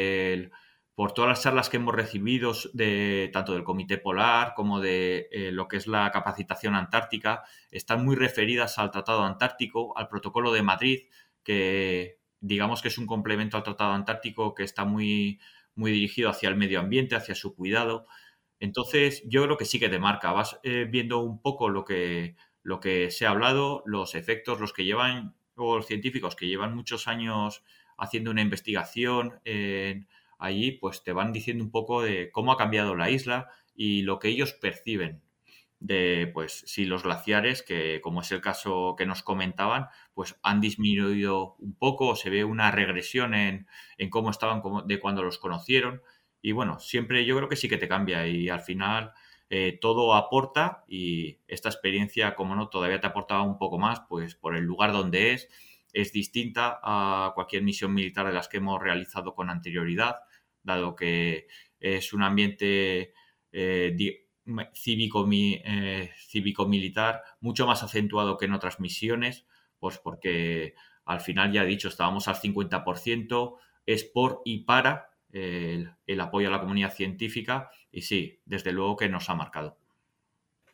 por 0.96 1.12
todas 1.14 1.30
las 1.30 1.44
charlas 1.44 1.70
que 1.70 1.78
hemos 1.78 1.94
recibido 1.94 2.54
de 2.74 3.30
tanto 3.32 3.54
del 3.54 3.64
Comité 3.64 4.00
Polar 4.00 4.56
como 4.56 4.80
de 4.80 5.30
lo 5.52 5.68
que 5.68 5.78
es 5.78 5.86
la 5.86 6.10
capacitación 6.12 6.74
antártica, 6.74 7.44
están 7.70 8.04
muy 8.04 8.16
referidas 8.16 8.80
al 8.80 8.90
Tratado 8.90 9.24
Antártico, 9.24 9.96
al 9.96 10.08
Protocolo 10.08 10.52
de 10.52 10.64
Madrid, 10.64 11.02
que, 11.44 12.17
digamos 12.40 12.82
que 12.82 12.90
es 12.90 12.98
un 12.98 13.08
complemento 13.08 13.58
al 13.58 13.64
Tratado 13.64 13.94
Antártico 13.94 14.54
que 14.54 14.64
está 14.64 14.86
muy, 14.86 15.40
muy 15.76 15.92
dirigido 15.92 16.30
hacia 16.30 16.50
el 16.50 16.56
medio 16.56 16.80
ambiente, 16.80 17.16
hacia 17.16 17.36
su 17.36 17.56
cuidado. 17.56 18.08
Entonces, 18.60 19.24
yo 19.28 19.44
creo 19.44 19.58
que 19.58 19.66
sí 19.66 19.80
que 19.80 19.90
te 19.90 20.00
marca. 20.00 20.32
Vas 20.32 20.60
eh, 20.64 20.88
viendo 20.90 21.20
un 21.20 21.42
poco 21.42 21.70
lo 21.70 21.86
que, 21.86 22.36
lo 22.64 22.80
que 22.80 23.12
se 23.12 23.26
ha 23.26 23.32
hablado, 23.32 23.84
los 23.86 24.16
efectos, 24.16 24.60
los 24.60 24.74
que 24.74 24.86
llevan, 24.86 25.36
o 25.56 25.78
los 25.78 25.88
científicos 25.88 26.36
que 26.36 26.48
llevan 26.48 26.76
muchos 26.76 27.08
años 27.08 27.64
haciendo 27.98 28.32
una 28.32 28.42
investigación 28.42 29.40
allí, 30.40 30.72
pues 30.74 31.04
te 31.04 31.14
van 31.14 31.34
diciendo 31.34 31.64
un 31.64 31.72
poco 31.72 32.02
de 32.02 32.32
cómo 32.32 32.52
ha 32.52 32.58
cambiado 32.58 32.96
la 32.96 33.10
isla 33.10 33.50
y 33.76 34.04
lo 34.04 34.20
que 34.20 34.30
ellos 34.30 34.54
perciben. 34.54 35.22
De, 35.80 36.30
pues, 36.34 36.64
si 36.66 36.86
los 36.86 37.04
glaciares, 37.04 37.62
que 37.64 38.02
como 38.02 38.22
es 38.22 38.32
el 38.32 38.42
caso 38.42 38.96
que 38.98 39.06
nos 39.06 39.24
comentaban, 39.24 39.88
pues 40.14 40.38
han 40.44 40.62
disminuido 40.62 41.56
un 41.60 41.76
poco, 41.76 42.16
se 42.16 42.30
ve 42.30 42.44
una 42.44 42.72
regresión 42.72 43.34
en, 43.34 43.68
en 43.98 44.10
cómo 44.10 44.30
estaban 44.32 44.62
de 44.88 45.00
cuando 45.00 45.24
los 45.24 45.38
conocieron. 45.38 46.02
Y 46.42 46.52
bueno, 46.52 46.80
siempre 46.80 47.26
yo 47.26 47.36
creo 47.38 47.50
que 47.50 47.56
sí 47.56 47.70
que 47.70 47.78
te 47.78 47.88
cambia 47.88 48.28
y 48.28 48.50
al 48.50 48.62
final 48.62 49.14
eh, 49.50 49.78
todo 49.80 50.14
aporta 50.16 50.84
y 50.88 51.40
esta 51.48 51.70
experiencia, 51.70 52.36
como 52.36 52.56
no, 52.56 52.70
todavía 52.70 53.00
te 53.00 53.08
aportaba 53.08 53.44
un 53.44 53.58
poco 53.58 53.80
más, 53.80 54.02
pues 54.10 54.36
por 54.36 54.56
el 54.58 54.64
lugar 54.66 54.92
donde 54.92 55.34
es, 55.34 55.48
es 55.94 56.12
distinta 56.12 56.80
a 56.84 57.32
cualquier 57.34 57.64
misión 57.64 57.94
militar 57.94 58.28
de 58.28 58.34
las 58.34 58.50
que 58.50 58.58
hemos 58.58 58.82
realizado 58.82 59.36
con 59.36 59.50
anterioridad, 59.50 60.18
dado 60.64 60.96
que 60.96 61.48
es 61.80 62.12
un 62.14 62.24
ambiente 62.24 63.14
eh, 63.52 63.96
cívico-militar 64.74 66.12
cívico 66.18 66.68
mucho 67.42 67.68
más 67.68 67.84
acentuado 67.84 68.38
que 68.38 68.46
en 68.46 68.54
otras 68.54 68.80
misiones, 68.80 69.46
pues 69.80 69.98
porque 69.98 70.76
al 71.06 71.22
final 71.22 71.52
ya 71.52 71.64
he 71.64 71.68
dicho, 71.68 71.88
estábamos 71.88 72.28
al 72.28 72.36
50%, 72.36 73.56
es 73.86 74.04
por 74.04 74.42
y 74.46 74.60
para 74.60 75.10
el, 75.32 75.92
el 76.06 76.22
apoyo 76.22 76.48
a 76.48 76.52
la 76.52 76.60
comunidad 76.60 76.94
científica 76.94 77.70
y 77.92 78.02
sí, 78.02 78.42
desde 78.46 78.72
luego 78.72 78.96
que 78.98 79.10
nos 79.10 79.30
ha 79.30 79.36
marcado. 79.36 79.78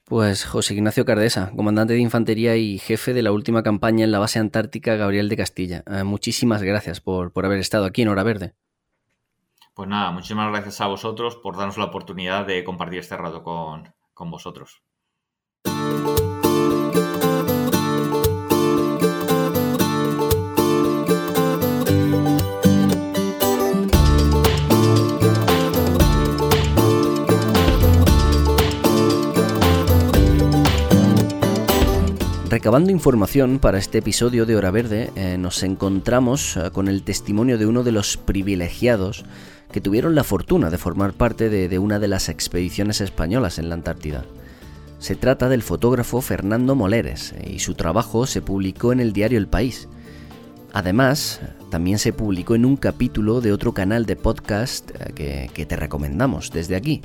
Pues 0.06 0.44
José 0.44 0.74
Ignacio 0.74 1.06
Cardesa, 1.06 1.52
comandante 1.56 1.94
de 1.94 2.00
infantería 2.00 2.58
y 2.58 2.78
jefe 2.78 3.14
de 3.14 3.22
la 3.22 3.32
última 3.32 3.64
campaña 3.64 4.04
en 4.04 4.12
la 4.12 4.20
base 4.20 4.38
antártica 4.38 4.96
Gabriel 4.96 5.30
de 5.30 5.38
Castilla. 5.38 5.84
Eh, 5.88 6.04
muchísimas 6.04 6.62
gracias 6.62 7.00
por, 7.00 7.32
por, 7.32 7.46
haber 7.46 7.60
estado 7.60 7.86
aquí 7.86 8.02
en 8.02 8.10
Hora 8.10 8.24
Verde. 8.24 8.54
Pues 9.74 9.90
nada, 9.90 10.12
muchísimas 10.12 10.52
gracias 10.52 10.82
a 10.82 10.88
vosotros 10.88 11.36
por 11.38 11.58
darnos 11.58 11.78
la 11.78 11.86
oportunidad 11.86 12.46
de 12.46 12.64
compartir 12.64 13.00
este 13.00 13.18
rato 13.18 13.44
con, 13.44 13.94
con 14.14 14.30
vosotros. 14.30 14.84
Recabando 32.64 32.92
información 32.92 33.60
para 33.60 33.78
este 33.78 33.98
episodio 33.98 34.46
de 34.46 34.56
Hora 34.56 34.72
Verde, 34.72 35.12
eh, 35.18 35.38
nos 35.38 35.64
encontramos 35.64 36.56
eh, 36.56 36.72
con 36.72 36.88
el 36.88 37.04
testimonio 37.04 37.58
de 37.58 37.66
uno 37.66 37.84
de 37.84 37.92
los 37.92 38.16
privilegiados 38.16 39.26
que 39.70 39.82
tuvieron 39.82 40.16
la 40.16 40.24
fortuna 40.24 40.70
de 40.70 40.78
formar 40.78 41.12
parte 41.12 41.50
de, 41.50 41.78
una 41.78 42.00
de 42.00 42.08
las 42.08 42.30
expediciones 42.30 43.02
españolas 43.02 43.60
en 43.60 43.68
la 43.68 43.76
Antártida. 43.76 44.24
Se 45.00 45.16
trata 45.16 45.50
del 45.50 45.62
fotógrafo 45.62 46.22
Fernando 46.22 46.74
Moleres 46.74 47.34
eh, 47.34 47.52
y 47.54 47.60
su 47.60 47.74
trabajo 47.74 48.26
se 48.28 48.42
publicó 48.42 48.94
en 48.94 49.02
el 49.02 49.12
diario 49.12 49.40
El 49.40 49.48
País. 49.48 49.90
Además, 50.72 51.42
también 51.70 52.00
se 52.00 52.14
publicó 52.14 52.56
en 52.56 52.64
un 52.64 52.78
capítulo 52.78 53.42
de 53.42 53.52
otro 53.52 53.74
canal 53.74 54.06
de 54.06 54.16
podcast 54.16 54.90
que, 55.16 55.52
que 55.54 55.66
te 55.66 55.76
recomendamos 55.76 56.50
desde 56.50 56.78
aquí, 56.78 57.02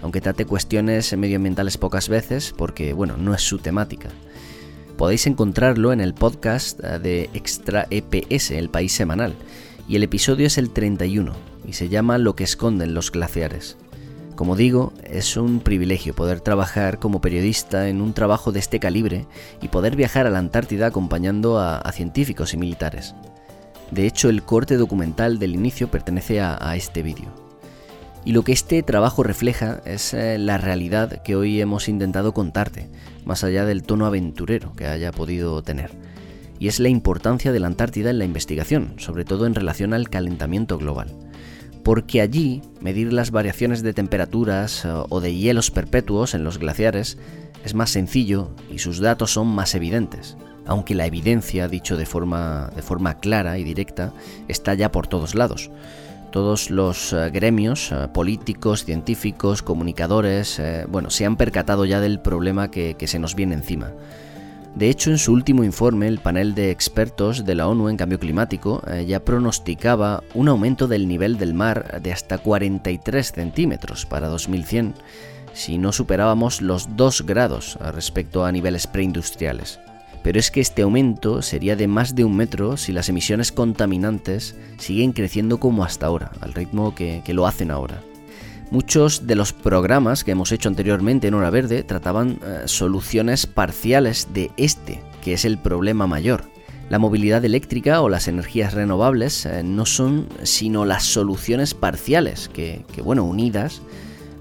aunque 0.00 0.22
trate 0.22 0.46
cuestiones 0.46 1.14
medioambientales 1.14 1.76
pocas 1.76 2.08
veces 2.08 2.54
porque, 2.56 2.94
bueno, 2.94 3.18
no 3.18 3.34
es 3.34 3.42
su 3.42 3.58
temática. 3.58 4.08
Podéis 4.96 5.26
encontrarlo 5.26 5.92
en 5.92 6.00
el 6.00 6.14
podcast 6.14 6.78
eh, 6.82 6.98
de 7.00 7.30
Extra 7.34 7.86
EPS, 7.90 8.52
el 8.52 8.70
país 8.70 8.92
semanal, 8.92 9.34
y 9.88 9.96
el 9.96 10.04
episodio 10.04 10.46
es 10.46 10.56
el 10.56 10.70
31 10.70 11.32
y 11.66 11.72
se 11.72 11.88
llama 11.88 12.18
Lo 12.18 12.36
que 12.36 12.44
esconden 12.44 12.94
los 12.94 13.10
glaciares. 13.10 13.76
Como 14.36 14.56
digo, 14.56 14.92
es 15.04 15.36
un 15.36 15.60
privilegio 15.60 16.14
poder 16.14 16.40
trabajar 16.40 16.98
como 16.98 17.20
periodista 17.20 17.88
en 17.88 18.00
un 18.00 18.14
trabajo 18.14 18.52
de 18.52 18.60
este 18.60 18.80
calibre 18.80 19.26
y 19.60 19.68
poder 19.68 19.96
viajar 19.96 20.26
a 20.26 20.30
la 20.30 20.38
Antártida 20.38 20.86
acompañando 20.86 21.58
a, 21.58 21.90
científicos 21.92 22.54
y 22.54 22.56
militares. 22.56 23.14
De 23.90 24.06
hecho, 24.06 24.28
el 24.28 24.42
corte 24.42 24.76
documental 24.76 25.38
del 25.38 25.54
inicio 25.54 25.88
pertenece 25.88 26.40
a 26.40 26.74
este 26.74 27.02
vídeo. 27.02 27.43
Y 28.24 28.32
lo 28.32 28.42
que 28.42 28.52
este 28.52 28.82
trabajo 28.82 29.22
refleja 29.22 29.82
es 29.84 30.14
eh, 30.14 30.38
la 30.38 30.56
realidad 30.56 31.22
que 31.22 31.36
hoy 31.36 31.60
hemos 31.60 31.88
intentado 31.88 32.32
contarte, 32.32 32.88
más 33.26 33.44
allá 33.44 33.66
del 33.66 33.82
tono 33.82 34.06
aventurero 34.06 34.72
que 34.74 34.86
haya 34.86 35.12
podido 35.12 35.62
tener. 35.62 35.90
Y 36.58 36.68
es 36.68 36.80
la 36.80 36.88
importancia 36.88 37.52
de 37.52 37.60
la 37.60 37.66
Antártida 37.66 38.08
en 38.08 38.18
la 38.18 38.24
investigación, 38.24 38.94
sobre 38.96 39.26
todo 39.26 39.46
en 39.46 39.54
relación 39.54 39.92
al 39.92 40.08
calentamiento 40.08 40.78
global. 40.78 41.12
Porque 41.82 42.22
allí 42.22 42.62
medir 42.80 43.12
las 43.12 43.30
variaciones 43.30 43.82
de 43.82 43.92
temperaturas 43.92 44.86
eh, 44.86 44.88
o 44.88 45.20
de 45.20 45.34
hielos 45.34 45.70
perpetuos 45.70 46.32
en 46.32 46.44
los 46.44 46.56
glaciares 46.56 47.18
es 47.62 47.74
más 47.74 47.90
sencillo 47.90 48.50
y 48.70 48.78
sus 48.78 49.00
datos 49.00 49.32
son 49.32 49.48
más 49.48 49.74
evidentes 49.74 50.36
aunque 50.66 50.94
la 50.94 51.04
evidencia, 51.04 51.68
dicho 51.68 51.98
de 51.98 52.06
forma, 52.06 52.70
de 52.74 52.80
forma 52.80 53.18
clara 53.18 53.58
y 53.58 53.64
directa, 53.64 54.14
está 54.48 54.72
ya 54.72 54.90
por 54.90 55.06
todos 55.06 55.34
lados 55.34 55.70
todos 56.34 56.68
los 56.68 57.12
eh, 57.12 57.30
gremios 57.30 57.92
eh, 57.92 58.08
políticos, 58.12 58.84
científicos, 58.84 59.62
comunicadores, 59.62 60.58
eh, 60.58 60.84
bueno, 60.88 61.08
se 61.08 61.24
han 61.24 61.36
percatado 61.36 61.84
ya 61.84 62.00
del 62.00 62.18
problema 62.18 62.72
que, 62.72 62.96
se 63.06 63.20
nos 63.20 63.36
viene 63.36 63.54
encima. 63.54 63.92
De 64.74 64.90
hecho, 64.90 65.12
en 65.12 65.18
su 65.18 65.32
último 65.32 65.62
informe, 65.62 66.08
el 66.08 66.18
panel 66.18 66.56
de 66.56 66.72
expertos 66.72 67.44
de 67.44 67.54
la 67.54 67.68
ONU 67.68 67.88
en 67.88 67.96
cambio 67.96 68.18
climático 68.18 68.82
ya 69.06 69.24
pronosticaba 69.24 70.24
un 70.34 70.48
aumento 70.48 70.88
del 70.88 71.06
nivel 71.06 71.38
del 71.38 71.54
mar 71.54 72.02
de 72.02 72.12
hasta 72.12 72.38
43 72.38 73.30
centímetros 73.30 74.04
para 74.04 74.26
2100 74.26 74.94
si 75.52 75.78
no 75.78 75.92
superábamos 75.92 76.60
los 76.60 76.96
2 76.96 77.26
grados 77.26 77.78
respecto 77.94 78.44
a 78.44 78.50
niveles 78.50 78.88
preindustriales 78.88 79.78
pero 80.24 80.38
es 80.40 80.50
que 80.50 80.62
este 80.62 80.80
aumento 80.80 81.42
sería 81.42 81.76
de 81.76 81.86
más 81.86 82.14
de 82.14 82.24
un 82.24 82.34
metro 82.34 82.78
si 82.78 82.92
las 82.92 83.10
emisiones 83.10 83.52
contaminantes 83.52 84.56
siguen 84.78 85.12
creciendo 85.12 85.60
como 85.60 85.84
hasta 85.84 86.06
ahora, 86.06 86.32
al 86.40 86.54
ritmo 86.54 86.94
que, 86.94 87.22
lo 87.28 87.46
hacen 87.46 87.70
ahora. 87.70 88.00
Muchos 88.70 89.26
de 89.26 89.34
los 89.34 89.52
programas 89.52 90.24
que 90.24 90.30
hemos 90.30 90.50
hecho 90.50 90.70
anteriormente 90.70 91.28
en 91.28 91.34
Hora 91.34 91.50
Verde 91.50 91.82
trataban 91.82 92.38
eh, 92.42 92.62
soluciones 92.64 93.46
parciales 93.46 94.28
de 94.32 94.50
este, 94.56 95.02
que 95.22 95.34
es 95.34 95.44
el 95.44 95.58
problema 95.58 96.06
mayor. 96.06 96.44
La 96.88 96.98
movilidad 96.98 97.44
eléctrica 97.44 98.00
o 98.00 98.08
las 98.08 98.26
energías 98.26 98.72
renovables 98.72 99.44
eh, 99.44 99.62
no 99.62 99.84
son 99.84 100.26
sino 100.42 100.86
las 100.86 101.04
soluciones 101.04 101.74
parciales 101.74 102.48
que, 102.48 102.86
que 102.94 103.02
bueno, 103.02 103.24
unidas, 103.24 103.82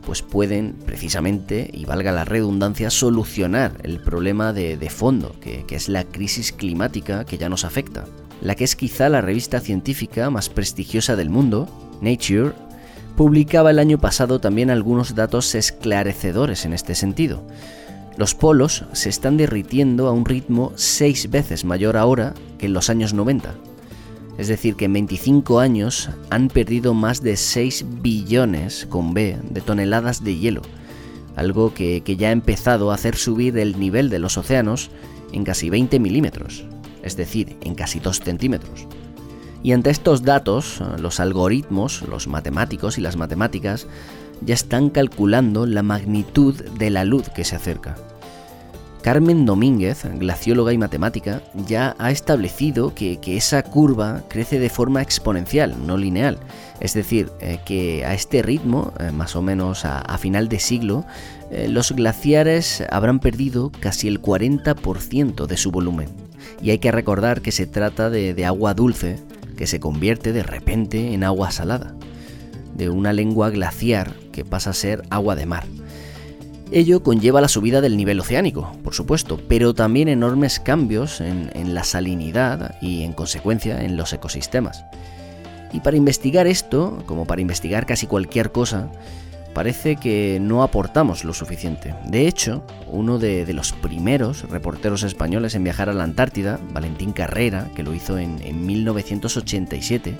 pues 0.06 0.22
pueden 0.22 0.76
precisamente, 0.86 1.70
y 1.74 1.86
valga 1.86 2.12
la 2.12 2.26
redundancia, 2.26 2.90
solucionar 2.90 3.78
el 3.84 4.00
problema 4.00 4.54
de, 4.54 4.90
fondo, 4.90 5.36
que, 5.40 5.66
que 5.66 5.76
es 5.76 5.90
la 5.90 6.04
crisis 6.04 6.52
climática 6.52 7.26
que 7.26 7.38
ya 7.38 7.50
nos 7.50 7.66
afecta. 7.66 8.06
La 8.42 8.56
que 8.56 8.64
es 8.64 8.76
quizá 8.76 9.10
la 9.10 9.22
revista 9.22 9.60
científica 9.60 10.30
más 10.30 10.50
prestigiosa 10.50 11.16
del 11.16 11.30
mundo, 11.30 11.68
Nature, 12.02 12.54
publicaba 13.16 13.72
el 13.72 13.80
año 13.80 14.00
pasado 14.00 14.40
también 14.40 14.70
algunos 14.70 15.16
datos 15.16 15.56
esclarecedores 15.56 16.66
en 16.66 16.74
este 16.74 16.96
sentido. 16.96 17.46
Los 18.18 18.36
polos 18.36 18.86
se 18.94 19.10
están 19.10 19.38
derritiendo 19.38 20.08
a 20.08 20.12
un 20.12 20.26
ritmo 20.26 20.74
seis 20.76 21.30
veces 21.32 21.66
mayor 21.66 21.98
ahora 21.98 22.34
que 22.58 22.68
en 22.68 22.74
los 22.74 22.90
años 22.90 23.14
90 23.14 23.56
es 24.38 24.48
decir, 24.48 24.76
que 24.76 24.86
en 24.86 24.94
25 24.94 25.60
años 25.60 26.10
han 26.30 26.48
perdido 26.48 26.94
más 26.94 27.22
de 27.22 27.38
6 27.38 27.86
billones, 28.02 28.88
con 28.90 29.14
B, 29.14 29.38
de 29.50 29.62
toneladas 29.62 30.24
de 30.24 30.38
hielo, 30.38 30.62
algo 31.36 31.74
que, 31.74 32.02
ya 32.18 32.30
ha 32.30 32.32
empezado 32.32 32.92
a 32.92 32.96
hacer 32.96 33.16
subir 33.16 33.58
el 33.58 33.80
nivel 33.80 34.10
de 34.10 34.20
los 34.20 34.38
océanos 34.38 34.90
en 35.32 35.44
casi 35.44 35.70
20 35.70 36.00
milímetros, 36.00 36.66
es 37.04 37.16
decir, 37.16 37.58
en 37.62 37.76
casi 37.76 38.00
2 38.00 38.20
centímetros. 38.20 38.88
Y 39.62 39.72
ante 39.72 39.92
estos 39.92 40.24
datos, 40.24 40.82
los 41.00 41.20
algoritmos, 41.20 42.02
los 42.04 42.28
matemáticos 42.28 42.98
y 42.98 43.02
las 43.02 43.16
matemáticas 43.16 43.88
ya 44.42 44.54
están 44.54 44.90
calculando 44.90 45.66
la 45.66 45.84
magnitud 45.84 46.56
de 46.56 46.90
la 46.90 47.06
luz 47.06 47.30
que 47.30 47.46
se 47.46 47.56
acerca. 47.56 47.96
Carmen 49.04 49.46
Domínguez, 49.46 50.06
glacióloga 50.18 50.72
y 50.72 50.78
matemática, 50.78 51.42
ya 51.68 51.94
ha 52.00 52.10
establecido 52.10 52.96
que, 52.96 53.20
esa 53.26 53.62
curva 53.62 54.24
crece 54.30 54.60
de 54.60 54.70
forma 54.70 55.02
exponencial, 55.02 55.76
no 55.86 55.98
lineal. 55.98 56.38
Es 56.80 56.94
decir, 56.94 57.30
eh, 57.42 57.60
que 57.66 58.06
a 58.06 58.14
este 58.14 58.42
ritmo, 58.42 58.94
eh, 59.02 59.12
más 59.12 59.36
o 59.36 59.42
menos 59.42 59.84
a, 59.84 60.18
final 60.18 60.48
de 60.48 60.60
siglo, 60.60 61.06
eh, 61.52 61.68
los 61.68 61.92
glaciares 61.92 62.82
habrán 62.90 63.20
perdido 63.20 63.74
casi 63.82 64.08
el 64.08 64.22
40% 64.22 65.48
de 65.48 65.58
su 65.58 65.70
volumen. 65.70 66.08
Y 66.62 66.70
hay 66.70 66.80
que 66.80 66.94
recordar 66.94 67.42
que 67.42 67.52
se 67.52 67.68
trata 67.68 68.10
de 68.10 68.46
agua 68.46 68.74
dulce 68.74 69.20
que 69.58 69.68
se 69.68 69.82
convierte 69.82 70.32
de 70.32 70.44
repente 70.44 71.14
en 71.14 71.26
agua 71.26 71.52
salada, 71.52 71.94
de 72.74 72.90
una 72.90 73.12
lengua 73.12 73.50
glaciar 73.50 74.14
que 74.32 74.46
pasa 74.46 74.70
a 74.70 74.74
ser 74.74 75.04
agua 75.10 75.36
de 75.36 75.46
mar. 75.46 75.66
Ello 76.76 77.04
conlleva 77.04 77.40
la 77.40 77.50
subida 77.50 77.82
del 77.82 77.96
nivel 77.96 78.20
oceánico, 78.20 78.76
por 78.84 78.96
supuesto, 78.96 79.40
pero 79.48 79.76
también 79.76 80.08
enormes 80.08 80.60
cambios 80.60 81.22
en, 81.22 81.52
la 81.76 81.84
salinidad 81.84 82.78
y 82.82 83.04
en 83.04 83.14
consecuencia 83.14 83.84
en 83.84 83.96
los 83.96 84.12
ecosistemas. 84.12 84.84
Y 85.72 85.82
para 85.82 85.98
investigar 85.98 86.48
esto, 86.48 86.98
como 87.06 87.28
para 87.28 87.42
investigar 87.42 87.86
casi 87.86 88.08
cualquier 88.08 88.52
cosa, 88.52 88.90
parece 89.54 89.98
que 89.98 90.40
no 90.42 90.64
aportamos 90.64 91.24
lo 91.24 91.36
suficiente. 91.36 91.94
De 92.08 92.28
hecho, 92.28 92.66
uno 92.88 93.20
de, 93.20 93.46
los 93.54 93.72
primeros 93.74 94.50
reporteros 94.50 95.04
españoles 95.04 95.54
en 95.54 95.64
viajar 95.64 95.90
a 95.90 95.94
la 95.94 96.06
Antártida, 96.06 96.60
Valentín 96.72 97.14
Carrera, 97.14 97.70
que 97.76 97.84
lo 97.84 97.94
hizo 97.94 98.18
en, 98.18 98.66
1987, 98.66 100.18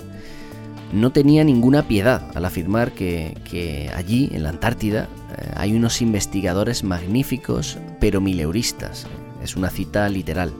no 0.94 1.10
tenía 1.10 1.42
ninguna 1.42 1.88
piedad 1.88 2.30
al 2.34 2.44
afirmar 2.44 2.92
que, 2.92 3.90
allí, 3.94 4.30
en 4.32 4.44
la 4.44 4.50
Antártida, 4.50 5.08
eh, 5.36 5.50
hay 5.56 5.74
unos 5.74 6.00
investigadores 6.00 6.84
magníficos 6.84 7.78
pero 8.00 8.20
mileuristas. 8.20 9.06
Es 9.42 9.56
una 9.56 9.70
cita 9.70 10.08
literal. 10.08 10.52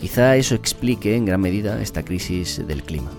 Quizá 0.00 0.36
eso 0.36 0.54
explique 0.54 1.14
en 1.14 1.26
gran 1.26 1.40
medida 1.40 1.80
esta 1.82 2.04
crisis 2.04 2.66
del 2.66 2.82
clima. 2.82 3.10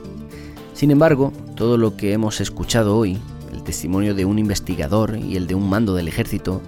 Sin 0.73 0.91
embargo, 0.91 1.31
todo 1.55 1.77
lo 1.77 1.95
que 1.95 2.13
hemos 2.13 2.41
escuchado 2.41 2.97
hoy, 2.97 3.17
el 3.53 3.63
testimonio 3.63 4.15
de 4.15 4.25
un 4.25 4.39
investigador 4.39 5.17
y 5.17 5.37
el 5.37 5.47
de 5.47 5.55
un 5.55 5.69
mando 5.69 5.93
del 5.93 6.07
ejército, 6.07 6.61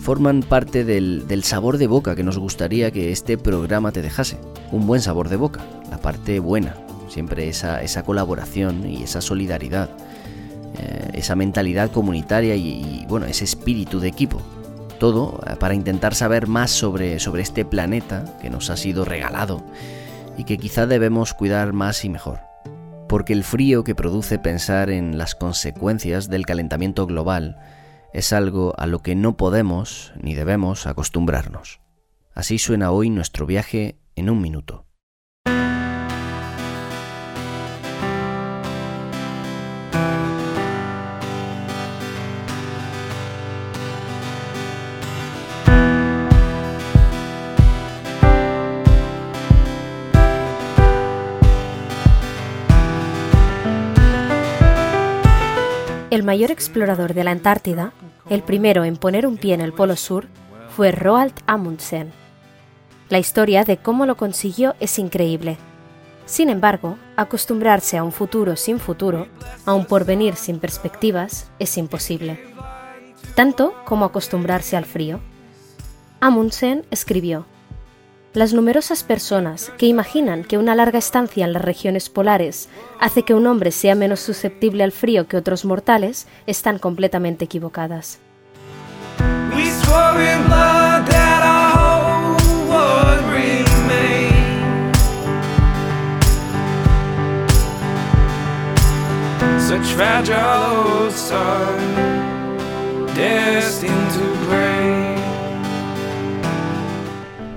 forman 0.00 0.42
parte 0.42 0.84
del, 0.84 1.42
sabor 1.42 1.78
de 1.78 1.88
boca 1.88 2.14
que 2.14 2.22
nos 2.22 2.38
gustaría 2.38 2.92
que 2.92 3.10
este 3.10 3.36
programa 3.36 3.90
te 3.90 4.02
dejase. 4.02 4.38
Un 4.70 4.86
buen 4.86 5.00
sabor 5.00 5.28
de 5.28 5.36
boca, 5.36 5.66
la 5.90 5.98
parte 5.98 6.38
buena, 6.38 6.85
siempre 7.16 7.48
esa, 7.48 7.82
esa 7.82 8.02
colaboración 8.02 8.86
y 8.86 9.04
esa 9.04 9.22
solidaridad, 9.22 9.88
eh, 10.78 11.12
esa 11.14 11.34
mentalidad 11.34 11.90
comunitaria 11.90 12.56
y, 12.56 13.06
bueno, 13.08 13.24
ese 13.24 13.44
espíritu 13.44 14.00
de 14.00 14.08
equipo. 14.08 14.42
Todo 15.00 15.40
eh, 15.46 15.56
para 15.58 15.72
intentar 15.72 16.14
saber 16.14 16.46
más 16.46 16.70
sobre, 16.70 17.18
sobre 17.18 17.40
este 17.40 17.64
planeta 17.64 18.36
que 18.42 18.50
nos 18.50 18.68
ha 18.68 18.76
sido 18.76 19.06
regalado 19.06 19.64
y 20.36 20.44
que 20.44 20.58
quizá 20.58 20.86
debemos 20.86 21.32
cuidar 21.32 21.72
más 21.72 22.04
y 22.04 22.10
mejor 22.10 22.40
porque 23.08 23.32
el 23.32 23.44
frío 23.44 23.84
que 23.84 23.94
produce 23.94 24.38
pensar 24.38 24.90
en 24.90 25.16
las 25.16 25.36
consecuencias 25.36 26.28
del 26.28 26.44
calentamiento 26.44 27.06
global 27.06 27.56
es 28.12 28.32
algo 28.32 28.74
a 28.78 28.86
lo 28.86 28.98
que 28.98 29.14
no 29.14 29.36
podemos 29.36 30.12
ni 30.20 30.34
debemos 30.34 30.88
acostumbrarnos. 30.88 31.80
Así 32.34 32.58
suena 32.58 32.90
hoy 32.90 33.08
nuestro 33.08 33.46
viaje 33.46 33.96
en 34.16 34.28
un 34.28 34.42
minuto. 34.42 34.85
El 56.16 56.22
mayor 56.22 56.50
explorador 56.50 57.12
de 57.12 57.24
la 57.24 57.32
Antártida, 57.32 57.92
el 58.30 58.42
primero 58.42 58.84
en 58.84 58.96
poner 58.96 59.26
un 59.26 59.36
pie 59.36 59.52
en 59.52 59.60
el 59.60 59.74
Polo 59.74 59.96
Sur, 59.96 60.28
fue 60.74 60.90
Roald 60.90 61.34
Amundsen. 61.46 62.10
La 63.10 63.18
historia 63.18 63.64
de 63.64 63.76
cómo 63.76 64.06
lo 64.06 64.16
consiguió 64.16 64.74
es 64.80 64.98
increíble. 64.98 65.58
Sin 66.24 66.48
embargo, 66.48 66.96
acostumbrarse 67.16 67.98
a 67.98 68.02
un 68.02 68.12
futuro 68.12 68.56
sin 68.56 68.78
futuro, 68.78 69.26
a 69.66 69.74
un 69.74 69.84
porvenir 69.84 70.36
sin 70.36 70.58
perspectivas, 70.58 71.50
es 71.58 71.76
imposible. 71.76 72.42
Tanto 73.34 73.74
como 73.84 74.06
acostumbrarse 74.06 74.74
al 74.74 74.86
frío. 74.86 75.20
Amundsen 76.20 76.86
escribió, 76.90 77.44
las 78.36 78.52
numerosas 78.52 79.02
personas 79.02 79.72
que 79.78 79.86
imaginan 79.86 80.44
que 80.44 80.58
una 80.58 80.74
larga 80.74 80.98
estancia 80.98 81.46
en 81.46 81.54
las 81.54 81.62
regiones 81.62 82.10
polares 82.10 82.68
hace 83.00 83.22
que 83.22 83.32
un 83.32 83.46
hombre 83.46 83.70
sea 83.70 83.94
menos 83.94 84.20
susceptible 84.20 84.84
al 84.84 84.92
frío 84.92 85.26
que 85.26 85.38
otros 85.38 85.64
mortales 85.64 86.28
están 86.46 86.78
completamente 86.78 87.46
equivocadas. 87.46 88.18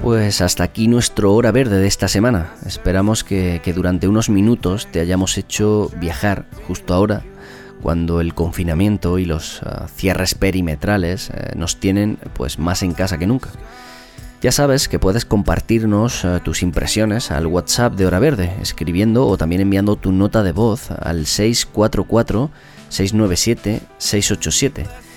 Pues 0.10 0.41
hasta 0.41 0.64
aquí 0.64 0.88
nuestro 0.88 1.36
hora 1.36 1.51
verde 1.51 1.78
de 1.78 1.86
esta 1.86 2.07
semana. 2.07 2.55
Esperamos 2.66 3.24
que, 3.24 3.62
durante 3.76 4.07
unos 4.07 4.28
minutos 4.28 4.88
te 4.88 5.01
hayamos 5.01 5.38
hecho 5.38 5.91
viajar 5.97 6.47
justo 6.68 6.95
ahora, 6.95 7.22
cuando 7.84 8.20
el 8.20 8.34
confinamiento 8.34 9.20
y 9.20 9.26
los 9.26 9.62
ah, 9.62 9.86
cierres 9.88 10.34
perimetrales 10.34 11.30
eh, 11.30 11.51
nos 11.55 11.80
tienen 11.80 12.18
pues 12.34 12.57
más 12.57 12.82
en 12.82 12.93
casa 12.93 13.20
que 13.20 13.28
nunca. 13.28 13.51
Ya 14.41 14.51
sabes 14.51 14.88
que 14.88 14.97
puedes 14.97 15.26
compartirnos 15.26 16.26
ah, 16.26 16.41
tus 16.43 16.64
impresiones 16.64 17.30
al 17.30 17.45
WhatsApp 17.45 17.93
de 17.93 18.07
Hora 18.07 18.18
Verde, 18.18 18.51
escribiendo 18.64 19.28
o 19.28 19.38
también 19.38 19.62
enviando 19.62 19.95
tu 19.95 20.12
nota 20.12 20.41
de 20.41 20.53
voz 20.53 20.89
al 20.89 21.28
644 21.28 22.49
697 22.89 23.82
687 23.99 25.09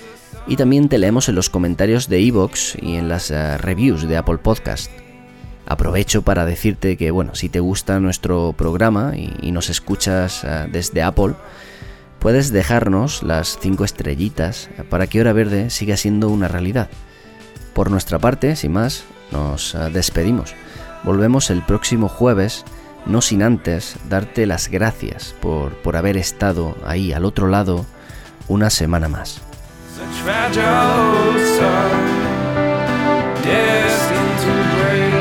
y 0.47 0.57
también 0.57 0.89
te 0.89 0.97
leemos 0.97 1.29
en 1.29 1.35
los 1.35 1.49
comentarios 1.49 2.09
de 2.09 2.19
Evox 2.19 2.75
y 2.81 2.95
en 2.95 3.07
las 3.07 3.31
eh, 3.31 3.57
reviews 3.57 4.07
de 4.07 4.17
Apple 4.17 4.37
Podcast. 4.37 4.91
Aprovecho 5.65 6.23
para 6.23 6.45
decirte 6.45 6.97
que, 6.97 7.11
bueno, 7.11 7.35
si 7.35 7.47
te 7.47 7.61
gusta 7.61 7.99
nuestro 7.99 8.53
programa 8.53 9.13
y, 9.15 9.51
nos 9.51 9.69
escuchas 9.69 10.43
eh, 10.43 10.67
desde 10.69 11.01
Apple, 11.01 11.35
puedes 12.19 12.51
dejarnos 12.51 13.23
las 13.23 13.57
5 13.61 13.85
estrellitas 13.85 14.69
para 14.89 15.07
que 15.07 15.21
Hora 15.21 15.33
Verde 15.33 15.69
siga 15.69 15.95
siendo 15.95 16.29
una 16.29 16.49
realidad. 16.49 16.89
Por 17.73 17.89
nuestra 17.89 18.19
parte, 18.19 18.55
sin 18.55 18.73
más, 18.73 19.05
nos 19.31 19.73
eh, 19.75 19.89
despedimos. 19.93 20.53
Volvemos 21.03 21.49
el 21.49 21.63
próximo 21.63 22.09
jueves, 22.09 22.65
no 23.05 23.21
sin 23.21 23.43
antes 23.43 23.95
darte 24.09 24.45
las 24.45 24.67
gracias 24.69 25.35
por, 25.41 25.73
por 25.77 25.95
haber 25.95 26.17
estado 26.17 26.75
ahí 26.85 27.13
al 27.13 27.23
otro 27.25 27.47
lado 27.47 27.85
una 28.47 28.69
semana 28.69 29.07
más. 29.07 29.42
Fragile 30.21 31.39
sun 31.57 32.05
destined 33.43 34.39
to 34.45 34.53
break. 34.75 35.13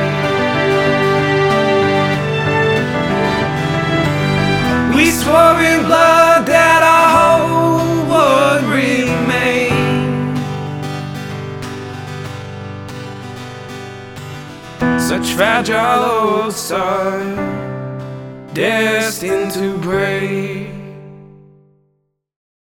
We 4.96 5.10
swore 5.10 5.60
in 5.60 5.80
blood 5.86 6.46
that 6.46 6.82
our 6.82 7.42
would 8.12 8.64
remain. 8.80 9.72
Such 14.98 15.32
fragile 15.32 16.50
destined 18.54 19.52
to 19.52 19.78
break. 19.78 20.71